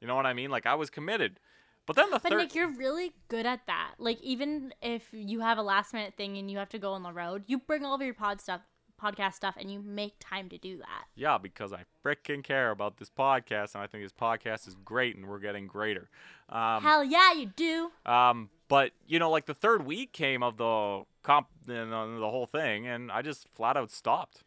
You 0.02 0.08
know 0.08 0.16
what 0.16 0.26
I 0.26 0.34
mean? 0.34 0.50
Like 0.50 0.66
I 0.66 0.76
was 0.76 0.90
committed. 0.90 1.40
But 1.86 1.96
then 1.96 2.10
the 2.12 2.20
But 2.20 2.32
third, 2.32 2.38
Nick, 2.38 2.56
you're 2.56 2.72
really 2.72 3.14
good 3.28 3.46
at 3.46 3.66
that. 3.68 3.94
Like 3.98 4.22
even 4.22 4.74
if 4.82 5.08
you 5.12 5.42
have 5.42 5.58
a 5.58 5.62
last 5.62 5.94
minute 5.94 6.14
thing 6.16 6.38
and 6.38 6.50
you 6.50 6.58
have 6.58 6.70
to 6.70 6.80
go 6.80 6.94
on 6.94 7.04
the 7.04 7.12
road, 7.12 7.44
you 7.48 7.60
bring 7.60 7.86
all 7.86 7.96
of 7.96 8.02
your 8.02 8.14
pod 8.14 8.40
stuff, 8.40 8.62
podcast 9.04 9.34
stuff, 9.34 9.56
and 9.58 9.72
you 9.72 9.82
make 9.82 10.14
time 10.20 10.50
to 10.50 10.58
do 10.58 10.78
that. 10.78 11.06
yeah, 11.16 11.38
because 11.38 11.74
I 11.74 11.84
freaking 12.06 12.44
care 12.44 12.72
about 12.72 12.98
this 12.98 13.10
podcast, 13.10 13.74
and 13.76 13.84
I 13.84 13.88
think 13.88 14.04
this 14.04 14.14
podcast 14.14 14.68
is 14.68 14.76
great, 14.86 15.16
and 15.16 15.28
we're 15.28 15.40
getting 15.40 15.68
greater. 15.68 16.10
Um, 16.50 16.82
Hell 16.84 17.04
yeah, 17.04 17.34
you 17.34 17.48
do. 17.56 17.92
um, 18.06 18.50
but 18.68 18.92
you 19.08 19.20
know, 19.20 19.30
like 19.30 19.46
the 19.46 19.54
third 19.54 19.86
week 19.86 20.14
came 20.14 20.42
of 20.44 20.58
the 20.58 21.04
comp, 21.24 21.48
you 21.68 21.86
know, 21.86 22.20
the 22.20 22.30
whole 22.30 22.46
thing, 22.46 22.88
and 22.88 23.12
I 23.12 23.22
just 23.22 23.48
flat 23.56 23.78
out 23.78 23.92
stopped. 23.92 24.44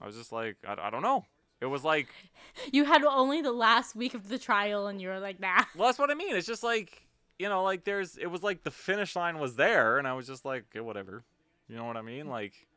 I 0.00 0.06
was 0.06 0.16
just 0.16 0.30
like, 0.32 0.56
I, 0.66 0.76
I 0.80 0.90
don't 0.90 1.02
know. 1.02 1.24
It 1.60 1.66
was 1.66 1.82
like, 1.82 2.06
You 2.72 2.84
had 2.84 3.02
only 3.04 3.42
the 3.42 3.50
last 3.52 3.96
week 3.96 4.14
of 4.14 4.28
the 4.28 4.38
trial, 4.38 4.86
and 4.86 5.00
you 5.00 5.08
were 5.08 5.18
like, 5.18 5.40
nah. 5.40 5.64
well, 5.76 5.88
that's 5.88 5.98
what 5.98 6.10
I 6.10 6.14
mean. 6.14 6.36
It's 6.36 6.46
just 6.46 6.62
like, 6.62 7.02
you 7.38 7.48
know, 7.48 7.62
like 7.64 7.82
there's, 7.84 8.16
it 8.16 8.26
was 8.26 8.42
like 8.44 8.62
the 8.62 8.70
finish 8.70 9.16
line 9.16 9.38
was 9.38 9.56
there, 9.56 9.98
and 9.98 10.06
I 10.06 10.12
was 10.12 10.26
just 10.26 10.44
like, 10.44 10.66
okay, 10.70 10.80
whatever. 10.80 11.24
You 11.68 11.76
know 11.76 11.84
what 11.84 11.96
I 11.96 12.02
mean? 12.02 12.28
Like, 12.28 12.67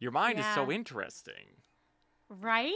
your 0.00 0.10
mind 0.10 0.38
is 0.40 0.46
so 0.54 0.70
interesting. 0.72 1.60
Right? 2.28 2.72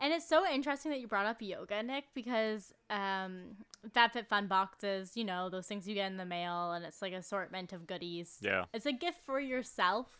And 0.00 0.12
it's 0.12 0.28
so 0.28 0.46
interesting 0.46 0.90
that 0.92 1.00
you 1.00 1.06
brought 1.06 1.26
up 1.26 1.40
yoga, 1.40 1.82
Nick, 1.82 2.06
because 2.14 2.72
um 2.90 3.56
FabFitFun 3.94 4.48
boxes, 4.48 5.16
you 5.16 5.24
know, 5.24 5.48
those 5.48 5.66
things 5.66 5.86
you 5.86 5.94
get 5.94 6.10
in 6.10 6.16
the 6.16 6.24
mail 6.24 6.72
and 6.72 6.84
it's 6.84 7.00
like 7.02 7.12
assortment 7.12 7.72
of 7.72 7.86
goodies. 7.86 8.38
Yeah. 8.40 8.64
It's 8.72 8.86
a 8.86 8.92
gift 8.92 9.18
for 9.24 9.38
yourself 9.38 10.18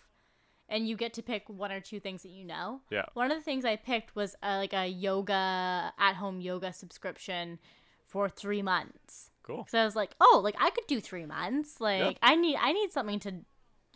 and 0.68 0.88
you 0.88 0.96
get 0.96 1.14
to 1.14 1.22
pick 1.22 1.48
one 1.48 1.72
or 1.72 1.80
two 1.80 2.00
things 2.00 2.22
that 2.22 2.30
you 2.30 2.44
know. 2.44 2.80
Yeah. 2.90 3.04
One 3.14 3.30
of 3.30 3.36
the 3.38 3.42
things 3.42 3.64
I 3.64 3.76
picked 3.76 4.14
was 4.16 4.34
uh, 4.42 4.56
like 4.56 4.72
a 4.72 4.86
yoga 4.86 5.92
at 5.98 6.14
home 6.14 6.40
yoga 6.40 6.72
subscription 6.72 7.58
for 8.04 8.28
3 8.28 8.62
months. 8.62 9.30
Cool. 9.42 9.66
So 9.68 9.78
I 9.78 9.84
was 9.84 9.94
like, 9.96 10.14
"Oh, 10.20 10.40
like 10.42 10.56
I 10.58 10.70
could 10.70 10.86
do 10.86 11.00
3 11.00 11.26
months. 11.26 11.80
Like 11.80 12.18
I 12.22 12.34
need 12.34 12.56
I 12.56 12.72
need 12.72 12.90
something 12.90 13.20
to 13.20 13.34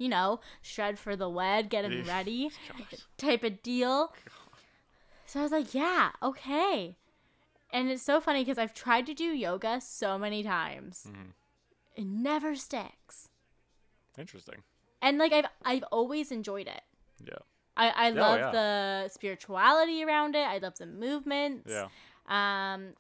you 0.01 0.09
know, 0.09 0.41
shred 0.63 0.99
for 0.99 1.15
the 1.15 1.29
wed, 1.29 1.69
get 1.71 1.85
him 1.85 2.03
ready 2.09 2.51
type 3.19 3.45
of 3.45 3.63
deal. 3.63 4.13
So 5.27 5.39
I 5.39 5.43
was 5.45 5.53
like, 5.53 5.75
yeah, 5.75 6.11
okay. 6.23 6.97
And 7.73 7.89
it's 7.89 8.03
so 8.03 8.21
funny 8.21 8.41
because 8.43 8.59
I've 8.59 8.75
tried 8.75 9.07
to 9.07 9.15
do 9.15 9.27
yoga 9.27 9.81
so 9.81 10.19
many 10.19 10.43
times. 10.43 11.07
Mhm. 11.09 11.33
It 11.95 12.07
never 12.07 12.57
sticks. 12.57 13.29
Interesting. 14.19 14.63
And 15.03 15.19
like 15.19 15.33
I've 15.33 15.47
I've 15.65 15.85
always 15.93 16.33
enjoyed 16.33 16.67
it. 16.67 16.83
Yeah. 17.25 17.39
I, 17.77 17.91
I 17.91 18.11
Oh, 18.11 18.15
love 18.15 18.39
yeah. 18.41 18.51
the 18.51 19.09
spirituality 19.11 20.03
around 20.03 20.35
it. 20.35 20.47
I 20.47 20.59
love 20.59 20.77
the 20.79 20.87
movements. 20.87 21.71
Yeah. 21.71 21.89
Um, 22.27 22.95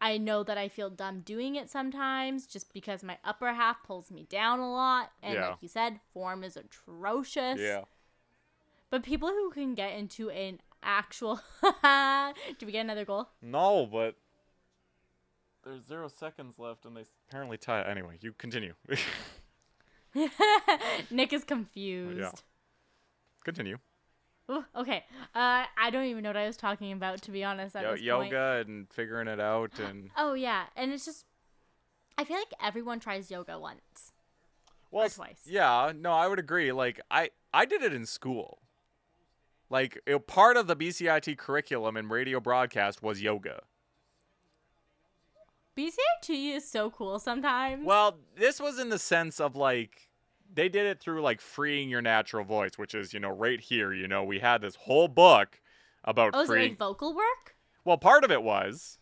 I 0.00 0.18
know 0.18 0.42
that 0.42 0.58
I 0.58 0.68
feel 0.68 0.90
dumb 0.90 1.20
doing 1.20 1.54
it 1.56 1.70
sometimes 1.70 2.46
just 2.46 2.72
because 2.74 3.02
my 3.02 3.16
upper 3.24 3.52
half 3.54 3.82
pulls 3.82 4.10
me 4.10 4.24
down 4.28 4.60
a 4.60 4.70
lot. 4.70 5.10
And 5.22 5.34
Yeah. 5.34 5.48
like 5.50 5.62
you 5.62 5.68
said, 5.68 6.00
form 6.12 6.44
is 6.44 6.56
atrocious. 6.56 7.58
Yeah. 7.58 7.84
But 8.90 9.02
people 9.02 9.28
who 9.28 9.50
can 9.50 9.74
get 9.74 9.94
into 9.94 10.30
an 10.30 10.60
actual. 10.82 11.40
Do 11.62 12.66
we 12.66 12.72
get 12.72 12.80
another 12.82 13.04
goal? 13.04 13.30
No, 13.42 13.86
but 13.86 14.16
there's 15.64 15.84
zero 15.86 16.08
seconds 16.08 16.58
left, 16.58 16.84
and 16.84 16.96
they 16.96 17.04
apparently 17.28 17.56
tie. 17.56 17.82
Anyway, 17.82 18.18
you 18.20 18.32
continue. 18.32 18.74
Nick 21.10 21.32
is 21.32 21.44
confused. 21.44 22.18
Yeah. 22.20 22.30
continue. 23.44 23.78
Ooh, 24.50 24.64
okay. 24.76 25.04
Uh, 25.34 25.64
I 25.76 25.90
don't 25.90 26.04
even 26.04 26.22
know 26.22 26.28
what 26.28 26.36
I 26.36 26.46
was 26.46 26.56
talking 26.56 26.92
about, 26.92 27.20
to 27.22 27.30
be 27.32 27.42
honest. 27.42 27.74
At 27.74 27.82
Yo- 27.82 27.90
this 27.92 28.00
point. 28.00 28.30
yoga 28.32 28.64
and 28.66 28.88
figuring 28.92 29.26
it 29.28 29.40
out, 29.40 29.78
and 29.80 30.10
Oh, 30.16 30.34
yeah. 30.34 30.64
And 30.76 30.92
it's 30.92 31.04
just. 31.04 31.24
I 32.18 32.24
feel 32.24 32.36
like 32.38 32.54
everyone 32.62 33.00
tries 33.00 33.30
yoga 33.30 33.58
once. 33.58 34.12
well, 34.90 35.06
or 35.06 35.08
twice. 35.10 35.40
Yeah, 35.46 35.92
no, 35.94 36.12
I 36.12 36.28
would 36.28 36.38
agree. 36.38 36.72
Like 36.72 37.00
I, 37.10 37.30
I 37.52 37.64
did 37.66 37.82
it 37.82 37.92
in 37.92 38.06
school. 38.06 38.58
Like 39.68 40.00
it, 40.06 40.26
part 40.28 40.56
of 40.56 40.66
the 40.68 40.76
BCIT 40.76 41.36
curriculum 41.38 41.96
in 41.96 42.08
radio 42.08 42.38
broadcast 42.40 43.02
was 43.02 43.20
yoga. 43.20 43.60
BCIT 45.76 46.56
is 46.56 46.66
so 46.68 46.90
cool 46.90 47.18
sometimes. 47.18 47.84
Well, 47.84 48.18
this 48.36 48.60
was 48.60 48.78
in 48.78 48.88
the 48.88 48.98
sense 48.98 49.40
of 49.40 49.54
like 49.56 50.08
they 50.52 50.68
did 50.68 50.86
it 50.86 51.00
through 51.00 51.22
like 51.22 51.40
freeing 51.40 51.88
your 51.88 52.02
natural 52.02 52.44
voice, 52.44 52.76
which 52.76 52.94
is 52.94 53.12
you 53.12 53.20
know 53.20 53.30
right 53.30 53.60
here. 53.60 53.92
You 53.92 54.08
know, 54.08 54.24
we 54.24 54.38
had 54.38 54.60
this 54.60 54.76
whole 54.76 55.08
book 55.08 55.60
about 56.04 56.32
oh, 56.34 56.42
it 56.42 56.46
freeing. 56.46 56.70
like 56.70 56.78
vocal 56.78 57.14
work? 57.14 57.56
Well, 57.84 57.98
part 57.98 58.24
of 58.24 58.30
it 58.30 58.42
was, 58.42 58.98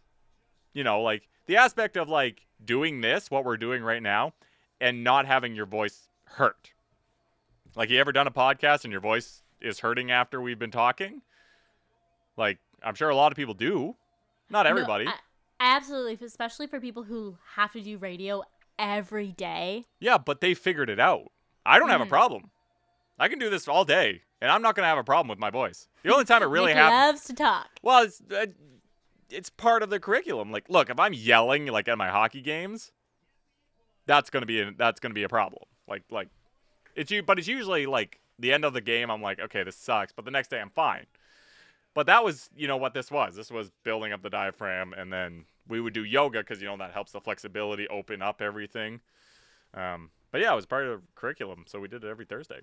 you 0.73 0.85
know, 0.85 1.01
like 1.01 1.29
the 1.47 1.57
aspect 1.57 1.97
of 1.97 2.09
like 2.09 2.47
doing 2.65 3.01
this, 3.01 3.31
what 3.31 3.45
we're 3.45 3.57
doing 3.57 3.83
right 3.83 4.03
now, 4.03 4.35
and 4.81 5.05
not 5.05 5.27
having 5.27 5.55
your 5.55 5.67
voice 5.67 6.09
hurt. 6.25 6.73
Like, 7.77 7.91
you 7.91 7.99
ever 7.99 8.13
done 8.13 8.27
a 8.27 8.31
podcast 8.31 8.85
and 8.85 8.93
your 8.93 9.01
voice 9.01 9.43
is 9.61 9.81
hurting 9.81 10.11
after 10.11 10.41
we've 10.41 10.59
been 10.59 10.71
talking? 10.71 11.23
Like, 12.37 12.59
I'm 12.83 12.95
sure 12.95 13.09
a 13.09 13.17
lot 13.17 13.33
of 13.33 13.37
people 13.37 13.55
do. 13.55 13.97
Not 14.51 14.65
No, 14.65 14.71
everybody. 14.71 15.07
I- 15.09 15.15
absolutely, 15.59 16.25
especially 16.25 16.67
for 16.67 16.81
people 16.81 17.05
who 17.05 17.39
have 17.55 17.73
to 17.73 17.81
do 17.81 17.99
radio 17.99 18.45
every 18.79 19.33
day. 19.33 19.85
yeah, 19.99 20.19
but 20.19 20.41
they 20.41 20.55
figured 20.55 20.91
it 20.91 21.01
out. 21.01 21.33
I 21.67 21.79
don't 21.79 21.89
have 21.89 22.01
a 22.01 22.07
Mhm. 22.07 22.09
problem. 22.11 22.51
I 23.19 23.29
can 23.29 23.39
do 23.39 23.49
this 23.49 23.69
all 23.69 23.85
day, 23.85 24.23
and 24.41 24.51
I'm 24.51 24.61
not 24.63 24.75
going 24.75 24.85
to 24.85 24.89
have 24.89 24.99
a 24.99 25.05
problem 25.05 25.29
with 25.29 25.39
my 25.39 25.51
voice. 25.51 25.89
The 26.03 26.13
only 26.13 26.25
time 26.25 26.43
it 26.43 26.47
really 26.47 26.73
happens. 26.73 26.99
loves 27.01 27.25
to 27.25 27.33
talk. 27.35 27.69
Well, 27.83 28.03
it's 28.05 28.21
uh, 28.31 28.47
it's 29.31 29.51
part 29.51 29.83
of 29.83 29.91
the 29.91 30.01
curriculum. 30.01 30.51
Like, 30.53 30.69
look, 30.69 30.91
if 30.91 30.99
I'm 30.99 31.15
yelling 31.15 31.67
like 31.67 31.89
at 31.89 31.97
my 31.97 32.09
hockey 32.11 32.41
games, 32.43 32.93
that's 34.07 34.31
gonna 34.31 34.47
be 34.47 34.61
a, 34.61 34.73
that's 34.73 35.01
gonna 35.01 35.15
be 35.15 35.23
a 35.23 35.29
problem. 35.29 35.63
Like, 35.89 36.03
like 36.11 36.29
it's 36.95 37.11
you, 37.11 37.23
but 37.23 37.39
it's 37.39 37.49
usually 37.49 37.87
like 37.87 38.21
the 38.39 38.53
end 38.53 38.65
of 38.65 38.73
the 38.73 38.81
game. 38.81 39.11
I'm 39.11 39.23
like, 39.23 39.41
okay, 39.41 39.63
this 39.63 39.77
sucks, 39.77 40.13
but 40.13 40.25
the 40.25 40.31
next 40.31 40.49
day 40.49 40.61
I'm 40.61 40.71
fine. 40.71 41.07
But 41.95 42.07
that 42.07 42.25
was, 42.25 42.51
you 42.57 42.67
know, 42.67 42.77
what 42.77 42.93
this 42.93 43.11
was. 43.11 43.37
This 43.37 43.51
was 43.53 43.71
building 43.85 44.13
up 44.13 44.23
the 44.23 44.31
diaphragm, 44.31 44.93
and 44.93 45.13
then 45.13 45.45
we 45.69 45.81
would 45.81 45.93
do 45.95 46.05
yoga 46.05 46.41
because 46.41 46.61
you 46.61 46.67
know 46.67 46.77
that 46.77 46.93
helps 46.93 47.13
the 47.13 47.21
flexibility, 47.21 47.87
open 47.89 48.21
up 48.21 48.43
everything. 48.43 49.01
Um, 49.73 50.11
but 50.35 50.41
yeah, 50.41 50.53
it 50.53 50.57
was 50.57 50.67
part 50.67 50.85
of 50.85 51.01
the 51.01 51.07
curriculum, 51.15 51.63
so 51.65 51.79
we 51.79 51.87
did 51.87 52.03
it 52.03 52.11
every 52.11 52.25
Thursday. 52.25 52.59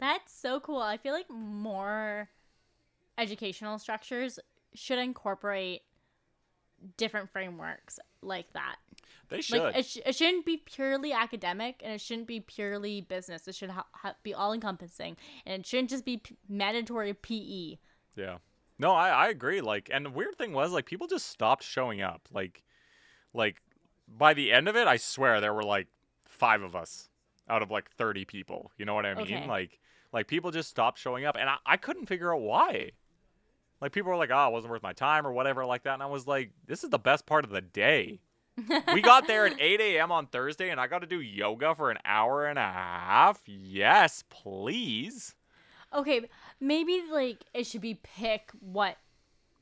That's 0.00 0.32
so 0.32 0.60
cool. 0.60 0.80
I 0.80 0.96
feel 0.96 1.12
like 1.12 1.28
more 1.28 2.30
educational 3.18 3.78
structures 3.78 4.38
should 4.72 4.98
incorporate 4.98 5.82
different 6.96 7.28
frameworks 7.30 7.98
like 8.22 8.50
that. 8.54 8.76
They 9.28 9.42
should. 9.42 9.60
Like 9.60 9.76
it, 9.76 9.84
sh- 9.84 9.98
it 10.06 10.16
shouldn't 10.16 10.46
be 10.46 10.56
purely 10.56 11.12
academic 11.12 11.82
and 11.84 11.92
it 11.92 12.00
shouldn't 12.00 12.28
be 12.28 12.40
purely 12.40 13.02
business. 13.02 13.46
It 13.46 13.54
should 13.54 13.68
ha- 13.68 13.84
ha- 13.92 14.16
be 14.22 14.32
all 14.32 14.54
encompassing 14.54 15.18
and 15.44 15.60
it 15.60 15.66
shouldn't 15.66 15.90
just 15.90 16.06
be 16.06 16.16
p- 16.16 16.38
mandatory. 16.48 17.12
PE. 17.12 17.76
Yeah. 18.16 18.38
No, 18.78 18.92
I, 18.92 19.10
I 19.10 19.28
agree. 19.28 19.60
Like, 19.60 19.90
and 19.92 20.06
the 20.06 20.10
weird 20.10 20.38
thing 20.38 20.54
was, 20.54 20.72
like, 20.72 20.86
people 20.86 21.08
just 21.08 21.26
stopped 21.26 21.62
showing 21.62 22.00
up. 22.00 22.26
Like, 22.32 22.62
like 23.34 23.60
by 24.08 24.32
the 24.32 24.50
end 24.50 24.66
of 24.66 24.76
it, 24.76 24.86
I 24.86 24.96
swear 24.96 25.42
there 25.42 25.52
were 25.52 25.62
like 25.62 25.88
five 26.44 26.62
of 26.62 26.76
us 26.76 27.08
out 27.48 27.62
of 27.62 27.70
like 27.70 27.90
thirty 27.92 28.26
people. 28.26 28.70
You 28.76 28.84
know 28.84 28.94
what 28.94 29.06
I 29.06 29.14
mean? 29.14 29.22
Okay. 29.24 29.48
Like, 29.48 29.78
like 30.12 30.26
people 30.28 30.50
just 30.50 30.68
stopped 30.68 30.98
showing 30.98 31.24
up, 31.24 31.36
and 31.38 31.48
I, 31.48 31.56
I 31.64 31.76
couldn't 31.78 32.06
figure 32.06 32.34
out 32.34 32.42
why. 32.42 32.90
Like, 33.80 33.92
people 33.92 34.10
were 34.10 34.18
like, 34.18 34.30
"Oh, 34.30 34.48
it 34.48 34.52
wasn't 34.52 34.70
worth 34.70 34.82
my 34.82 34.92
time" 34.92 35.26
or 35.26 35.32
whatever 35.32 35.64
like 35.64 35.84
that, 35.84 35.94
and 35.94 36.02
I 36.02 36.06
was 36.06 36.26
like, 36.26 36.50
"This 36.66 36.84
is 36.84 36.90
the 36.90 36.98
best 36.98 37.24
part 37.24 37.44
of 37.44 37.50
the 37.50 37.62
day." 37.62 38.20
we 38.92 39.00
got 39.00 39.26
there 39.26 39.46
at 39.46 39.56
8 39.58 39.80
a.m. 39.80 40.12
on 40.12 40.26
Thursday, 40.26 40.70
and 40.70 40.80
I 40.80 40.86
got 40.86 41.00
to 41.00 41.08
do 41.08 41.20
yoga 41.20 41.74
for 41.74 41.90
an 41.90 41.98
hour 42.04 42.46
and 42.46 42.58
a 42.58 42.62
half. 42.62 43.40
Yes, 43.46 44.22
please. 44.28 45.34
Okay, 45.94 46.28
maybe 46.60 47.02
like 47.10 47.38
it 47.54 47.64
should 47.66 47.80
be 47.80 47.94
pick 47.94 48.50
what 48.60 48.96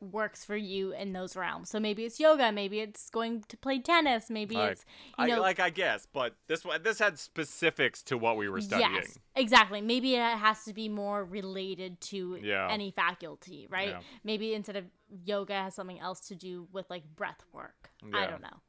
works 0.03 0.45
for 0.45 0.57
you 0.57 0.93
in 0.93 1.13
those 1.13 1.37
realms. 1.37 1.71
So 1.71 1.79
maybe 1.79 2.05
it's 2.05 2.19
yoga, 2.19 2.51
maybe 2.51 2.81
it's 2.81 3.09
going 3.11 3.45
to 3.49 3.57
play 3.57 3.79
tennis, 3.79 4.29
maybe 4.29 4.57
it's 4.57 4.85
you 5.19 5.25
I, 5.25 5.27
know 5.29 5.41
like 5.41 5.61
I 5.61 5.71
guess, 5.71 6.07
but 6.13 6.35
this 6.49 6.65
one 6.65 6.83
this 6.83 6.99
had 6.99 7.19
specifics 7.19 8.03
to 8.05 8.19
what 8.19 8.37
we 8.37 8.49
were 8.49 8.61
studying. 8.61 8.95
Yes, 8.95 9.19
exactly. 9.37 9.81
Maybe 9.81 10.17
it 10.17 10.21
has 10.21 10.65
to 10.65 10.73
be 10.73 10.89
more 10.89 11.25
related 11.25 12.01
to 12.03 12.39
Yeah. 12.43 12.69
any 12.71 12.91
faculty, 12.91 13.67
right? 13.71 13.91
Yeah. 13.91 14.01
Maybe 14.25 14.55
instead 14.55 14.77
of 14.77 14.85
yoga 15.25 15.55
has 15.55 15.75
something 15.75 16.01
else 16.01 16.21
to 16.29 16.35
do 16.35 16.67
with 16.73 16.91
like 16.91 17.05
breath 17.15 17.45
work. 17.53 17.91
I 18.13 18.27
don't 18.27 18.43
know. 18.43 18.61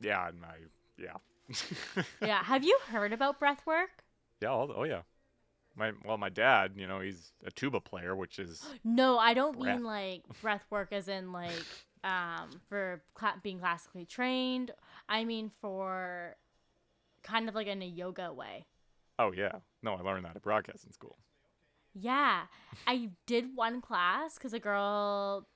Yeah, 0.00 0.18
I 0.18 0.30
yeah. 0.96 1.16
Yeah. 2.22 2.42
have 2.44 2.64
you 2.64 2.78
heard 2.88 3.12
about 3.12 3.38
breath 3.38 3.66
work? 3.66 4.04
yeah, 4.40 4.48
oh 4.50 4.84
yeah. 4.84 5.02
My 5.80 5.92
well, 6.04 6.18
my 6.18 6.28
dad, 6.28 6.72
you 6.76 6.86
know, 6.86 7.00
he's 7.00 7.32
a 7.44 7.50
tuba 7.50 7.80
player, 7.80 8.14
which 8.14 8.38
is 8.38 8.64
No, 8.84 9.18
I 9.18 9.32
don't 9.34 9.58
Breath. 9.58 9.76
mean 9.76 9.84
like 9.84 10.22
breath 10.42 10.64
work 10.70 10.92
as 10.92 11.08
in 11.08 11.32
like 11.32 11.64
um 12.04 12.50
for 12.68 13.02
cla- 13.14 13.40
being 13.42 13.58
classically 13.58 14.04
trained. 14.04 14.70
I 15.08 15.24
mean 15.24 15.50
for 15.60 16.36
kind 17.22 17.48
of 17.48 17.54
like 17.54 17.66
in 17.66 17.82
a 17.82 17.86
yoga 17.86 18.32
way. 18.32 18.66
oh 19.18 19.32
yeah. 19.32 19.52
No, 19.82 19.94
I 19.94 20.02
learned 20.02 20.24
that 20.26 20.36
at 20.36 20.42
broadcasting 20.42 20.92
school. 20.92 21.16
Yeah, 21.94 22.42
I 22.86 23.10
did 23.26 23.56
one 23.56 23.80
class 23.80 24.34
because 24.34 24.52
a 24.52 24.60
girl 24.60 25.46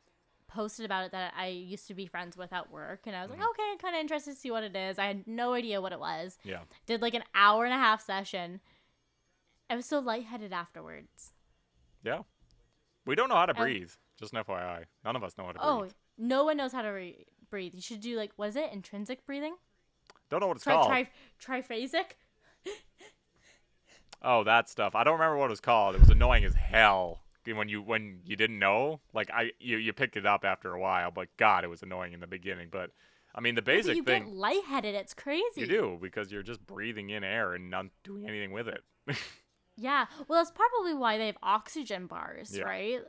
posted 0.49 0.85
about 0.85 1.05
it 1.05 1.13
that 1.13 1.33
I 1.37 1.47
used 1.49 1.87
to 1.89 1.95
be 1.95 2.07
friends 2.07 2.37
with 2.37 2.53
at 2.53 2.71
work, 2.71 3.03
and 3.07 3.15
I 3.15 3.23
was 3.23 3.31
like, 3.31 3.41
Mhm. 3.41 3.51
okay, 3.51 3.63
I'm 3.73 3.79
kind 3.79 3.95
of 3.97 4.01
interested 4.01 4.33
to 4.33 4.37
see 4.37 4.51
what 4.51 4.63
it 4.65 4.75
is. 4.77 4.99
I 4.99 5.07
had 5.07 5.27
no 5.27 5.53
idea 5.55 5.81
what 5.81 5.93
it 5.93 6.01
was. 6.01 6.39
Yeah. 6.45 6.63
Did 6.87 7.03
like 7.03 7.15
an 7.15 7.25
hour 7.35 7.65
and 7.65 7.73
a 7.75 7.79
half 7.79 8.01
session. 8.01 8.61
I 9.71 9.77
was 9.77 9.87
so 9.87 9.99
lightheaded 9.99 10.53
afterwards. 10.53 11.33
Yeah. 12.03 12.21
We 13.07 13.15
don't 13.15 13.29
know 13.29 13.35
how 13.37 13.47
to 13.47 13.55
breathe. 13.55 13.91
Just 14.19 14.33
an 14.33 14.43
FYI. 14.45 14.85
None 15.05 15.17
of 15.17 15.25
us 15.25 15.37
know 15.37 15.45
how 15.47 15.53
to 15.53 15.59
Oh, 15.63 15.79
breathe. 15.81 15.93
Oh, 15.93 15.97
no 16.19 16.45
one 16.45 16.57
knows 16.57 16.73
how 16.73 16.83
to 16.83 16.89
re- 16.89 17.27
breathe. 17.51 17.75
You 17.75 17.81
should 17.81 18.01
do 18.01 18.17
like, 18.17 18.33
was 18.37 18.57
it 18.57 18.71
intrinsic 18.73 19.27
breathing? 19.27 19.57
Don't 20.31 20.41
know 20.41 20.47
what 20.49 20.57
it's 20.57 20.65
Tri- 20.65 20.75
called. 20.75 20.89
tri- 20.89 21.61
triphasic. 21.61 22.13
oh, 24.23 24.45
that 24.45 24.69
stuff. 24.69 24.95
I 24.95 25.05
don't 25.05 25.15
remember 25.15 25.37
what 25.37 25.47
it 25.47 25.51
was 25.51 25.61
called. 25.61 25.95
It 25.95 26.01
was 26.01 26.11
annoying 26.11 26.45
as 26.45 26.55
hell. 26.55 27.21
When 27.47 27.69
you 27.69 27.83
when 27.83 28.21
you 28.25 28.37
didn't 28.37 28.59
know, 28.59 29.01
like 29.13 29.31
I 29.31 29.51
you, 29.61 29.77
you 29.77 29.93
picked 29.93 30.17
it 30.17 30.25
up 30.25 30.47
after 30.47 30.73
a 30.73 30.81
while, 30.81 31.11
but 31.11 31.29
God, 31.37 31.63
it 31.63 31.67
was 31.69 31.83
annoying 31.83 32.15
in 32.15 32.21
the 32.21 32.27
beginning. 32.27 32.69
But 32.71 32.91
I 33.35 33.43
mean, 33.43 33.55
the 33.55 33.61
basic 33.61 33.97
you 33.97 34.03
thing 34.03 34.25
get 34.25 34.33
lightheaded. 34.33 34.95
It's 34.95 35.13
crazy. 35.13 35.43
you 35.61 35.67
do 35.67 35.99
because 36.01 36.33
you're 36.33 36.43
just 36.43 36.65
breathing 36.67 37.11
in 37.11 37.23
air 37.23 37.53
and 37.53 37.69
not 37.69 37.87
doing 38.03 38.27
anything 38.27 38.53
with 38.53 38.67
it. 38.69 38.83
Yeah. 39.77 40.07
Well, 40.29 40.39
that's 40.41 40.53
probably 40.53 40.95
why 40.95 41.19
they 41.19 41.27
have 41.27 41.39
oxygen 41.43 42.07
bars, 42.07 42.57
Yeah. 42.57 42.65
right? 42.65 43.01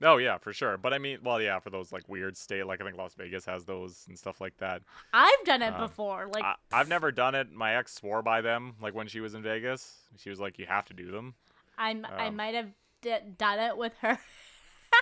Oh 0.00 0.16
yeah, 0.18 0.38
for 0.38 0.52
sure. 0.52 0.76
But 0.76 0.94
I 0.94 0.98
mean, 0.98 1.18
well, 1.24 1.40
yeah, 1.42 1.58
for 1.58 1.70
those 1.70 1.90
like 1.90 2.08
weird 2.08 2.36
state, 2.36 2.64
like 2.66 2.80
I 2.80 2.84
think 2.84 2.96
Las 2.96 3.14
Vegas 3.14 3.44
has 3.46 3.64
those 3.64 4.04
and 4.08 4.16
stuff 4.16 4.40
like 4.40 4.56
that. 4.58 4.82
I've 5.12 5.44
done 5.44 5.60
it 5.62 5.74
Um, 5.74 5.80
before. 5.80 6.28
Like 6.32 6.44
I, 6.44 6.54
I've 6.72 6.88
never 6.88 7.10
done 7.10 7.34
it. 7.34 7.50
My 7.50 7.76
ex 7.76 7.94
swore 7.94 8.22
by 8.22 8.40
them. 8.40 8.74
Like 8.80 8.94
when 8.94 9.08
she 9.08 9.18
was 9.20 9.34
in 9.34 9.42
Vegas, 9.42 9.96
she 10.16 10.30
was 10.30 10.38
like, 10.38 10.56
"You 10.58 10.66
have 10.66 10.84
to 10.86 10.94
do 10.94 11.10
them." 11.10 11.34
I'm 11.76 12.04
I 12.06 12.28
Um, 12.28 12.36
might 12.36 12.54
have 12.54 12.68
d- 13.02 13.16
done 13.36 13.58
it 13.58 13.76
with 13.76 13.96
her. 14.02 14.18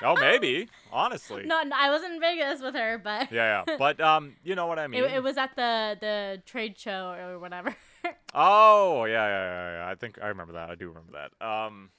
oh, 0.02 0.16
maybe. 0.16 0.68
Honestly. 0.92 1.44
no, 1.44 1.62
no, 1.62 1.76
I 1.78 1.90
wasn't 1.90 2.14
in 2.14 2.20
Vegas 2.20 2.62
with 2.62 2.74
her, 2.74 2.96
but 2.96 3.30
Yeah, 3.30 3.64
yeah. 3.66 3.76
But 3.78 4.00
um, 4.00 4.36
you 4.44 4.54
know 4.54 4.66
what 4.66 4.78
I 4.78 4.86
mean. 4.86 5.04
it, 5.04 5.12
it 5.12 5.22
was 5.22 5.36
at 5.36 5.56
the 5.56 5.98
the 6.00 6.42
trade 6.46 6.78
show 6.78 7.14
or 7.18 7.38
whatever. 7.38 7.76
Oh 8.34 9.04
yeah, 9.04 9.26
yeah, 9.26 9.44
yeah, 9.44 9.78
yeah. 9.78 9.90
I 9.90 9.94
think 9.94 10.18
I 10.22 10.28
remember 10.28 10.54
that. 10.54 10.70
I 10.70 10.74
do 10.74 10.88
remember 10.88 11.12
that. 11.12 11.46
Um, 11.46 11.90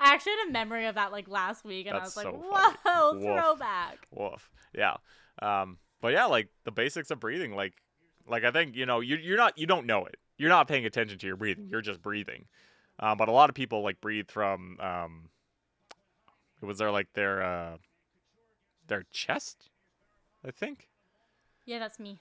I 0.00 0.14
actually 0.14 0.32
had 0.32 0.48
a 0.48 0.52
memory 0.52 0.86
of 0.86 0.94
that 0.94 1.12
like 1.12 1.28
last 1.28 1.64
week, 1.64 1.86
and 1.86 1.96
I 1.96 2.00
was 2.02 2.16
like, 2.16 2.24
so 2.24 2.32
funny. 2.50 2.76
"Whoa, 2.84 3.12
Woof. 3.14 3.22
throwback!" 3.22 4.06
woof. 4.10 4.50
Yeah. 4.74 4.96
Um, 5.42 5.78
but 6.00 6.12
yeah, 6.12 6.26
like 6.26 6.48
the 6.64 6.72
basics 6.72 7.10
of 7.10 7.20
breathing, 7.20 7.54
like, 7.54 7.74
like 8.28 8.44
I 8.44 8.50
think 8.50 8.76
you 8.76 8.86
know 8.86 9.00
you 9.00 9.16
you're 9.16 9.36
not 9.36 9.56
you 9.58 9.66
don't 9.66 9.86
know 9.86 10.04
it. 10.06 10.16
You're 10.38 10.50
not 10.50 10.68
paying 10.68 10.86
attention 10.86 11.18
to 11.18 11.26
your 11.26 11.36
breathing. 11.36 11.68
You're 11.70 11.80
just 11.82 12.02
breathing. 12.02 12.46
Um, 12.98 13.18
but 13.18 13.28
a 13.28 13.32
lot 13.32 13.48
of 13.48 13.54
people 13.54 13.82
like 13.82 14.00
breathe 14.00 14.30
from 14.30 14.78
um, 14.80 15.28
it 16.62 16.66
was 16.66 16.78
there 16.78 16.90
like 16.90 17.12
their 17.14 17.42
uh, 17.42 17.76
their 18.86 19.04
chest, 19.10 19.70
I 20.44 20.50
think. 20.50 20.88
Yeah, 21.64 21.78
that's 21.78 21.98
me. 21.98 22.18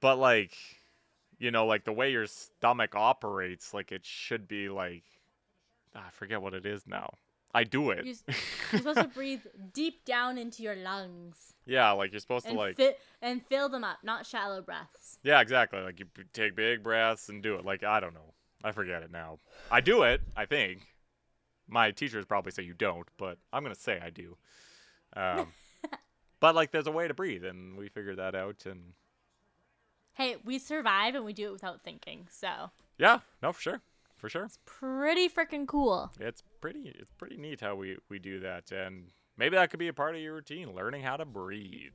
But 0.00 0.18
like, 0.18 0.56
you 1.42 1.50
know, 1.50 1.66
like 1.66 1.84
the 1.84 1.92
way 1.92 2.10
your 2.10 2.26
stomach 2.26 2.94
operates, 2.94 3.74
like 3.74 3.92
it 3.92 4.04
should 4.04 4.48
be 4.48 4.68
like, 4.68 5.04
I 5.94 6.10
forget 6.10 6.40
what 6.40 6.54
it 6.54 6.64
is 6.64 6.86
now. 6.86 7.14
I 7.54 7.64
do 7.64 7.90
it. 7.90 8.06
You're, 8.06 8.14
you're 8.72 8.78
supposed 8.80 8.98
to 8.98 9.08
breathe 9.14 9.42
deep 9.74 10.04
down 10.06 10.38
into 10.38 10.62
your 10.62 10.76
lungs 10.76 11.52
yeah, 11.66 11.92
like 11.92 12.12
you're 12.12 12.20
supposed 12.20 12.46
to 12.46 12.52
like. 12.54 12.76
fi- 12.76 12.96
and 13.20 13.44
fill 13.46 13.68
them 13.68 13.84
up, 13.84 13.98
not 14.02 14.26
shallow 14.26 14.62
breaths. 14.62 15.18
Yeah, 15.22 15.40
exactly. 15.40 15.80
Like 15.80 16.00
you 16.00 16.06
take 16.32 16.56
big 16.56 16.82
breaths 16.82 17.28
and 17.28 17.42
do 17.42 17.54
it. 17.54 17.64
Like 17.64 17.84
I 17.84 18.00
don't 18.00 18.14
know. 18.14 18.34
I 18.64 18.72
forget 18.72 19.02
it 19.02 19.10
now. 19.10 19.38
I 19.70 19.80
do 19.80 20.02
it. 20.02 20.20
I 20.36 20.46
think. 20.46 20.86
My 21.68 21.90
teachers 21.90 22.26
probably 22.26 22.52
say 22.52 22.64
you 22.64 22.74
don't, 22.74 23.06
but 23.16 23.38
I'm 23.52 23.62
gonna 23.62 23.74
say 23.74 24.00
I 24.02 24.10
do. 24.10 24.36
Um, 25.14 25.52
but 26.40 26.54
like, 26.54 26.72
there's 26.72 26.88
a 26.88 26.92
way 26.92 27.08
to 27.08 27.14
breathe, 27.14 27.44
and 27.44 27.76
we 27.78 27.88
figured 27.88 28.18
that 28.18 28.34
out. 28.34 28.66
And 28.66 28.92
Hey, 30.14 30.36
we 30.44 30.58
survive 30.58 31.14
and 31.14 31.24
we 31.24 31.32
do 31.32 31.48
it 31.48 31.52
without 31.52 31.82
thinking, 31.82 32.26
so 32.30 32.70
yeah, 32.98 33.20
no, 33.42 33.52
for 33.52 33.60
sure, 33.60 33.80
for 34.16 34.28
sure. 34.28 34.44
It's 34.44 34.58
pretty 34.66 35.28
freaking 35.28 35.66
cool. 35.66 36.10
It's 36.20 36.42
pretty. 36.60 36.92
It's 36.98 37.12
pretty 37.14 37.36
neat 37.38 37.60
how 37.60 37.74
we 37.74 37.96
we 38.08 38.18
do 38.18 38.40
that, 38.40 38.70
and 38.72 39.06
maybe 39.36 39.56
that 39.56 39.70
could 39.70 39.78
be 39.80 39.88
a 39.88 39.92
part 39.92 40.14
of 40.14 40.20
your 40.20 40.34
routine, 40.34 40.74
learning 40.74 41.02
how 41.02 41.16
to 41.16 41.24
breathe. 41.24 41.94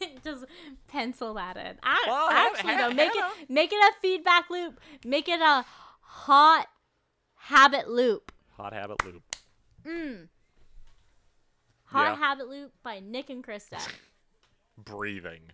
Just 0.24 0.44
pencil 0.88 1.34
that 1.34 1.56
in. 1.56 1.76
I, 1.82 2.04
Well, 2.08 2.28
actually, 2.30 2.74
though, 2.76 2.90
make 2.92 3.14
Hannah- 3.14 3.30
it 3.42 3.50
make 3.50 3.72
it 3.72 3.76
a 3.76 3.92
feedback 4.00 4.50
loop. 4.50 4.80
Make 5.04 5.28
it 5.28 5.40
a 5.40 5.64
hot 6.00 6.66
habit 7.36 7.88
loop. 7.88 8.32
Hot 8.56 8.72
habit 8.72 9.04
loop. 9.04 9.22
Mm. 9.86 10.28
Hot 11.84 12.02
Yeah. 12.04 12.16
habit 12.16 12.48
loop 12.48 12.72
by 12.82 12.98
Nick 13.00 13.30
and 13.30 13.44
Krista. 13.46 13.78
Breathing. 14.78 15.52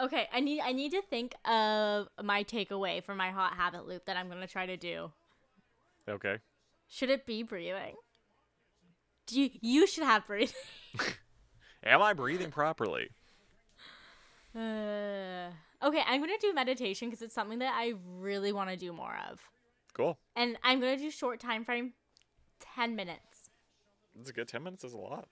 Okay, 0.00 0.28
I 0.32 0.40
need 0.40 0.60
I 0.60 0.72
need 0.72 0.90
to 0.92 1.02
think 1.02 1.34
of 1.44 2.08
my 2.22 2.44
takeaway 2.44 3.02
for 3.04 3.14
my 3.14 3.30
hot 3.30 3.54
habit 3.54 3.86
loop 3.86 4.06
that 4.06 4.16
I'm 4.16 4.28
gonna 4.28 4.46
try 4.46 4.66
to 4.66 4.76
do. 4.76 5.12
Okay. 6.08 6.38
Should 6.88 7.10
it 7.10 7.26
be 7.26 7.42
breathing? 7.42 7.96
Do 9.26 9.40
you 9.40 9.50
you 9.60 9.86
should 9.86 10.04
have 10.04 10.26
breathing. 10.26 10.54
Am 11.84 12.00
I 12.02 12.12
breathing 12.12 12.50
properly? 12.50 13.10
Uh, 14.54 15.48
okay, 15.82 16.02
I'm 16.06 16.20
gonna 16.20 16.32
do 16.40 16.52
meditation 16.52 17.08
because 17.08 17.22
it's 17.22 17.34
something 17.34 17.58
that 17.60 17.72
I 17.74 17.94
really 18.18 18.52
want 18.52 18.68
to 18.70 18.76
do 18.76 18.92
more 18.92 19.16
of, 19.30 19.40
Cool. 19.94 20.18
and 20.36 20.58
I'm 20.62 20.78
gonna 20.80 20.98
do 20.98 21.10
short 21.10 21.40
time 21.40 21.64
frame, 21.64 21.94
ten 22.60 22.94
minutes, 22.94 23.50
That's 24.14 24.28
a 24.28 24.32
good 24.34 24.48
ten 24.48 24.62
minutes. 24.62 24.84
Is 24.84 24.92
a 24.92 24.98
lot. 24.98 25.28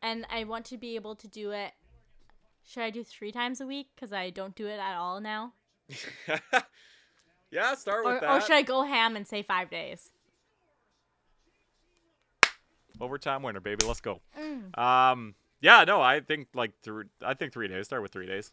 and 0.00 0.26
I 0.30 0.44
want 0.44 0.64
to 0.66 0.78
be 0.78 0.94
able 0.96 1.14
to 1.16 1.28
do 1.28 1.50
it. 1.50 1.72
Should 2.66 2.82
I 2.82 2.90
do 2.90 3.04
three 3.04 3.30
times 3.32 3.60
a 3.60 3.66
week? 3.66 3.88
Because 3.94 4.12
I 4.12 4.30
don't 4.30 4.54
do 4.54 4.66
it 4.66 4.78
at 4.78 4.96
all 4.96 5.20
now. 5.20 5.52
yeah, 7.50 7.74
start 7.74 8.04
with 8.04 8.16
Or, 8.16 8.20
that. 8.20 8.30
or 8.30 8.40
should 8.40 8.56
I 8.56 8.62
go 8.62 8.82
ham 8.82 9.16
and 9.16 9.26
say 9.26 9.42
five 9.42 9.70
days? 9.70 10.10
Overtime 13.00 13.42
winner, 13.42 13.60
baby. 13.60 13.84
Let's 13.84 14.00
go. 14.00 14.20
Mm. 14.38 14.78
Um, 14.78 15.34
yeah, 15.60 15.84
no, 15.84 16.00
I 16.00 16.20
think 16.20 16.48
like 16.54 16.72
through. 16.82 17.04
I 17.22 17.34
think 17.34 17.52
three 17.52 17.68
days. 17.68 17.86
Start 17.86 18.02
with 18.02 18.12
three 18.12 18.26
days. 18.26 18.52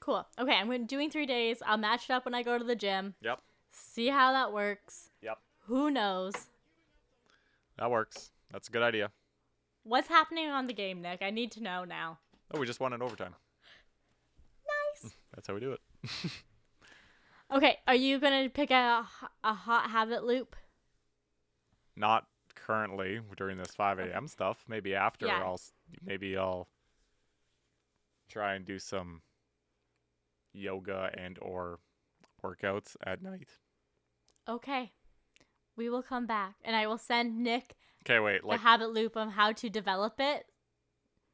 Cool. 0.00 0.26
Okay, 0.38 0.54
I'm 0.54 0.86
doing 0.86 1.10
three 1.10 1.26
days. 1.26 1.62
I'll 1.66 1.76
match 1.76 2.04
it 2.08 2.12
up 2.12 2.24
when 2.24 2.34
I 2.34 2.42
go 2.42 2.56
to 2.58 2.64
the 2.64 2.76
gym. 2.76 3.14
Yep. 3.20 3.40
See 3.72 4.08
how 4.08 4.32
that 4.32 4.52
works. 4.52 5.10
Yep. 5.22 5.38
Who 5.66 5.90
knows? 5.90 6.32
That 7.78 7.90
works. 7.90 8.30
That's 8.50 8.68
a 8.68 8.72
good 8.72 8.82
idea. 8.82 9.10
What's 9.84 10.08
happening 10.08 10.48
on 10.48 10.66
the 10.66 10.72
game, 10.72 11.02
Nick? 11.02 11.20
I 11.22 11.30
need 11.30 11.52
to 11.52 11.62
know 11.62 11.84
now. 11.84 12.18
Oh, 12.52 12.58
we 12.58 12.66
just 12.66 12.80
won 12.80 12.92
in 12.92 13.02
overtime. 13.02 13.34
Nice. 14.66 15.12
That's 15.34 15.46
how 15.48 15.54
we 15.54 15.60
do 15.60 15.72
it. 15.72 15.80
Okay, 17.50 17.78
are 17.86 17.94
you 17.94 18.18
gonna 18.18 18.50
pick 18.50 18.70
a 18.70 19.06
a 19.42 19.54
hot 19.54 19.90
habit 19.90 20.22
loop? 20.22 20.54
Not 21.96 22.26
currently 22.54 23.20
during 23.38 23.56
this 23.56 23.74
5 23.74 23.98
a.m. 24.00 24.26
stuff. 24.28 24.64
Maybe 24.68 24.94
after 24.94 25.26
Yeah. 25.26 25.42
I'll 25.42 25.60
maybe 26.04 26.36
I'll 26.36 26.68
try 28.28 28.52
and 28.54 28.66
do 28.66 28.78
some 28.78 29.22
yoga 30.52 31.10
and 31.14 31.38
or 31.40 31.78
workouts 32.44 32.96
at 33.02 33.22
night. 33.22 33.48
Okay. 34.46 34.92
We 35.74 35.88
will 35.88 36.02
come 36.02 36.26
back 36.26 36.56
and 36.62 36.76
I 36.76 36.86
will 36.86 36.98
send 36.98 37.38
Nick 37.38 37.76
Okay, 38.04 38.18
wait. 38.20 38.42
the 38.42 38.48
Like 38.48 38.60
habit 38.60 38.90
loop 38.90 39.16
of 39.16 39.30
how 39.32 39.52
to 39.52 39.70
develop 39.70 40.16
it 40.20 40.44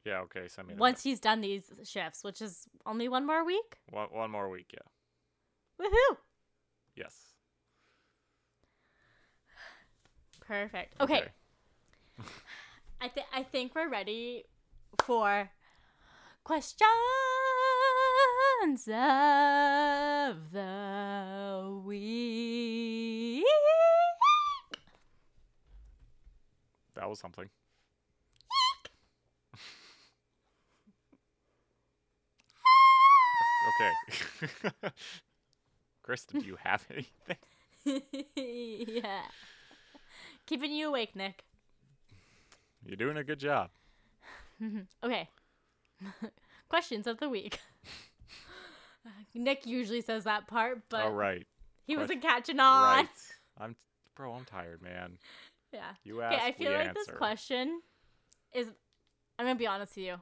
yeah, 0.05 0.21
okay. 0.21 0.49
Send 0.49 0.69
me 0.69 0.75
that. 0.75 0.81
once 0.81 1.03
he's 1.03 1.21
done 1.21 1.41
these 1.41 1.65
shifts, 1.85 2.23
which 2.23 2.43
is 2.43 2.67
only 2.87 3.09
one 3.09 3.27
more 3.27 3.45
week. 3.45 3.79
one, 3.91 4.09
one 4.11 4.31
more 4.31 4.49
week. 4.51 4.73
Yeah. 4.73 4.81
Woohoo! 5.87 6.17
Yes. 6.95 7.35
Perfect. 10.47 10.95
Okay. 11.01 11.25
I 13.01 13.09
think 13.09 13.27
I 13.33 13.43
think 13.43 13.75
we're 13.75 13.89
ready 13.89 14.45
for 15.05 15.51
questions 16.45 16.87
of 18.89 20.53
the 20.53 21.81
week. 21.85 23.45
That 26.95 27.09
was 27.09 27.19
something. 27.19 27.49
Okay. 33.81 33.93
Krista, 36.07 36.41
do 36.41 36.47
you 36.47 36.57
have 36.62 36.85
anything? 36.91 37.37
yeah. 38.87 39.22
Keeping 40.47 40.72
you 40.72 40.89
awake, 40.89 41.16
Nick. 41.16 41.45
You're 42.85 42.97
doing 42.97 43.16
a 43.16 43.25
good 43.25 43.39
job. 43.39 43.70
okay. 45.05 45.29
Questions 46.68 47.07
of 47.07 47.18
the 47.18 47.29
week. 47.29 47.61
Nick 49.35 49.66
usually 49.66 50.01
says 50.01 50.25
that 50.25 50.47
part, 50.47 50.83
but 50.89 51.03
All 51.03 51.12
right. 51.12 51.47
he 51.87 51.97
wasn't 51.97 52.22
catching 52.22 52.61
on. 52.61 52.97
Right. 52.97 53.09
I'm 53.59 53.77
bro, 54.14 54.33
I'm 54.35 54.45
tired, 54.45 54.83
man. 54.83 55.18
Yeah. 55.72 55.91
You 56.05 56.22
Okay, 56.22 56.39
I 56.41 56.53
feel 56.53 56.72
like 56.72 56.89
answer. 56.89 56.95
this 56.95 57.11
question 57.16 57.81
is. 58.53 58.68
I'm 59.39 59.47
gonna 59.47 59.59
be 59.59 59.66
honest 59.66 59.97
with 59.97 60.05
you. 60.05 60.16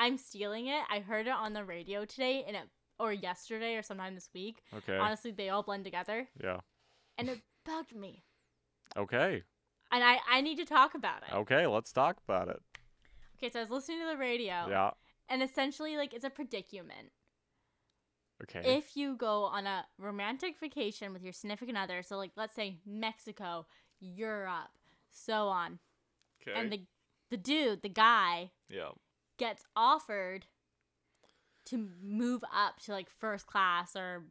I'm 0.00 0.16
stealing 0.16 0.68
it. 0.68 0.80
I 0.90 1.00
heard 1.00 1.26
it 1.26 1.34
on 1.34 1.52
the 1.52 1.62
radio 1.62 2.06
today, 2.06 2.42
and 2.46 2.56
it 2.56 2.62
or 2.98 3.12
yesterday 3.12 3.76
or 3.76 3.82
sometime 3.82 4.14
this 4.14 4.30
week. 4.34 4.62
Okay. 4.74 4.96
Honestly, 4.96 5.30
they 5.30 5.50
all 5.50 5.62
blend 5.62 5.84
together, 5.84 6.26
yeah. 6.42 6.60
and 7.18 7.28
it 7.28 7.40
bugged 7.66 7.94
me. 7.94 8.24
Okay. 8.96 9.42
And 9.92 10.02
I 10.02 10.18
I 10.28 10.40
need 10.40 10.56
to 10.56 10.64
talk 10.64 10.94
about 10.94 11.22
it. 11.28 11.34
Okay, 11.34 11.66
let's 11.66 11.92
talk 11.92 12.16
about 12.26 12.48
it. 12.48 12.60
Okay, 13.36 13.50
so 13.50 13.58
I 13.58 13.62
was 13.62 13.70
listening 13.70 14.00
to 14.00 14.06
the 14.06 14.16
radio, 14.16 14.66
Yeah. 14.68 14.90
and 15.28 15.42
essentially, 15.42 15.96
like, 15.96 16.14
it's 16.14 16.24
a 16.24 16.30
predicament. 16.30 17.12
Okay. 18.42 18.76
If 18.78 18.96
you 18.96 19.16
go 19.16 19.44
on 19.44 19.66
a 19.66 19.84
romantic 19.98 20.58
vacation 20.58 21.12
with 21.12 21.22
your 21.22 21.34
significant 21.34 21.76
other, 21.76 22.02
so 22.02 22.16
like 22.16 22.32
let's 22.36 22.54
say 22.54 22.78
Mexico, 22.86 23.66
Europe, 24.00 24.70
so 25.10 25.48
on, 25.48 25.78
okay. 26.40 26.58
and 26.58 26.72
the 26.72 26.86
the 27.30 27.36
dude, 27.36 27.82
the 27.82 27.90
guy, 27.90 28.50
yeah. 28.70 28.92
Gets 29.40 29.64
offered 29.74 30.46
to 31.64 31.88
move 32.02 32.44
up 32.54 32.78
to 32.80 32.92
like 32.92 33.08
first 33.10 33.46
class 33.46 33.96
or 33.96 34.22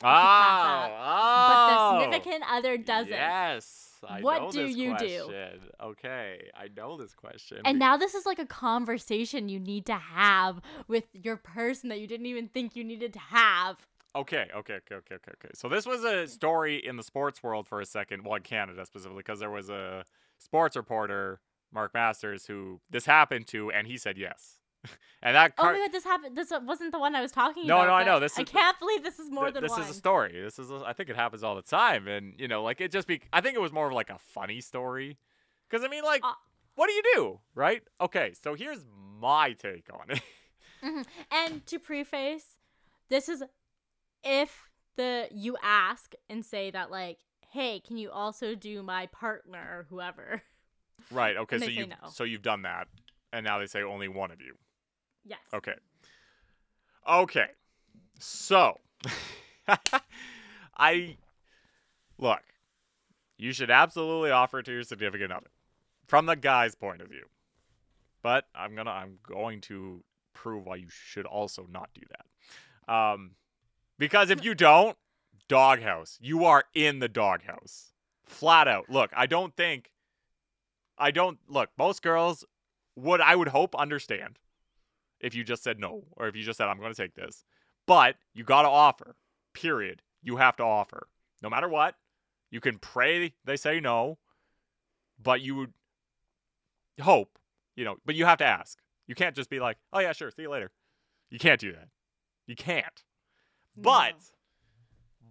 Oh, 0.00 0.06
but 0.06 0.90
oh. 1.00 1.98
the 1.98 2.02
significant 2.04 2.44
other 2.48 2.78
doesn't. 2.78 3.10
Yes. 3.10 3.88
I 4.08 4.20
What 4.20 4.52
do 4.52 4.64
you 4.64 4.96
do? 4.96 5.32
Okay, 5.82 6.50
I 6.54 6.68
know 6.76 6.96
this 6.96 7.14
question. 7.14 7.58
And 7.64 7.80
now 7.80 7.96
this 7.96 8.14
is 8.14 8.24
like 8.24 8.38
a 8.38 8.46
conversation 8.46 9.48
you 9.48 9.58
need 9.58 9.86
to 9.86 9.96
have 9.96 10.60
with 10.86 11.04
your 11.12 11.36
person 11.36 11.88
that 11.88 11.98
you 11.98 12.06
didn't 12.06 12.26
even 12.26 12.46
think 12.46 12.76
you 12.76 12.84
needed 12.84 13.12
to 13.14 13.18
have. 13.18 13.88
Okay, 14.14 14.46
okay, 14.54 14.74
okay, 14.74 14.94
okay, 14.94 15.14
okay, 15.16 15.32
okay. 15.32 15.50
So 15.54 15.68
this 15.68 15.84
was 15.84 16.04
a 16.04 16.28
story 16.28 16.76
in 16.76 16.96
the 16.96 17.02
sports 17.02 17.42
world 17.42 17.66
for 17.66 17.80
a 17.80 17.86
second, 17.86 18.24
well, 18.24 18.36
in 18.36 18.42
Canada 18.42 18.86
specifically, 18.86 19.24
because 19.26 19.40
there 19.40 19.50
was 19.50 19.68
a 19.68 20.04
sports 20.38 20.76
reporter, 20.76 21.40
Mark 21.72 21.94
Masters, 21.94 22.46
who 22.46 22.80
this 22.90 23.06
happened 23.06 23.46
to, 23.48 23.70
and 23.70 23.86
he 23.86 23.96
said 23.98 24.16
yes. 24.18 24.58
and 25.22 25.34
that 25.34 25.52
Oh 25.58 25.64
my 25.64 25.72
god, 25.76 25.92
this 25.92 26.04
happened. 26.04 26.36
This 26.36 26.52
wasn't 26.64 26.92
the 26.92 26.98
one 27.00 27.14
I 27.16 27.20
was 27.20 27.32
talking 27.32 27.66
No, 27.66 27.76
about. 27.78 27.84
no, 27.84 27.88
no, 27.90 27.94
I 27.94 28.04
know, 28.04 28.20
this 28.20 28.38
I 28.38 28.42
is- 28.42 28.48
can't 28.48 28.78
believe 28.78 29.02
this 29.02 29.18
is 29.18 29.30
more 29.30 29.44
th- 29.44 29.54
than 29.54 29.62
this 29.64 29.72
one. 29.72 29.82
is 29.82 29.90
a 29.90 29.94
story. 29.94 30.40
This 30.40 30.58
is 30.58 30.70
a, 30.70 30.82
I 30.86 30.92
think 30.92 31.08
it 31.10 31.16
happens 31.16 31.42
all 31.42 31.56
the 31.56 31.62
time, 31.62 32.06
and 32.08 32.34
you 32.38 32.46
know, 32.48 32.62
like 32.62 32.80
it 32.80 32.92
just 32.92 33.06
be. 33.08 33.20
I 33.32 33.40
think 33.40 33.54
it 33.56 33.60
was 33.60 33.72
more 33.72 33.88
of 33.88 33.92
like 33.92 34.10
a 34.10 34.18
funny 34.18 34.60
story, 34.60 35.18
because 35.68 35.84
I 35.84 35.88
mean, 35.88 36.04
like, 36.04 36.22
Uh, 36.24 36.32
what 36.76 36.86
do 36.86 36.92
you 36.92 37.02
do, 37.14 37.40
right? 37.54 37.82
Okay, 38.00 38.32
so 38.40 38.54
here's 38.54 38.84
my 39.20 39.52
take 39.52 39.86
on 39.92 40.10
it. 40.16 40.22
Mhm. 40.82 41.04
And 41.32 41.66
to 41.66 41.80
preface, 41.80 42.56
this 43.08 43.28
is 43.28 43.42
if 44.22 44.70
the 44.96 45.26
you 45.32 45.56
ask 45.60 46.14
and 46.30 46.44
say 46.46 46.70
that 46.70 46.88
like, 46.92 47.18
hey, 47.50 47.80
can 47.80 47.96
you 47.98 48.12
also 48.12 48.54
do 48.54 48.82
my 48.84 49.06
partner 49.06 49.58
or 49.80 49.86
whoever? 49.90 50.42
Right. 51.10 51.36
Okay. 51.36 51.58
So 51.58 51.66
you 51.66 51.86
no. 51.86 51.96
so 52.10 52.24
you've 52.24 52.42
done 52.42 52.62
that, 52.62 52.88
and 53.32 53.44
now 53.44 53.58
they 53.58 53.66
say 53.66 53.82
only 53.82 54.08
one 54.08 54.30
of 54.30 54.40
you. 54.40 54.54
Yes. 55.24 55.40
Okay. 55.52 55.74
Okay. 57.08 57.46
So, 58.18 58.78
I 60.76 61.16
look. 62.18 62.40
You 63.36 63.52
should 63.52 63.70
absolutely 63.70 64.32
offer 64.32 64.58
it 64.58 64.64
to 64.64 64.72
your 64.72 64.82
significant 64.82 65.30
other, 65.32 65.50
from 66.06 66.26
the 66.26 66.34
guy's 66.34 66.74
point 66.74 67.00
of 67.00 67.08
view. 67.08 67.26
But 68.22 68.46
I'm 68.54 68.74
gonna 68.74 68.90
I'm 68.90 69.18
going 69.22 69.60
to 69.62 70.02
prove 70.34 70.66
why 70.66 70.76
you 70.76 70.88
should 70.88 71.26
also 71.26 71.66
not 71.70 71.90
do 71.94 72.02
that. 72.10 72.92
Um, 72.92 73.32
because 73.98 74.30
if 74.30 74.44
you 74.44 74.54
don't, 74.54 74.96
doghouse. 75.48 76.18
You 76.20 76.44
are 76.44 76.64
in 76.74 77.00
the 77.00 77.08
doghouse, 77.08 77.92
flat 78.26 78.68
out. 78.68 78.88
Look, 78.88 79.10
I 79.16 79.26
don't 79.26 79.56
think. 79.56 79.90
I 80.98 81.10
don't 81.10 81.38
look. 81.48 81.70
Most 81.78 82.02
girls 82.02 82.44
would 82.96 83.20
I 83.20 83.36
would 83.36 83.48
hope 83.48 83.74
understand 83.74 84.38
if 85.20 85.34
you 85.34 85.44
just 85.44 85.62
said 85.62 85.78
no 85.78 86.04
or 86.16 86.28
if 86.28 86.36
you 86.36 86.42
just 86.42 86.58
said 86.58 86.68
I'm 86.68 86.78
going 86.78 86.92
to 86.92 87.00
take 87.02 87.14
this. 87.14 87.44
But 87.86 88.16
you 88.34 88.44
got 88.44 88.62
to 88.62 88.68
offer. 88.68 89.16
Period. 89.54 90.02
You 90.22 90.36
have 90.36 90.56
to 90.56 90.62
offer. 90.62 91.08
No 91.42 91.48
matter 91.48 91.68
what. 91.68 91.94
You 92.50 92.60
can 92.60 92.78
pray 92.78 93.34
they 93.44 93.56
say 93.56 93.78
no, 93.78 94.18
but 95.22 95.42
you 95.42 95.54
would 95.54 95.72
hope, 97.00 97.38
you 97.76 97.84
know, 97.84 97.96
but 98.06 98.14
you 98.14 98.24
have 98.24 98.38
to 98.38 98.46
ask. 98.46 98.78
You 99.06 99.14
can't 99.14 99.36
just 99.36 99.50
be 99.50 99.60
like, 99.60 99.76
"Oh 99.92 99.98
yeah, 99.98 100.12
sure, 100.12 100.30
see 100.30 100.42
you 100.42 100.50
later." 100.50 100.70
You 101.30 101.38
can't 101.38 101.60
do 101.60 101.72
that. 101.72 101.88
You 102.46 102.56
can't. 102.56 103.04
But 103.76 104.14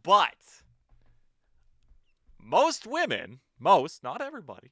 but 0.03 0.35
most 2.39 2.87
women, 2.87 3.39
most, 3.59 4.03
not 4.03 4.21
everybody, 4.21 4.71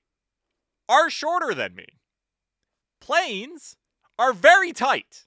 are 0.88 1.10
shorter 1.10 1.54
than 1.54 1.76
me. 1.76 1.86
Planes 3.02 3.78
are 4.18 4.34
very 4.34 4.72
tight. 4.72 5.26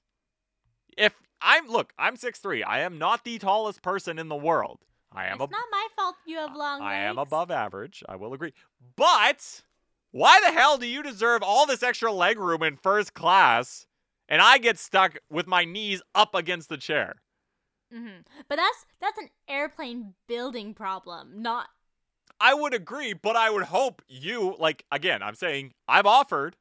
If 0.97 1.13
I'm 1.41 1.67
look, 1.67 1.93
I'm 1.97 2.17
6'3. 2.17 2.63
I 2.65 2.79
am 2.81 2.97
not 2.97 3.23
the 3.23 3.37
tallest 3.39 3.81
person 3.81 4.19
in 4.19 4.27
the 4.27 4.35
world. 4.35 4.79
I 5.11 5.27
am 5.27 5.35
it's 5.35 5.43
ab- 5.43 5.51
not 5.51 5.65
my 5.71 5.87
fault 5.95 6.15
you 6.25 6.37
have 6.37 6.55
long 6.55 6.81
I 6.81 6.95
am 6.95 7.17
above 7.17 7.49
average. 7.49 8.03
I 8.07 8.15
will 8.15 8.33
agree. 8.33 8.53
But 8.95 9.63
why 10.11 10.39
the 10.41 10.51
hell 10.51 10.77
do 10.77 10.85
you 10.85 11.01
deserve 11.01 11.41
all 11.43 11.65
this 11.65 11.83
extra 11.83 12.11
leg 12.11 12.39
room 12.39 12.63
in 12.63 12.77
first 12.77 13.13
class 13.13 13.85
and 14.27 14.41
I 14.41 14.57
get 14.57 14.77
stuck 14.77 15.17
with 15.29 15.47
my 15.47 15.65
knees 15.65 16.01
up 16.13 16.35
against 16.35 16.69
the 16.69 16.77
chair? 16.77 17.15
Mm-hmm. 17.93 18.21
But 18.47 18.57
that's 18.57 18.85
that's 19.01 19.17
an 19.17 19.29
airplane 19.47 20.13
building 20.27 20.73
problem, 20.75 21.41
not 21.41 21.69
I 22.41 22.53
would 22.53 22.73
agree, 22.73 23.13
but 23.13 23.35
I 23.35 23.49
would 23.49 23.63
hope 23.65 24.01
you, 24.07 24.55
like, 24.59 24.85
again, 24.91 25.21
I'm 25.21 25.35
saying 25.35 25.73
I've 25.87 26.05
offered. 26.05 26.55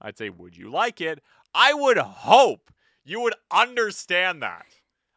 I'd 0.00 0.18
say, 0.18 0.28
would 0.28 0.56
you 0.56 0.70
like 0.70 1.00
it? 1.00 1.22
I 1.54 1.72
would 1.72 1.96
hope 1.96 2.70
you 3.04 3.20
would 3.20 3.34
understand 3.50 4.42
that. 4.42 4.66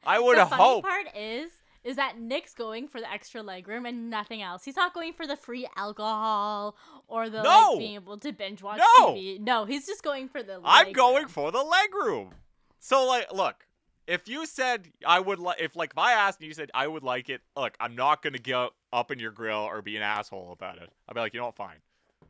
I 0.06 0.20
would 0.20 0.38
hope 0.38 0.50
the 0.50 0.56
funny 0.56 0.82
part 0.82 1.08
is 1.16 1.52
is 1.84 1.96
that 1.96 2.20
Nick's 2.20 2.54
going 2.54 2.88
for 2.88 3.00
the 3.00 3.10
extra 3.12 3.42
legroom 3.42 3.88
and 3.88 4.10
nothing 4.10 4.42
else. 4.42 4.64
He's 4.66 4.76
not 4.76 4.94
going 4.94 5.14
for 5.14 5.26
the 5.26 5.38
free 5.38 5.68
alcohol 5.78 6.76
or 7.08 7.30
the 7.30 7.42
No! 7.42 7.70
like, 7.72 7.80
being 7.80 7.96
able 7.96 8.18
to 8.18 8.32
binge 8.34 8.62
watch 8.62 8.80
No! 8.98 9.14
TV. 9.14 9.40
No, 9.40 9.66
he's 9.66 9.88
just 9.88 10.04
going 10.04 10.28
for 10.28 10.44
the. 10.44 10.60
I'm 10.64 10.92
going 10.92 11.24
room. 11.24 11.30
for 11.30 11.52
the 11.52 11.64
leg 11.64 11.94
room. 11.94 12.32
So, 12.80 13.06
like, 13.06 13.32
look, 13.34 13.66
if 14.10 14.28
you 14.28 14.46
said 14.46 14.90
I 15.06 15.20
would 15.20 15.40
like, 15.40 15.62
if 15.62 15.76
like 15.76 15.92
if 15.92 15.98
I 15.98 16.14
asked 16.14 16.40
and 16.40 16.48
you 16.48 16.54
said 16.54 16.72
I 16.74 16.88
would 16.88 17.04
like 17.04 17.30
it, 17.30 17.42
look, 17.56 17.76
I'm 17.80 17.96
not 17.96 18.22
gonna 18.22 18.40
get 18.40 18.72
up 18.92 19.12
in 19.12 19.20
your 19.20 19.32
grill 19.32 19.60
or 19.60 19.82
be 19.82 19.96
an 19.96 20.02
asshole 20.02 20.52
about 20.52 20.78
it. 20.78 20.90
I'll 21.08 21.14
be 21.14 21.22
like, 21.22 21.34
you 21.34 21.40
know 21.40 21.46
what, 21.48 21.56
fine, 21.56 21.78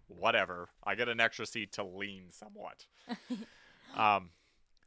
whatever. 0.07 0.69
I 0.83 0.95
get 0.95 1.07
an 1.07 1.19
extra 1.19 1.45
seat 1.45 1.71
to 1.73 1.83
lean 1.83 2.25
somewhat. 2.31 2.85
um, 3.95 4.31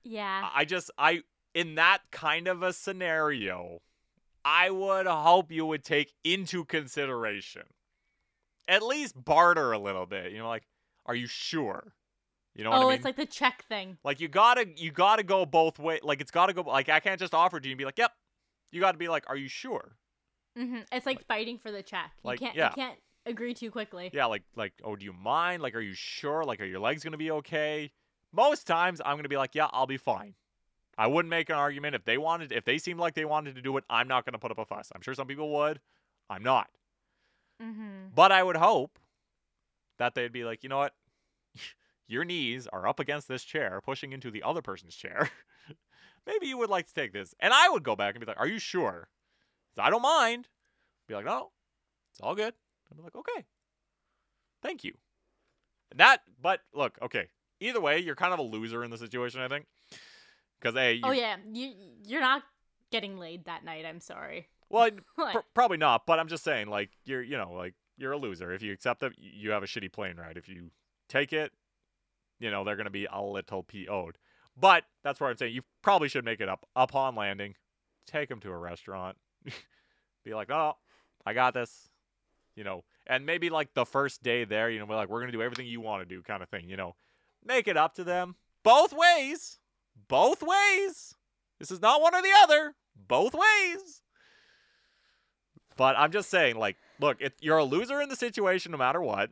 Yeah. 0.04 0.48
I 0.54 0.64
just 0.66 0.90
I 0.98 1.22
in 1.54 1.76
that 1.76 2.00
kind 2.10 2.46
of 2.46 2.62
a 2.62 2.72
scenario, 2.72 3.80
I 4.44 4.70
would 4.70 5.06
hope 5.06 5.50
you 5.50 5.66
would 5.66 5.84
take 5.84 6.12
into 6.24 6.64
consideration 6.64 7.62
at 8.68 8.82
least 8.82 9.22
barter 9.24 9.72
a 9.72 9.78
little 9.78 10.06
bit. 10.06 10.32
You 10.32 10.38
know, 10.38 10.48
like, 10.48 10.68
are 11.06 11.14
you 11.14 11.26
sure? 11.26 11.94
You 12.54 12.64
know 12.64 12.70
what 12.70 12.80
oh, 12.80 12.82
I 12.82 12.84
mean? 12.84 12.94
it's 12.96 13.04
like 13.04 13.16
the 13.16 13.26
check 13.26 13.64
thing. 13.68 13.96
Like 14.04 14.20
you 14.20 14.28
gotta 14.28 14.66
you 14.76 14.90
gotta 14.90 15.22
go 15.22 15.46
both 15.46 15.78
way. 15.78 16.00
Like 16.02 16.20
it's 16.20 16.30
gotta 16.30 16.52
go. 16.52 16.62
Like 16.62 16.88
I 16.88 17.00
can't 17.00 17.18
just 17.18 17.34
offer 17.34 17.56
it 17.56 17.62
to 17.62 17.68
you 17.68 17.72
and 17.72 17.78
be 17.78 17.84
like, 17.84 17.98
"Yep." 17.98 18.12
You 18.72 18.80
gotta 18.80 18.98
be 18.98 19.08
like, 19.08 19.24
"Are 19.28 19.36
you 19.36 19.48
sure?" 19.48 19.96
Mm-hmm. 20.58 20.80
It's 20.92 21.06
like 21.06 21.26
fighting 21.26 21.58
for 21.58 21.70
the 21.70 21.82
check. 21.82 22.10
You 22.22 22.28
like, 22.28 22.40
can't. 22.40 22.54
yeah. 22.54 22.68
You 22.68 22.74
can't 22.74 22.98
agree 23.24 23.54
too 23.54 23.70
quickly. 23.70 24.10
Yeah. 24.12 24.26
Like 24.26 24.42
like 24.54 24.74
oh, 24.84 24.96
do 24.96 25.04
you 25.04 25.14
mind? 25.14 25.62
Like, 25.62 25.74
are 25.74 25.80
you 25.80 25.94
sure? 25.94 26.44
Like, 26.44 26.60
are 26.60 26.66
your 26.66 26.80
legs 26.80 27.02
gonna 27.02 27.16
be 27.16 27.30
okay? 27.30 27.90
Most 28.32 28.66
times 28.66 29.00
I'm 29.04 29.16
gonna 29.16 29.28
be 29.28 29.38
like, 29.38 29.54
"Yeah, 29.54 29.68
I'll 29.72 29.86
be 29.86 29.96
fine." 29.96 30.34
I 30.98 31.06
wouldn't 31.06 31.30
make 31.30 31.48
an 31.48 31.56
argument 31.56 31.94
if 31.94 32.04
they 32.04 32.18
wanted. 32.18 32.52
If 32.52 32.66
they 32.66 32.76
seemed 32.76 33.00
like 33.00 33.14
they 33.14 33.24
wanted 33.24 33.54
to 33.54 33.62
do 33.62 33.76
it, 33.78 33.84
I'm 33.88 34.08
not 34.08 34.26
gonna 34.26 34.38
put 34.38 34.50
up 34.50 34.58
a 34.58 34.66
fuss. 34.66 34.92
I'm 34.94 35.00
sure 35.00 35.14
some 35.14 35.26
people 35.26 35.50
would. 35.50 35.80
I'm 36.28 36.42
not. 36.42 36.68
hmm 37.60 38.08
But 38.14 38.30
I 38.30 38.42
would 38.42 38.56
hope 38.56 38.98
that 39.98 40.14
they'd 40.14 40.32
be 40.32 40.44
like, 40.44 40.62
you 40.62 40.68
know 40.68 40.78
what? 40.78 40.94
Your 42.08 42.24
knees 42.24 42.66
are 42.66 42.86
up 42.86 43.00
against 43.00 43.28
this 43.28 43.44
chair, 43.44 43.80
pushing 43.82 44.12
into 44.12 44.30
the 44.30 44.42
other 44.42 44.62
person's 44.62 44.94
chair. 44.94 45.30
Maybe 46.26 46.46
you 46.46 46.58
would 46.58 46.70
like 46.70 46.86
to 46.86 46.94
take 46.94 47.12
this. 47.12 47.34
And 47.40 47.52
I 47.52 47.68
would 47.68 47.82
go 47.82 47.96
back 47.96 48.14
and 48.14 48.20
be 48.20 48.26
like, 48.26 48.40
Are 48.40 48.46
you 48.46 48.58
sure? 48.58 49.08
I 49.78 49.90
don't 49.90 50.02
mind. 50.02 50.48
Be 51.08 51.14
like, 51.14 51.24
No, 51.24 51.50
it's 52.12 52.20
all 52.20 52.34
good. 52.34 52.54
I'd 52.90 52.96
be 52.96 53.02
like, 53.02 53.16
Okay. 53.16 53.44
Thank 54.62 54.84
you. 54.84 54.92
And 55.90 56.00
that, 56.00 56.20
but 56.40 56.60
look, 56.74 56.98
okay. 57.02 57.28
Either 57.60 57.80
way, 57.80 57.98
you're 57.98 58.14
kind 58.14 58.32
of 58.32 58.38
a 58.38 58.42
loser 58.42 58.84
in 58.84 58.90
the 58.90 58.98
situation, 58.98 59.40
I 59.40 59.48
think. 59.48 59.66
Because, 60.60 60.76
A, 60.76 60.78
oh, 60.78 60.90
you, 60.92 61.00
Oh 61.04 61.10
yeah, 61.12 61.36
you 61.52 61.72
you're 62.06 62.20
not 62.20 62.42
getting 62.90 63.18
laid 63.18 63.44
that 63.46 63.64
night. 63.64 63.84
I'm 63.84 64.00
sorry. 64.00 64.48
well, 64.68 64.90
Pr- 65.16 65.38
probably 65.54 65.76
not, 65.78 66.06
but 66.06 66.18
I'm 66.18 66.28
just 66.28 66.44
saying, 66.44 66.68
like 66.68 66.90
you're, 67.04 67.22
you 67.22 67.36
know, 67.36 67.52
like 67.52 67.74
you're 67.96 68.12
a 68.12 68.16
loser 68.18 68.52
if 68.52 68.62
you 68.62 68.72
accept 68.72 69.00
that. 69.00 69.12
You 69.18 69.50
have 69.50 69.62
a 69.62 69.66
shitty 69.66 69.92
plane 69.92 70.16
ride. 70.16 70.36
If 70.36 70.48
you 70.48 70.70
take 71.08 71.32
it, 71.32 71.52
you 72.42 72.50
know 72.50 72.64
they're 72.64 72.76
gonna 72.76 72.90
be 72.90 73.06
a 73.10 73.22
little 73.22 73.62
PO'd. 73.62 74.18
But 74.58 74.84
that's 75.02 75.20
where 75.20 75.30
I'm 75.30 75.36
saying 75.36 75.54
you 75.54 75.62
probably 75.80 76.08
should 76.08 76.24
make 76.24 76.40
it 76.40 76.48
up 76.48 76.66
upon 76.76 77.14
landing. 77.14 77.54
Take 78.06 78.28
them 78.28 78.40
to 78.40 78.50
a 78.50 78.58
restaurant. 78.58 79.16
be 80.24 80.34
like, 80.34 80.50
oh, 80.50 80.74
I 81.24 81.32
got 81.32 81.54
this. 81.54 81.88
You 82.54 82.64
know, 82.64 82.84
and 83.06 83.24
maybe 83.24 83.48
like 83.48 83.72
the 83.72 83.86
first 83.86 84.22
day 84.22 84.44
there, 84.44 84.68
you 84.68 84.78
know, 84.78 84.84
we're 84.84 84.96
like, 84.96 85.08
we're 85.08 85.20
gonna 85.20 85.32
do 85.32 85.40
everything 85.40 85.66
you 85.66 85.80
want 85.80 86.02
to 86.02 86.14
do, 86.14 86.20
kind 86.22 86.42
of 86.42 86.48
thing. 86.48 86.68
You 86.68 86.76
know, 86.76 86.96
make 87.44 87.68
it 87.68 87.76
up 87.76 87.94
to 87.94 88.04
them 88.04 88.34
both 88.62 88.92
ways. 88.92 89.58
Both 90.08 90.42
ways. 90.42 91.14
This 91.58 91.70
is 91.70 91.80
not 91.80 92.02
one 92.02 92.14
or 92.14 92.22
the 92.22 92.32
other. 92.42 92.74
Both 92.96 93.34
ways. 93.34 94.02
But 95.76 95.96
I'm 95.96 96.12
just 96.12 96.28
saying, 96.28 96.56
like, 96.56 96.76
look, 97.00 97.18
you're 97.40 97.58
a 97.58 97.64
loser 97.64 98.00
in 98.00 98.08
the 98.08 98.16
situation 98.16 98.72
no 98.72 98.78
matter 98.78 99.00
what, 99.00 99.30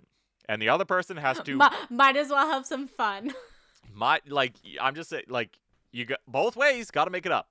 and 0.50 0.60
the 0.60 0.68
other 0.68 0.84
person 0.84 1.16
has 1.16 1.40
to 1.44 1.56
mi- 1.56 1.66
might 1.88 2.16
as 2.16 2.28
well 2.28 2.46
have 2.50 2.66
some 2.66 2.88
fun. 2.88 3.32
my 3.94 4.20
like 4.28 4.54
I'm 4.80 4.94
just 4.94 5.08
saying 5.08 5.24
like 5.28 5.56
you 5.92 6.04
got 6.04 6.18
both 6.26 6.56
ways 6.56 6.90
got 6.90 7.04
to 7.04 7.10
make 7.10 7.24
it 7.24 7.32
up 7.32 7.48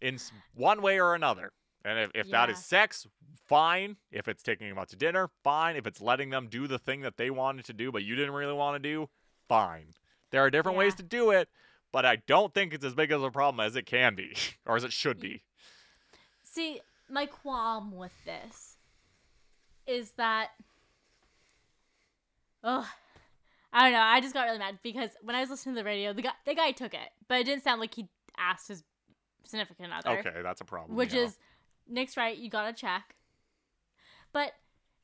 in 0.00 0.18
one 0.54 0.82
way 0.82 1.00
or 1.00 1.14
another. 1.14 1.52
And 1.84 1.98
if, 1.98 2.10
if 2.14 2.30
that 2.30 2.48
is 2.48 2.64
sex, 2.64 3.06
fine. 3.46 3.96
If 4.10 4.26
it's 4.26 4.42
taking 4.42 4.68
them 4.68 4.78
out 4.78 4.88
to 4.88 4.96
dinner, 4.96 5.28
fine. 5.42 5.76
If 5.76 5.86
it's 5.86 6.00
letting 6.00 6.30
them 6.30 6.48
do 6.48 6.66
the 6.66 6.78
thing 6.78 7.02
that 7.02 7.18
they 7.18 7.30
wanted 7.30 7.66
to 7.66 7.72
do 7.72 7.92
but 7.92 8.02
you 8.02 8.16
didn't 8.16 8.34
really 8.34 8.54
want 8.54 8.82
to 8.82 8.88
do, 8.88 9.08
fine. 9.48 9.94
There 10.30 10.42
are 10.42 10.50
different 10.50 10.76
ways 10.76 10.94
to 10.96 11.02
do 11.02 11.30
it, 11.30 11.48
but 11.92 12.04
I 12.04 12.16
don't 12.26 12.52
think 12.52 12.74
it's 12.74 12.84
as 12.84 12.94
big 12.94 13.12
as 13.12 13.22
a 13.22 13.30
problem 13.30 13.64
as 13.64 13.76
it 13.76 13.86
can 13.86 14.14
be 14.16 14.34
or 14.66 14.76
as 14.76 14.82
it 14.82 14.92
should 14.92 15.20
be. 15.20 15.42
See, 16.42 16.80
my 17.08 17.26
qualm 17.26 17.94
with 17.94 18.12
this 18.24 18.76
is 19.86 20.12
that, 20.12 20.50
oh, 22.64 22.90
I 23.72 23.84
don't 23.84 23.92
know. 23.92 24.00
I 24.00 24.20
just 24.20 24.34
got 24.34 24.44
really 24.46 24.58
mad 24.58 24.80
because 24.82 25.10
when 25.22 25.36
I 25.36 25.40
was 25.40 25.50
listening 25.50 25.76
to 25.76 25.80
the 25.82 25.84
radio, 25.84 26.12
the 26.12 26.22
guy 26.22 26.32
the 26.46 26.54
guy 26.54 26.72
took 26.72 26.94
it, 26.94 27.10
but 27.28 27.40
it 27.40 27.44
didn't 27.44 27.62
sound 27.64 27.80
like 27.80 27.94
he 27.94 28.08
asked 28.38 28.68
his 28.68 28.84
significant 29.44 29.92
other. 29.92 30.18
Okay, 30.18 30.42
that's 30.42 30.60
a 30.60 30.64
problem. 30.64 30.96
which 30.96 31.14
yeah. 31.14 31.22
is 31.22 31.38
Nick's 31.88 32.16
right. 32.16 32.36
You 32.36 32.50
gotta 32.50 32.72
check, 32.72 33.16
but 34.32 34.52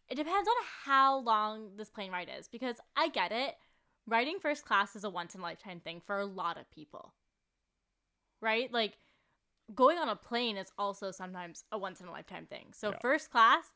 it 0.08 0.16
depends 0.16 0.48
on 0.48 0.54
how 0.84 1.18
long 1.20 1.76
this 1.76 1.90
plane 1.90 2.12
ride 2.12 2.30
is 2.38 2.48
because 2.48 2.76
I 2.96 3.08
get 3.08 3.32
it. 3.32 3.56
Riding 4.06 4.40
first 4.40 4.64
class 4.64 4.96
is 4.96 5.04
a 5.04 5.11
once 5.11 5.34
in 5.34 5.40
a 5.40 5.44
lifetime 5.44 5.80
thing 5.80 6.00
for 6.04 6.18
a 6.18 6.26
lot 6.26 6.58
of 6.58 6.70
people. 6.70 7.14
right? 8.40 8.72
Like 8.72 8.96
going 9.74 9.98
on 9.98 10.08
a 10.08 10.16
plane 10.16 10.56
is 10.56 10.72
also 10.78 11.11
sometimes 11.11 11.64
a 11.72 11.78
once 11.78 12.00
in 12.00 12.06
a 12.08 12.11
lifetime 12.12 12.46
thing. 12.46 12.72
So 12.72 12.90
Yeah. 12.90 12.98
first 13.00 13.30
class, 13.30 13.66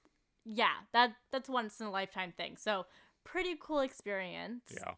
yeah, 0.45 0.74
that 0.93 1.16
that's 1.30 1.49
once 1.49 1.80
in 1.80 1.87
a 1.87 1.91
lifetime 1.91 2.32
thing. 2.32 2.57
So 2.57 2.87
pretty 3.25 3.57
cool 3.61 3.81
experience. 3.81 4.64
Yeah. 4.72 4.95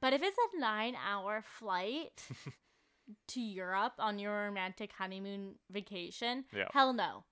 But 0.00 0.12
if 0.12 0.22
it's 0.22 0.36
a 0.54 0.58
nine 0.60 0.94
hour 0.96 1.42
flight 1.58 2.26
to 3.28 3.40
Europe 3.40 3.94
on 3.98 4.18
your 4.18 4.32
romantic 4.46 4.92
honeymoon 4.92 5.56
vacation, 5.70 6.44
Yeah. 6.52 6.68
hell 6.72 6.92
no. 6.92 7.24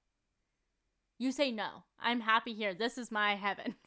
You 1.19 1.33
say 1.33 1.51
no. 1.53 1.85
I'm 2.01 2.21
happy 2.21 2.53
here. 2.55 2.75
This 2.75 2.99
is 2.99 3.11
my 3.11 3.35
heaven. 3.37 3.75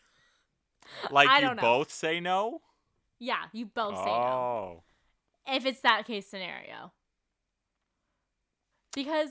Like 1.09 1.27
I 1.27 1.39
you 1.39 1.55
both 1.55 1.91
say 1.91 2.19
no? 2.19 2.61
Yeah, 3.17 3.45
you 3.51 3.65
both 3.65 3.97
say 3.97 4.05
no. 4.05 4.11
oh. 4.11 4.83
If 5.47 5.65
it's 5.65 5.81
that 5.81 6.05
case 6.05 6.27
scenario. 6.27 6.91
Because 8.93 9.29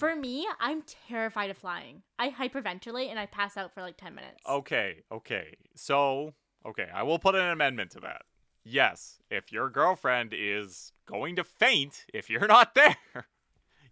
for 0.00 0.16
me, 0.16 0.48
I'm 0.58 0.82
terrified 1.08 1.50
of 1.50 1.58
flying. 1.58 2.02
I 2.18 2.30
hyperventilate 2.30 3.08
and 3.10 3.18
I 3.18 3.26
pass 3.26 3.56
out 3.56 3.72
for 3.72 3.82
like 3.82 3.96
10 3.96 4.14
minutes. 4.14 4.42
Okay, 4.48 5.04
okay. 5.12 5.54
So, 5.76 6.34
okay, 6.66 6.88
I 6.92 7.02
will 7.04 7.18
put 7.18 7.34
an 7.36 7.48
amendment 7.50 7.92
to 7.92 8.00
that. 8.00 8.22
Yes, 8.64 9.18
if 9.30 9.52
your 9.52 9.70
girlfriend 9.70 10.34
is 10.36 10.92
going 11.06 11.36
to 11.36 11.44
faint 11.44 12.04
if 12.12 12.28
you're 12.28 12.46
not 12.48 12.74
there, 12.74 12.96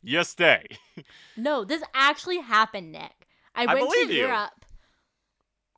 you 0.02 0.24
stay. 0.24 0.64
No, 1.36 1.64
this 1.64 1.82
actually 1.94 2.40
happened, 2.40 2.90
Nick. 2.90 3.28
I 3.54 3.64
I 3.68 3.74
went 3.74 3.90
to 3.92 3.98
you. 4.12 4.22
Europe, 4.22 4.64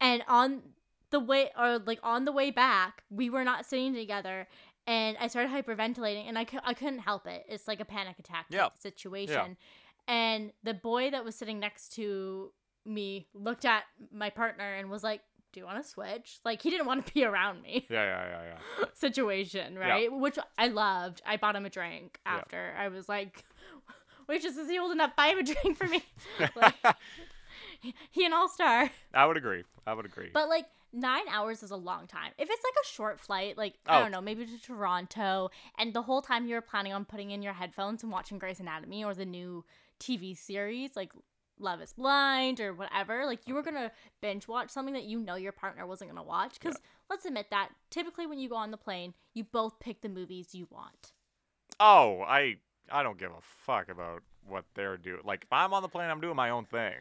and 0.00 0.22
on 0.26 0.62
the 1.10 1.20
way, 1.20 1.50
or 1.58 1.78
like 1.78 2.00
on 2.02 2.24
the 2.24 2.32
way 2.32 2.50
back, 2.50 3.02
we 3.10 3.28
were 3.28 3.44
not 3.44 3.66
sitting 3.66 3.94
together, 3.94 4.48
and 4.86 5.16
I 5.20 5.26
started 5.28 5.50
hyperventilating, 5.52 6.26
and 6.28 6.38
I, 6.38 6.44
cou- 6.44 6.60
I 6.64 6.72
couldn't 6.74 7.00
help 7.00 7.26
it. 7.26 7.44
It's 7.48 7.68
like 7.68 7.80
a 7.80 7.84
panic 7.84 8.18
attack 8.18 8.46
Yeah. 8.48 8.68
situation. 8.78 9.56
And 10.08 10.52
the 10.62 10.74
boy 10.74 11.10
that 11.10 11.24
was 11.24 11.34
sitting 11.36 11.58
next 11.60 11.90
to 11.94 12.52
me 12.86 13.28
looked 13.34 13.64
at 13.64 13.84
my 14.12 14.30
partner 14.30 14.74
and 14.74 14.90
was 14.90 15.02
like, 15.04 15.20
"Do 15.52 15.60
you 15.60 15.66
want 15.66 15.82
to 15.82 15.88
switch?" 15.88 16.38
Like 16.44 16.62
he 16.62 16.70
didn't 16.70 16.86
want 16.86 17.06
to 17.06 17.12
be 17.12 17.24
around 17.24 17.62
me. 17.62 17.86
Yeah, 17.90 18.04
yeah, 18.04 18.28
yeah, 18.28 18.54
yeah. 18.80 18.84
situation, 18.94 19.78
right? 19.78 20.10
Which 20.12 20.38
I 20.58 20.68
loved. 20.68 21.22
I 21.26 21.36
bought 21.36 21.56
him 21.56 21.66
a 21.66 21.70
drink 21.70 22.18
Yeah. 22.26 22.36
after. 22.36 22.74
I 22.78 22.88
was 22.88 23.08
like, 23.08 23.44
waitress, 24.28 24.56
is 24.56 24.68
he 24.68 24.78
old 24.78 24.92
enough? 24.92 25.14
Buy 25.16 25.28
him 25.28 25.38
a 25.38 25.42
drink 25.42 25.76
for 25.78 25.86
me. 25.86 26.02
like, 26.56 26.74
he 28.10 28.24
an 28.24 28.32
all 28.32 28.48
star. 28.48 28.90
I 29.14 29.26
would 29.26 29.36
agree. 29.36 29.64
I 29.86 29.94
would 29.94 30.04
agree. 30.06 30.30
But 30.32 30.48
like 30.48 30.66
nine 30.92 31.28
hours 31.30 31.62
is 31.62 31.70
a 31.70 31.76
long 31.76 32.06
time. 32.06 32.32
If 32.38 32.48
it's 32.50 32.62
like 32.64 32.84
a 32.84 32.86
short 32.88 33.20
flight, 33.20 33.56
like 33.56 33.74
I 33.86 33.98
Oh. 33.98 34.02
don't 34.02 34.10
know, 34.10 34.20
maybe 34.20 34.44
to 34.46 34.58
Toronto, 34.60 35.50
and 35.78 35.92
the 35.94 36.02
whole 36.02 36.22
time 36.22 36.46
you're 36.46 36.60
planning 36.60 36.92
on 36.92 37.04
putting 37.04 37.30
in 37.30 37.42
your 37.42 37.52
headphones 37.52 38.02
and 38.02 38.10
watching 38.10 38.38
Grey's 38.38 38.60
Anatomy 38.60 39.04
or 39.04 39.14
the 39.14 39.24
new 39.24 39.64
TV 40.00 40.36
series 40.36 40.96
like 40.96 41.12
Love 41.58 41.80
Is 41.82 41.92
Blind 41.92 42.58
or 42.58 42.72
whatever, 42.72 43.26
like 43.26 43.46
you 43.46 43.54
were 43.54 43.62
gonna 43.62 43.92
binge 44.22 44.48
watch 44.48 44.70
something 44.70 44.94
that 44.94 45.04
you 45.04 45.20
know 45.20 45.34
your 45.36 45.52
partner 45.52 45.86
wasn't 45.86 46.10
gonna 46.10 46.22
watch. 46.26 46.54
Because 46.58 46.78
let's 47.10 47.24
admit 47.26 47.46
that 47.50 47.68
typically 47.90 48.26
when 48.26 48.38
you 48.38 48.48
go 48.48 48.56
on 48.56 48.70
the 48.70 48.76
plane, 48.78 49.14
you 49.34 49.44
both 49.44 49.78
pick 49.78 50.00
the 50.00 50.08
movies 50.08 50.54
you 50.54 50.66
want. 50.70 51.12
oh, 51.78 52.22
I 52.26 52.56
I 52.90 53.02
don't 53.02 53.18
give 53.18 53.30
a 53.30 53.40
fuck 53.40 53.88
about 53.90 54.22
what 54.48 54.64
they're 54.74 54.96
doing. 54.96 55.20
Like 55.24 55.44
if 55.44 55.52
I'm 55.52 55.72
on 55.74 55.82
the 55.82 55.88
plane, 55.88 56.10
I'm 56.10 56.20
doing 56.20 56.36
my 56.36 56.50
own 56.50 56.64
thing. 56.64 56.94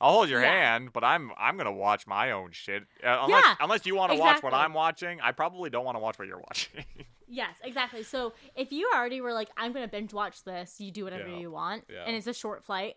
I'll 0.00 0.12
hold 0.12 0.28
your 0.30 0.40
Yeah. 0.42 0.50
hand, 0.74 0.92
but 0.92 1.04
I'm 1.04 1.30
I'm 1.38 1.56
gonna 1.56 1.70
watch 1.72 2.06
my 2.06 2.30
own 2.32 2.50
shit. 2.52 2.82
Uh, 3.04 3.18
unless 3.22 3.44
Yeah, 3.44 3.54
unless 3.60 3.86
you 3.86 3.94
want 3.94 4.12
to 4.12 4.18
watch 4.18 4.42
what. 4.42 4.54
I'm 4.54 4.72
watching, 4.74 5.20
I 5.20 5.32
probably 5.32 5.70
don't 5.70 5.84
want 5.84 5.96
to 5.96 6.00
watch 6.00 6.18
what 6.18 6.26
you're 6.26 6.38
watching. 6.48 6.84
Yes, 7.32 7.56
exactly. 7.62 8.02
So 8.02 8.32
if 8.56 8.72
you 8.72 8.90
already 8.94 9.20
were 9.20 9.32
like, 9.32 9.48
I'm 9.56 9.72
gonna 9.72 9.86
binge 9.88 10.12
watch 10.12 10.42
this, 10.42 10.80
you 10.80 10.90
do 10.90 11.04
whatever 11.04 11.28
Yeah, 11.28 11.38
you 11.38 11.50
want, 11.52 11.84
yeah. 11.88 12.04
and 12.06 12.16
it's 12.16 12.26
a 12.26 12.34
short 12.34 12.64
flight. 12.64 12.96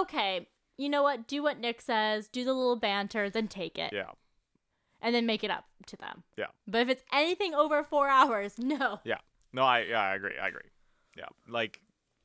Okay, 0.00 0.48
you 0.78 0.88
know 0.88 1.02
what? 1.02 1.28
Do 1.28 1.42
what 1.42 1.58
Nick 1.60 1.82
says. 1.82 2.26
Do 2.28 2.44
the 2.44 2.54
little 2.54 2.76
banter, 2.76 3.28
then 3.28 3.46
take 3.46 3.78
it, 3.78 3.92
yeah. 3.92 4.10
and 5.02 5.14
then 5.14 5.26
make 5.26 5.44
it 5.44 5.50
up 5.50 5.66
to 5.88 5.96
them. 5.96 6.22
Yeah. 6.38 6.46
But 6.66 6.80
if 6.80 6.88
it's 6.88 7.02
anything 7.12 7.54
over 7.54 7.84
four 7.84 8.08
hours, 8.08 8.54
no. 8.58 9.00
Yeah. 9.04 9.18
No, 9.52 9.62
I 9.62 9.80
yeah, 9.82 10.00
I 10.00 10.14
agree. 10.14 10.38
I 10.42 10.48
agree. 10.48 10.62
Yeah, 11.16 11.26
like 11.46 11.80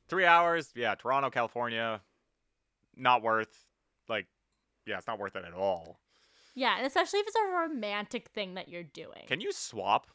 three 0.08 0.26
hours. 0.26 0.72
Yeah, 0.76 0.96
Toronto, 0.96 1.30
California, 1.30 2.02
not 2.96 3.22
worth. 3.22 3.66
Like, 4.08 4.28
yeah, 4.88 4.98
it's 4.98 5.08
not 5.08 5.20
worth 5.20 5.36
it 5.36 5.44
at 5.46 5.54
all. 5.54 6.00
Yeah, 6.56 6.78
and 6.78 6.88
especially 6.88 7.20
if 7.20 7.28
it's 7.28 7.36
a 7.36 7.54
romantic 7.54 8.30
thing 8.30 8.56
that 8.56 8.70
you're 8.70 8.84
doing. 8.84 9.26
Can 9.28 9.42
you 9.42 9.52
swap? 9.52 10.08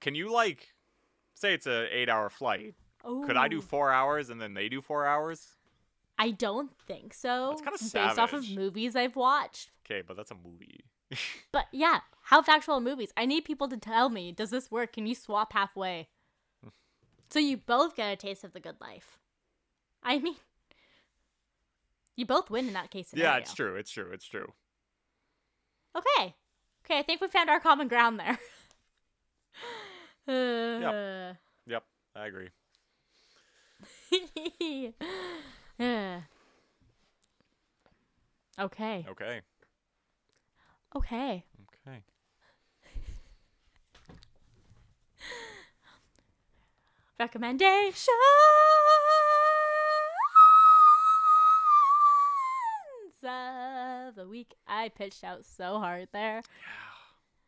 Can 0.00 0.14
you 0.14 0.30
like, 0.30 0.74
say 1.34 1.54
it's 1.54 1.66
a 1.66 1.86
eight-hour 1.96 2.30
flight? 2.30 2.74
Could 3.02 3.36
I 3.36 3.48
do 3.48 3.60
four 3.60 3.92
hours 3.92 4.30
and 4.30 4.40
then 4.40 4.54
they 4.54 4.68
do 4.68 4.80
four 4.80 5.06
hours? 5.06 5.56
I 6.18 6.30
don't 6.30 6.72
think 6.86 7.14
so. 7.14 7.52
It's 7.52 7.60
kinda 7.60 7.78
based 8.08 8.18
off 8.18 8.32
of 8.32 8.50
movies 8.50 8.96
I've 8.96 9.16
watched. 9.16 9.70
Okay, 9.84 10.02
but 10.06 10.16
that's 10.16 10.30
a 10.30 10.36
movie. 10.36 10.84
But 11.52 11.66
yeah, 11.72 12.00
how 12.22 12.42
factual 12.42 12.74
are 12.74 12.80
movies? 12.80 13.12
I 13.16 13.26
need 13.26 13.44
people 13.44 13.68
to 13.68 13.76
tell 13.76 14.08
me, 14.08 14.32
does 14.32 14.50
this 14.50 14.70
work? 14.70 14.92
Can 14.94 15.06
you 15.06 15.14
swap 15.14 15.52
halfway? 15.52 16.08
so 17.30 17.38
you 17.38 17.56
both 17.56 17.94
get 17.94 18.12
a 18.12 18.16
taste 18.16 18.42
of 18.42 18.52
the 18.52 18.60
good 18.60 18.80
life. 18.80 19.18
I 20.02 20.18
mean, 20.18 20.34
you 22.16 22.26
both 22.26 22.50
win 22.50 22.66
in 22.66 22.74
that 22.74 22.90
case 22.90 23.08
scenario. 23.08 23.30
yeah, 23.30 23.38
it's 23.38 23.54
true. 23.54 23.76
It's 23.76 23.90
true. 23.90 24.10
It's 24.12 24.26
true. 24.26 24.52
Okay. 25.96 26.34
Okay, 26.84 26.98
I 26.98 27.02
think 27.02 27.20
we 27.20 27.28
found 27.28 27.50
our 27.50 27.60
common 27.60 27.88
ground 27.88 28.18
there. 28.18 28.38
Uh, 30.28 31.34
Yep, 31.66 31.84
I 32.14 32.26
agree. 32.26 32.48
Okay. 38.58 39.04
Okay. 39.06 39.42
Okay. 40.96 41.44
Okay. 41.86 42.02
Recommendations 47.18 48.16
of 53.24 54.14
the 54.14 54.26
week. 54.28 54.54
I 54.66 54.88
pitched 54.88 55.24
out 55.24 55.44
so 55.44 55.78
hard 55.78 56.08
there. 56.12 56.42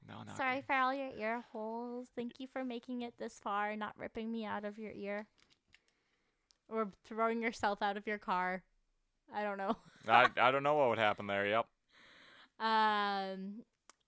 No, 0.09 0.23
not 0.27 0.37
Sorry 0.37 0.57
good. 0.57 0.65
for 0.67 0.75
all 0.75 0.95
your 0.95 1.11
ear 1.19 1.45
holes. 1.53 2.09
Thank 2.17 2.41
you 2.41 2.47
for 2.47 2.65
making 2.65 3.03
it 3.03 3.15
this 3.19 3.39
far, 3.43 3.77
not 3.77 3.93
ripping 3.99 4.33
me 4.33 4.45
out 4.47 4.65
of 4.65 4.79
your 4.79 4.93
ear. 4.93 5.27
Or 6.69 6.89
throwing 7.07 7.43
yourself 7.43 7.83
out 7.83 7.97
of 7.97 8.07
your 8.07 8.19
car. 8.19 8.63
I 9.35 9.43
don't 9.43 9.59
know. 9.59 9.77
I, 10.09 10.29
I 10.41 10.51
don't 10.51 10.63
know 10.63 10.75
what 10.75 10.89
would 10.91 10.99
happen 10.99 11.27
there. 11.27 11.47
Yep. 11.47 11.67
Um, 12.61 13.57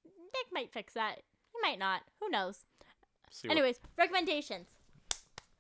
Nick 0.05 0.47
might 0.53 0.73
fix 0.73 0.95
that. 0.95 1.17
He 1.53 1.59
might 1.63 1.79
not. 1.79 2.03
Who 2.21 2.29
knows? 2.31 2.65
See 3.31 3.49
what 3.49 3.53
Anyways, 3.57 3.77
recommendations. 3.99 4.67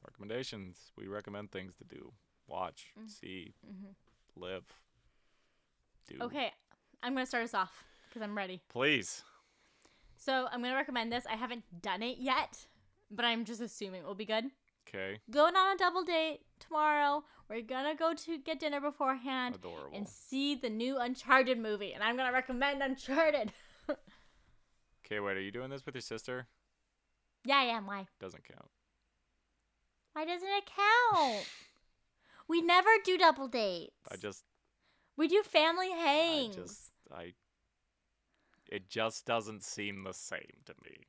recommendations. 0.06 0.92
We 0.96 1.06
recommend 1.06 1.50
things 1.52 1.74
to 1.76 1.84
do, 1.84 2.12
watch, 2.48 2.92
Mm. 2.98 3.08
see, 3.10 3.54
Mhm. 3.66 3.94
live, 4.36 4.64
do. 6.08 6.16
Okay, 6.22 6.52
I'm 7.02 7.14
gonna 7.14 7.26
start 7.26 7.44
us 7.44 7.54
off 7.54 7.84
because 8.08 8.22
I'm 8.22 8.36
ready. 8.36 8.60
Please. 8.68 9.22
So 10.20 10.48
I'm 10.52 10.62
gonna 10.62 10.74
recommend 10.74 11.10
this. 11.10 11.24
I 11.26 11.34
haven't 11.34 11.64
done 11.80 12.02
it 12.02 12.18
yet, 12.18 12.66
but 13.10 13.24
I'm 13.24 13.44
just 13.46 13.62
assuming 13.62 14.02
it 14.02 14.06
will 14.06 14.14
be 14.14 14.26
good. 14.26 14.44
Okay. 14.86 15.18
Going 15.30 15.56
on 15.56 15.74
a 15.74 15.78
double 15.78 16.04
date 16.04 16.40
tomorrow. 16.58 17.24
We're 17.48 17.62
gonna 17.62 17.94
go 17.96 18.12
to 18.14 18.38
get 18.38 18.60
dinner 18.60 18.80
beforehand 18.80 19.54
Adorable. 19.56 19.96
and 19.96 20.06
see 20.06 20.54
the 20.54 20.68
new 20.68 20.98
Uncharted 20.98 21.58
movie, 21.58 21.94
and 21.94 22.04
I'm 22.04 22.16
gonna 22.16 22.32
recommend 22.32 22.82
Uncharted. 22.82 23.52
Okay, 25.06 25.18
wait. 25.18 25.36
Are 25.36 25.40
you 25.40 25.50
doing 25.50 25.70
this 25.70 25.84
with 25.84 25.96
your 25.96 26.02
sister? 26.02 26.46
yeah, 27.44 27.56
I 27.56 27.64
am. 27.64 27.84
Why? 27.84 28.06
Doesn't 28.20 28.44
count. 28.44 28.70
Why 30.12 30.24
doesn't 30.24 30.46
it 30.48 30.70
count? 31.12 31.50
we 32.48 32.62
never 32.62 32.90
do 33.04 33.18
double 33.18 33.48
dates. 33.48 33.90
I 34.08 34.14
just. 34.14 34.44
we 35.16 35.26
do 35.26 35.42
family 35.42 35.90
hangs. 35.90 36.56
I 36.56 36.60
just. 36.60 36.92
I. 37.12 37.32
It 38.70 38.88
just 38.88 39.26
doesn't 39.26 39.62
seem 39.64 40.04
the 40.04 40.12
same 40.14 40.62
to 40.66 40.74
me. 40.84 41.06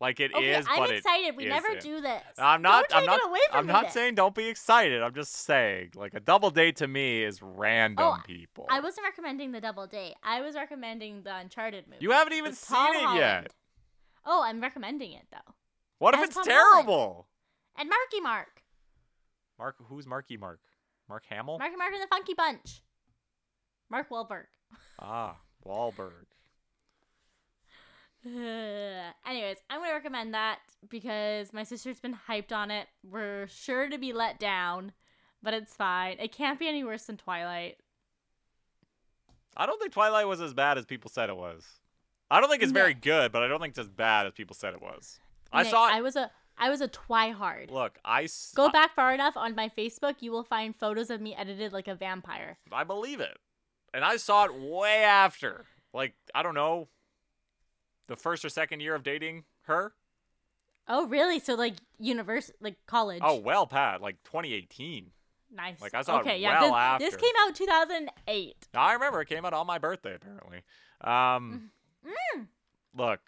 Like 0.00 0.20
it 0.20 0.32
is, 0.36 0.66
okay, 0.66 0.74
I'm 0.74 0.78
but 0.80 0.90
excited. 0.90 1.26
it 1.28 1.36
we 1.36 1.46
never 1.46 1.68
do 1.80 2.00
this. 2.00 2.22
I'm 2.38 2.62
not. 2.62 2.84
I'm 2.92 3.06
not. 3.06 3.18
It 3.20 3.26
away 3.28 3.38
from 3.50 3.60
I'm 3.60 3.66
not 3.66 3.92
saying 3.92 4.16
don't 4.16 4.34
be 4.34 4.48
excited. 4.48 5.02
I'm 5.02 5.14
just 5.14 5.32
saying 5.32 5.92
like 5.94 6.14
a 6.14 6.20
double 6.20 6.50
date 6.50 6.76
to 6.76 6.88
me 6.88 7.22
is 7.22 7.40
random 7.42 8.04
Oh, 8.04 8.16
people. 8.26 8.66
I 8.68 8.80
wasn't 8.80 9.04
recommending 9.06 9.52
the 9.52 9.60
double 9.60 9.86
date. 9.86 10.14
I 10.22 10.40
was 10.42 10.56
recommending 10.56 11.22
the 11.22 11.34
Uncharted 11.36 11.86
movie. 11.86 11.98
You 12.02 12.10
haven't 12.10 12.34
even 12.34 12.52
seen 12.54 12.76
Tom 12.76 12.94
it 12.96 13.00
Holland. 13.02 13.18
yet. 13.20 13.54
Oh, 14.26 14.42
I'm 14.44 14.60
recommending 14.60 15.12
it 15.12 15.26
though. 15.30 15.54
What 15.98 16.14
if 16.14 16.20
As 16.20 16.26
it's 16.26 16.34
Tom 16.34 16.44
Holland. 16.48 16.70
terrible? 16.86 17.28
And 17.78 17.88
Marky 17.88 18.20
Mark. 18.20 18.62
Mark, 19.58 19.76
who's 19.88 20.06
Marky 20.06 20.36
Mark? 20.36 20.60
Mark 21.08 21.24
Hamill? 21.30 21.58
Marky 21.58 21.76
Mark 21.76 21.92
and 21.94 22.02
the 22.02 22.08
Funky 22.08 22.34
Bunch. 22.34 22.82
Mark 23.90 24.10
Wahlberg. 24.10 24.46
ah, 24.98 25.36
Wahlberg. 25.64 26.26
Anyways, 29.26 29.56
I'm 29.70 29.80
gonna 29.80 29.92
recommend 29.92 30.34
that 30.34 30.58
because 30.88 31.52
my 31.52 31.62
sister's 31.64 32.00
been 32.00 32.16
hyped 32.28 32.52
on 32.52 32.70
it. 32.70 32.86
We're 33.02 33.46
sure 33.48 33.88
to 33.88 33.98
be 33.98 34.12
let 34.12 34.38
down, 34.38 34.92
but 35.42 35.52
it's 35.54 35.74
fine. 35.74 36.16
It 36.20 36.32
can't 36.32 36.58
be 36.58 36.68
any 36.68 36.84
worse 36.84 37.04
than 37.04 37.16
Twilight. 37.16 37.76
I 39.56 39.66
don't 39.66 39.78
think 39.80 39.92
Twilight 39.92 40.26
was 40.26 40.40
as 40.40 40.54
bad 40.54 40.78
as 40.78 40.84
people 40.84 41.10
said 41.10 41.28
it 41.28 41.36
was. 41.36 41.64
I 42.30 42.40
don't 42.40 42.50
think 42.50 42.62
it's 42.62 42.72
No. 42.72 42.80
very 42.80 42.94
good, 42.94 43.30
but 43.30 43.42
I 43.42 43.48
don't 43.48 43.60
think 43.60 43.72
it's 43.72 43.78
as 43.78 43.88
bad 43.88 44.26
as 44.26 44.32
people 44.32 44.56
said 44.56 44.74
it 44.74 44.82
was. 44.82 45.20
I 45.52 45.62
saw 45.62 45.88
it. 45.88 45.94
I 45.94 46.00
was 46.00 46.16
a 46.16 46.30
I 46.56 46.70
was 46.70 46.80
a 46.80 46.88
twihard. 46.88 47.70
Look, 47.70 47.98
I 48.04 48.24
s- 48.24 48.52
Go 48.54 48.70
back 48.70 48.94
far 48.94 49.12
enough 49.12 49.36
on 49.36 49.54
my 49.56 49.68
Facebook, 49.68 50.16
you 50.20 50.30
will 50.30 50.44
find 50.44 50.74
photos 50.74 51.10
of 51.10 51.20
me 51.20 51.34
edited 51.34 51.72
like 51.72 51.88
a 51.88 51.94
vampire. 51.96 52.58
I 52.72 52.84
believe 52.84 53.18
it. 53.20 53.36
And 53.92 54.04
I 54.04 54.16
saw 54.16 54.44
it 54.44 54.54
way 54.54 55.02
after. 55.02 55.66
Like, 55.92 56.14
I 56.34 56.42
don't 56.44 56.54
know, 56.54 56.88
the 58.06 58.16
first 58.16 58.44
or 58.44 58.48
second 58.48 58.80
year 58.80 58.94
of 58.94 59.02
dating 59.02 59.44
her. 59.62 59.94
Oh, 60.86 61.06
really? 61.06 61.38
So 61.40 61.54
like 61.54 61.74
univers 61.98 62.50
like 62.60 62.76
college. 62.86 63.20
Oh, 63.24 63.36
well, 63.38 63.66
Pat, 63.66 64.00
like 64.02 64.16
2018. 64.24 65.10
nice. 65.54 65.80
like, 65.80 65.94
I 65.94 66.02
saw 66.02 66.18
it 66.18 66.20
okay, 66.20 66.38
yeah. 66.38 66.60
well 66.70 66.98
this, 66.98 67.12
this 67.12 67.20
came 67.20 67.32
out 67.40 67.54
2008. 67.54 68.68
I 68.74 68.92
remember 68.92 69.20
it 69.22 69.28
came 69.28 69.44
out 69.44 69.54
on 69.54 69.66
my 69.66 69.78
birthday, 69.78 70.14
apparently. 70.14 70.62
Um, 71.00 71.70
Mm. 72.36 72.48
look, 72.94 73.20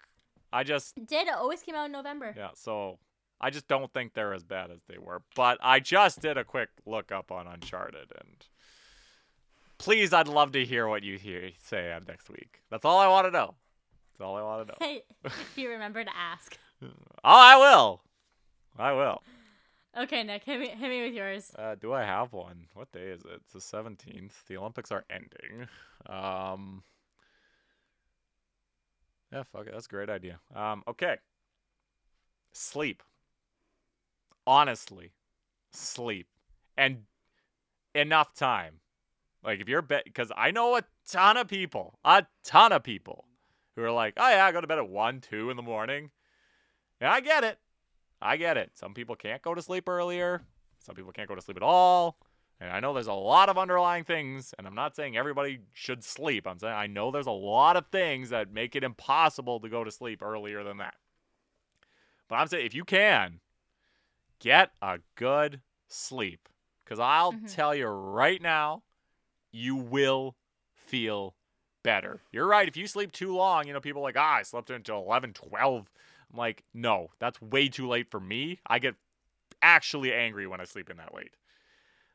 I 0.53 0.63
just, 0.63 0.95
It 0.97 1.07
did. 1.07 1.27
It 1.27 1.33
always 1.33 1.63
came 1.63 1.73
out 1.73 1.85
in 1.87 1.91
November. 1.91 2.31
yeah, 2.37 2.49
so 2.53 2.99
I 3.41 3.49
just 3.49 3.67
don't 3.67 3.91
think 3.91 4.13
they're 4.13 4.33
as 4.35 4.43
bad 4.43 4.69
as 4.69 4.81
they 4.87 4.99
were. 4.99 5.23
But 5.35 5.57
I 5.61 5.79
just 5.79 6.21
did 6.21 6.37
a 6.37 6.43
quick 6.43 6.69
look 6.85 7.11
up 7.11 7.31
on 7.31 7.47
Uncharted, 7.47 8.11
and 8.19 8.45
please, 9.79 10.13
I'd 10.13 10.27
love 10.27 10.51
to 10.51 10.63
hear 10.63 10.87
what 10.87 11.01
you 11.01 11.17
hear 11.17 11.49
say 11.63 11.95
next 12.07 12.29
week. 12.29 12.61
That's 12.69 12.85
all 12.85 12.99
I 12.99 13.07
want 13.07 13.25
to 13.25 13.31
know. 13.31 13.55
That's 14.17 14.25
all 14.25 14.35
I 14.35 14.41
want 14.41 14.67
to 14.67 14.73
know. 14.73 14.77
Hey, 14.79 15.03
if 15.25 15.57
you 15.57 15.69
remember 15.69 16.03
to 16.03 16.15
ask. 16.15 16.57
Oh, 16.83 16.89
I 17.23 17.57
will. 17.57 18.01
I 18.77 18.93
will. 18.93 19.23
Okay, 19.97 20.21
Nick, 20.21 20.43
hit 20.43 20.59
me, 20.59 20.67
hit 20.67 20.89
me 20.89 21.01
with 21.01 21.13
yours. 21.13 21.51
Uh, 21.57 21.73
do 21.73 21.91
I 21.91 22.03
have 22.03 22.31
one? 22.31 22.67
What 22.75 22.91
day 22.91 23.07
is 23.07 23.21
it? 23.25 23.31
It's 23.37 23.51
the 23.51 23.59
seventeenth. 23.59 24.43
The 24.47 24.57
Olympics 24.57 24.91
are 24.91 25.03
ending. 25.09 25.67
Um. 26.07 26.83
Yeah, 29.33 29.41
fuck 29.51 29.65
it. 29.65 29.73
That's 29.73 29.87
a 29.87 29.89
great 29.89 30.09
idea. 30.09 30.39
Um. 30.55 30.83
Okay. 30.87 31.17
Sleep. 32.53 33.01
Honestly, 34.45 35.13
sleep, 35.73 36.27
and 36.77 36.99
enough 37.95 38.35
time. 38.35 38.75
Like 39.43 39.59
if 39.59 39.67
you're 39.67 39.81
because 39.81 40.31
I 40.37 40.51
know 40.51 40.77
a 40.77 40.83
ton 41.09 41.37
of 41.37 41.47
people, 41.47 41.97
a 42.05 42.25
ton 42.43 42.71
of 42.71 42.83
people, 42.83 43.25
who 43.77 43.83
are 43.83 43.91
like, 43.91 44.15
oh 44.17 44.27
yeah, 44.27 44.43
I 44.43 44.51
go 44.51 44.59
to 44.59 44.67
bed 44.67 44.79
at 44.79 44.89
one, 44.89 45.21
two 45.21 45.51
in 45.51 45.55
the 45.55 45.61
morning. 45.61 46.09
And 46.99 47.09
I 47.09 47.21
get 47.21 47.43
it. 47.43 47.59
I 48.19 48.35
get 48.35 48.57
it. 48.57 48.71
Some 48.73 48.95
people 48.95 49.15
can't 49.15 49.43
go 49.43 49.53
to 49.53 49.61
sleep 49.61 49.87
earlier. 49.87 50.41
Some 50.79 50.95
people 50.95 51.11
can't 51.11 51.29
go 51.29 51.35
to 51.35 51.41
sleep 51.41 51.57
at 51.57 51.63
all. 51.63 52.17
And 52.59 52.71
I 52.71 52.79
know 52.79 52.91
there's 52.91 53.05
a 53.05 53.13
lot 53.13 53.49
of 53.49 53.57
underlying 53.59 54.03
things, 54.03 54.55
and 54.57 54.65
I'm 54.65 54.73
not 54.73 54.95
saying 54.95 55.15
everybody 55.15 55.59
should 55.73 56.03
sleep. 56.03 56.47
I'm 56.47 56.57
saying 56.57 56.73
I 56.73 56.87
know 56.87 57.11
there's 57.11 57.27
a 57.27 57.31
lot 57.31 57.77
of 57.77 57.85
things 57.91 58.31
that 58.31 58.51
make 58.51 58.75
it 58.75 58.83
impossible 58.83 59.59
to 59.59 59.69
go 59.69 59.83
to 59.83 59.91
sleep 59.91 60.23
earlier 60.23 60.63
than 60.63 60.77
that. 60.77 60.95
But 62.27 62.37
I'm 62.37 62.47
saying 62.47 62.65
if 62.65 62.73
you 62.73 62.83
can, 62.83 63.41
get 64.39 64.71
a 64.81 64.97
good 65.13 65.61
sleep. 65.87 66.49
Because 66.83 66.99
I'll 66.99 67.33
Mhm. 67.33 67.53
tell 67.53 67.75
you 67.75 67.85
right 67.85 68.41
now, 68.41 68.81
you 69.51 69.75
will 69.75 70.35
feel 70.73 71.35
better. 71.87 72.19
You're 72.33 72.47
right. 72.47 72.67
If 72.67 72.75
you 72.75 72.85
sleep 72.85 73.13
too 73.13 73.33
long, 73.33 73.65
you 73.65 73.71
know, 73.71 73.79
people 73.79 74.01
like, 74.01 74.17
ah, 74.17 74.35
I 74.35 74.43
slept 74.43 74.69
until 74.69 74.97
11, 75.03 75.31
12. 75.31 75.89
I'm 76.29 76.37
like, 76.37 76.65
no, 76.73 77.11
that's 77.17 77.41
way 77.41 77.69
too 77.69 77.87
late 77.87 78.11
for 78.11 78.19
me. 78.19 78.59
I 78.67 78.79
get 78.79 78.95
actually 79.61 80.13
angry 80.13 80.47
when 80.47 80.59
I 80.59 80.65
sleep 80.65 80.89
in 80.89 80.97
that 80.97 81.15
late. 81.15 81.31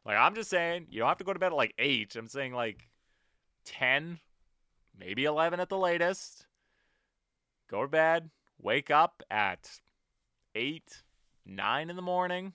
Like, 0.04 0.18
I'm 0.18 0.34
just 0.34 0.50
saying, 0.50 0.88
you 0.90 0.98
don't 0.98 1.08
have 1.08 1.16
to 1.16 1.24
go 1.24 1.32
to 1.32 1.38
bed 1.38 1.52
at 1.52 1.56
like 1.56 1.72
8. 1.78 2.14
I'm 2.16 2.28
saying 2.28 2.52
like 2.52 2.86
10, 3.64 4.20
maybe 5.00 5.24
11 5.24 5.58
at 5.58 5.70
the 5.70 5.78
latest. 5.78 6.44
Go 7.70 7.80
to 7.80 7.88
bed, 7.88 8.28
wake 8.60 8.90
up 8.90 9.22
at 9.30 9.70
8, 10.54 11.02
9 11.46 11.88
in 11.88 11.96
the 11.96 12.02
morning. 12.02 12.52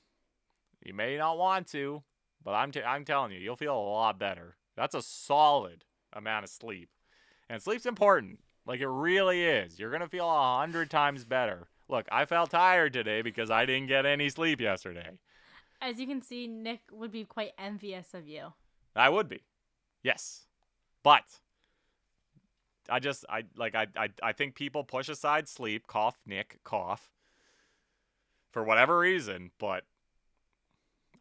You 0.86 0.94
may 0.94 1.18
not 1.18 1.40
want 1.40 1.66
to, 1.70 2.04
but 2.44 2.52
I'm, 2.52 2.72
t- 2.72 2.84
I'm 2.84 3.06
telling 3.06 3.32
you, 3.32 3.40
you'll 3.40 3.56
feel 3.56 3.76
a 3.76 3.90
lot 3.90 4.20
better. 4.20 4.56
That's 4.76 4.94
a 4.94 5.02
solid 5.02 5.84
amount 6.14 6.44
of 6.44 6.52
sleep. 6.52 6.92
And 7.50 7.62
sleep's 7.62 7.86
important. 7.86 8.40
Like 8.66 8.82
it 8.82 8.88
really 8.88 9.44
is. 9.44 9.80
You're 9.80 9.92
gonna 9.92 10.08
feel 10.08 10.30
a 10.30 10.58
hundred 10.58 10.90
times 10.90 11.24
better. 11.24 11.68
Look, 11.90 12.06
I 12.12 12.26
felt 12.26 12.52
tired 12.52 12.94
today 12.94 13.22
because 13.22 13.50
I 13.50 13.66
didn't 13.66 13.88
get 13.88 14.06
any 14.06 14.30
sleep 14.30 14.60
yesterday. 14.60 15.12
As 15.82 16.00
you 16.00 16.08
can 16.08 16.22
see, 16.22 16.48
Nick 16.48 16.82
would 16.92 17.12
be 17.12 17.24
quite 17.24 17.52
envious 17.58 18.14
of 18.14 18.28
you. 18.28 18.54
I 18.96 19.10
would 19.10 19.30
be. 19.30 19.44
Yes. 20.04 20.48
But 21.04 21.24
I 22.90 23.00
just 23.00 23.26
I 23.30 23.44
like 23.56 23.76
I 23.76 23.88
I, 23.96 24.10
I 24.22 24.32
think 24.34 24.56
people 24.56 24.84
push 24.84 25.08
aside 25.08 25.48
sleep, 25.48 25.88
cough, 25.88 26.18
Nick, 26.26 26.60
cough. 26.64 27.10
For 28.52 28.64
whatever 28.64 29.00
reason, 29.00 29.52
but 29.60 29.84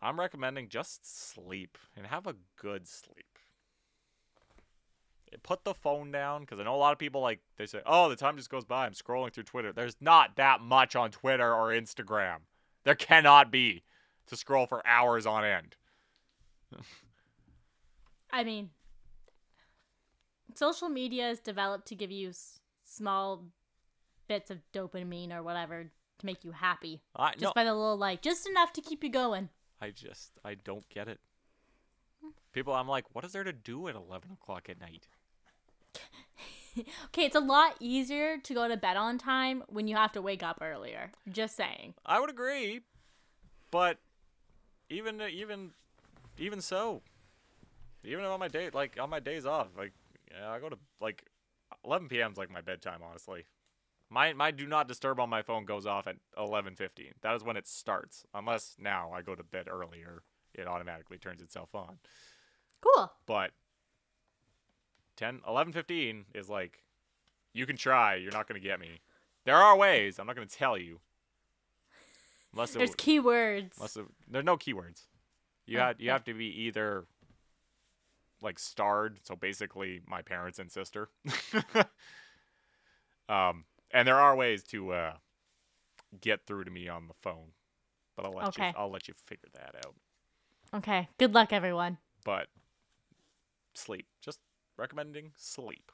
I'm 0.01 0.19
recommending 0.19 0.69
just 0.69 1.31
sleep 1.33 1.77
and 1.97 2.07
have 2.07 2.27
a 2.27 2.37
good 2.57 2.89
sleep. 2.89 3.39
Put 5.43 5.65
the 5.65 5.75
phone 5.75 6.11
down 6.11 6.43
because 6.43 6.59
I 6.59 6.65
know 6.65 6.75
a 6.75 6.77
lot 6.77 6.93
of 6.93 6.99
people 6.99 7.21
like 7.21 7.41
they 7.57 7.67
say, 7.67 7.83
"Oh, 7.87 8.09
the 8.09 8.17
time 8.17 8.37
just 8.37 8.51
goes 8.51 8.65
by. 8.65 8.87
I'm 8.87 8.93
scrolling 8.93 9.33
through 9.33 9.45
Twitter." 9.45 9.73
There's 9.73 9.97
not 10.01 10.37
that 10.37 10.61
much 10.61 10.97
on 10.97 11.11
Twitter 11.11 11.53
or 11.53 11.69
Instagram. 11.71 12.39
There 12.85 12.95
cannot 12.95 13.51
be 13.51 13.83
to 14.27 14.37
scroll 14.37 14.67
for 14.67 14.87
hours 14.87 15.27
on 15.27 15.45
end. 15.45 15.77
I 18.31 18.45
mean, 18.45 18.71
social 20.55 20.89
media 20.89 21.31
is 21.31 21.41
developed 21.41 21.87
to 21.89 21.95
give 21.95 22.11
you 22.11 22.31
s- 22.31 22.61
small 22.85 23.47
bits 24.29 24.51
of 24.51 24.59
dopamine 24.73 25.33
or 25.33 25.43
whatever 25.43 25.91
to 26.19 26.27
make 26.27 26.45
you 26.45 26.53
happy. 26.53 27.03
I 27.15 27.33
Just 27.33 27.43
no, 27.43 27.53
by 27.55 27.65
the 27.65 27.75
little 27.75 27.97
like, 27.97 28.23
just 28.23 28.49
enough 28.49 28.73
to 28.75 28.81
keep 28.81 29.05
you 29.05 29.11
going. 29.11 29.49
I 29.81 29.91
just 29.91 30.33
I 30.45 30.55
don't 30.55 30.89
get 30.89 31.09
it. 31.09 31.21
People, 32.53 32.73
I'm 32.73 32.89
like, 32.89 33.05
what 33.15 33.25
is 33.25 33.33
there 33.33 33.45
to 33.45 33.53
do 33.53 33.87
at 33.89 33.95
11 33.95 34.33
o'clock 34.33 34.69
at 34.71 34.81
night? 34.81 35.09
Okay, 37.07 37.25
it's 37.25 37.37
a 37.37 37.41
lot 37.41 37.77
easier 37.81 38.39
to 38.39 38.55
go 38.55 38.69
to 38.69 38.77
bed 38.77 38.97
on 38.97 39.19
time 39.19 39.63
when 39.69 39.89
you 39.89 39.97
have 39.97 40.13
to 40.13 40.23
wake 40.23 40.43
up 40.43 40.59
earlier. 40.61 41.11
Just 41.31 41.57
saying. 41.57 41.95
I 42.05 42.21
would 42.21 42.31
agree, 42.31 42.83
but 43.71 43.99
even 44.91 45.21
even 45.21 45.71
even 46.39 46.61
so, 46.61 47.03
even 48.05 48.25
on 48.25 48.39
my 48.41 48.49
day 48.49 48.71
like 48.73 48.99
on 49.01 49.11
my 49.11 49.21
days 49.21 49.47
off, 49.47 49.69
like 49.77 49.93
yeah, 50.31 50.51
I 50.51 50.59
go 50.59 50.69
to 50.69 50.79
like 51.01 51.25
11 51.85 52.09
p.m. 52.09 52.33
is 52.33 52.39
like 52.39 52.51
my 52.51 52.61
bedtime. 52.61 53.01
Honestly, 53.09 53.45
my 54.11 54.33
my 54.33 54.51
do 54.51 54.67
not 54.67 54.89
disturb 54.89 55.21
on 55.21 55.29
my 55.31 55.43
phone 55.43 55.65
goes 55.65 55.87
off 55.87 56.07
at 56.07 56.17
11:15. 56.37 57.13
That 57.23 57.35
is 57.35 57.45
when 57.45 57.57
it 57.57 57.67
starts. 57.67 58.25
Unless 58.35 58.77
now 58.79 59.13
I 59.13 59.23
go 59.23 59.35
to 59.35 59.43
bed 59.43 59.69
earlier, 59.69 60.23
it 60.55 60.67
automatically 60.67 61.19
turns 61.19 61.43
itself 61.43 61.75
on. 61.75 61.99
Cool. 62.83 63.11
but 63.27 63.51
10 65.17 65.41
11:15 65.47 66.25
is 66.35 66.49
like 66.49 66.83
you 67.53 67.67
can 67.67 67.77
try 67.77 68.15
you're 68.15 68.33
not 68.33 68.49
going 68.49 68.61
to 68.61 68.67
get 68.67 68.81
me 68.81 69.01
there 69.45 69.57
are 69.57 69.77
ways 69.77 70.19
i'm 70.19 70.27
not 70.27 70.37
going 70.37 70.49
to 70.49 70.55
tell 70.57 70.77
you 70.77 71.01
unless 72.53 72.75
it, 72.75 72.79
There's 72.79 72.95
keywords. 72.95 73.73
unless 73.77 73.97
it, 73.97 74.07
there's 74.31 74.45
no 74.45 74.57
keywords 74.57 75.07
you 75.67 75.79
Oh, 75.79 75.83
have 75.83 76.01
you 76.01 76.07
yeah. 76.07 76.13
have 76.13 76.25
to 76.25 76.35
be 76.35 76.47
either 76.47 77.05
like 78.43 78.59
starred 78.59 79.19
so 79.23 79.35
basically 79.35 80.01
my 80.07 80.23
parents 80.23 80.59
and 80.59 80.71
sister 80.71 81.09
um 83.29 83.65
and 83.91 84.07
there 84.07 84.21
are 84.21 84.37
ways 84.37 84.63
to 84.63 84.93
uh 84.93 85.13
get 86.21 86.47
through 86.47 86.65
to 86.65 86.71
me 86.71 86.89
on 86.89 87.09
the 87.09 87.15
phone 87.23 87.49
but 88.17 88.25
i'll 88.27 88.33
let 88.33 88.47
Okay. 88.49 88.69
you 88.69 88.75
i'll 88.77 88.91
let 88.91 89.09
you 89.09 89.15
figure 89.27 89.49
that 89.55 89.75
out 89.85 89.95
Okay. 90.75 91.09
Good 91.19 91.33
luck, 91.33 91.53
everyone. 91.53 91.99
but 92.25 92.49
sleep 93.75 94.07
just 94.21 94.41
recommending 94.77 95.33
sleep 95.37 95.91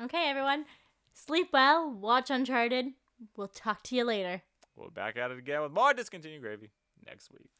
Okay, 0.00 0.28
everyone. 0.28 0.66
Sleep 1.14 1.48
well. 1.52 1.90
Watch 1.90 2.28
Uncharted. 2.28 2.88
We'll 3.36 3.48
talk 3.48 3.82
to 3.84 3.96
you 3.96 4.04
later. 4.04 4.42
We'll 4.76 4.90
be 4.90 4.94
back 4.94 5.16
at 5.16 5.30
it 5.30 5.38
again 5.38 5.62
with 5.62 5.72
more 5.72 5.94
discontinued 5.94 6.42
gravy 6.42 6.70
next 7.06 7.32
week. 7.32 7.50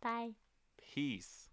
Bye. 0.00 0.30
Peace. 0.94 1.50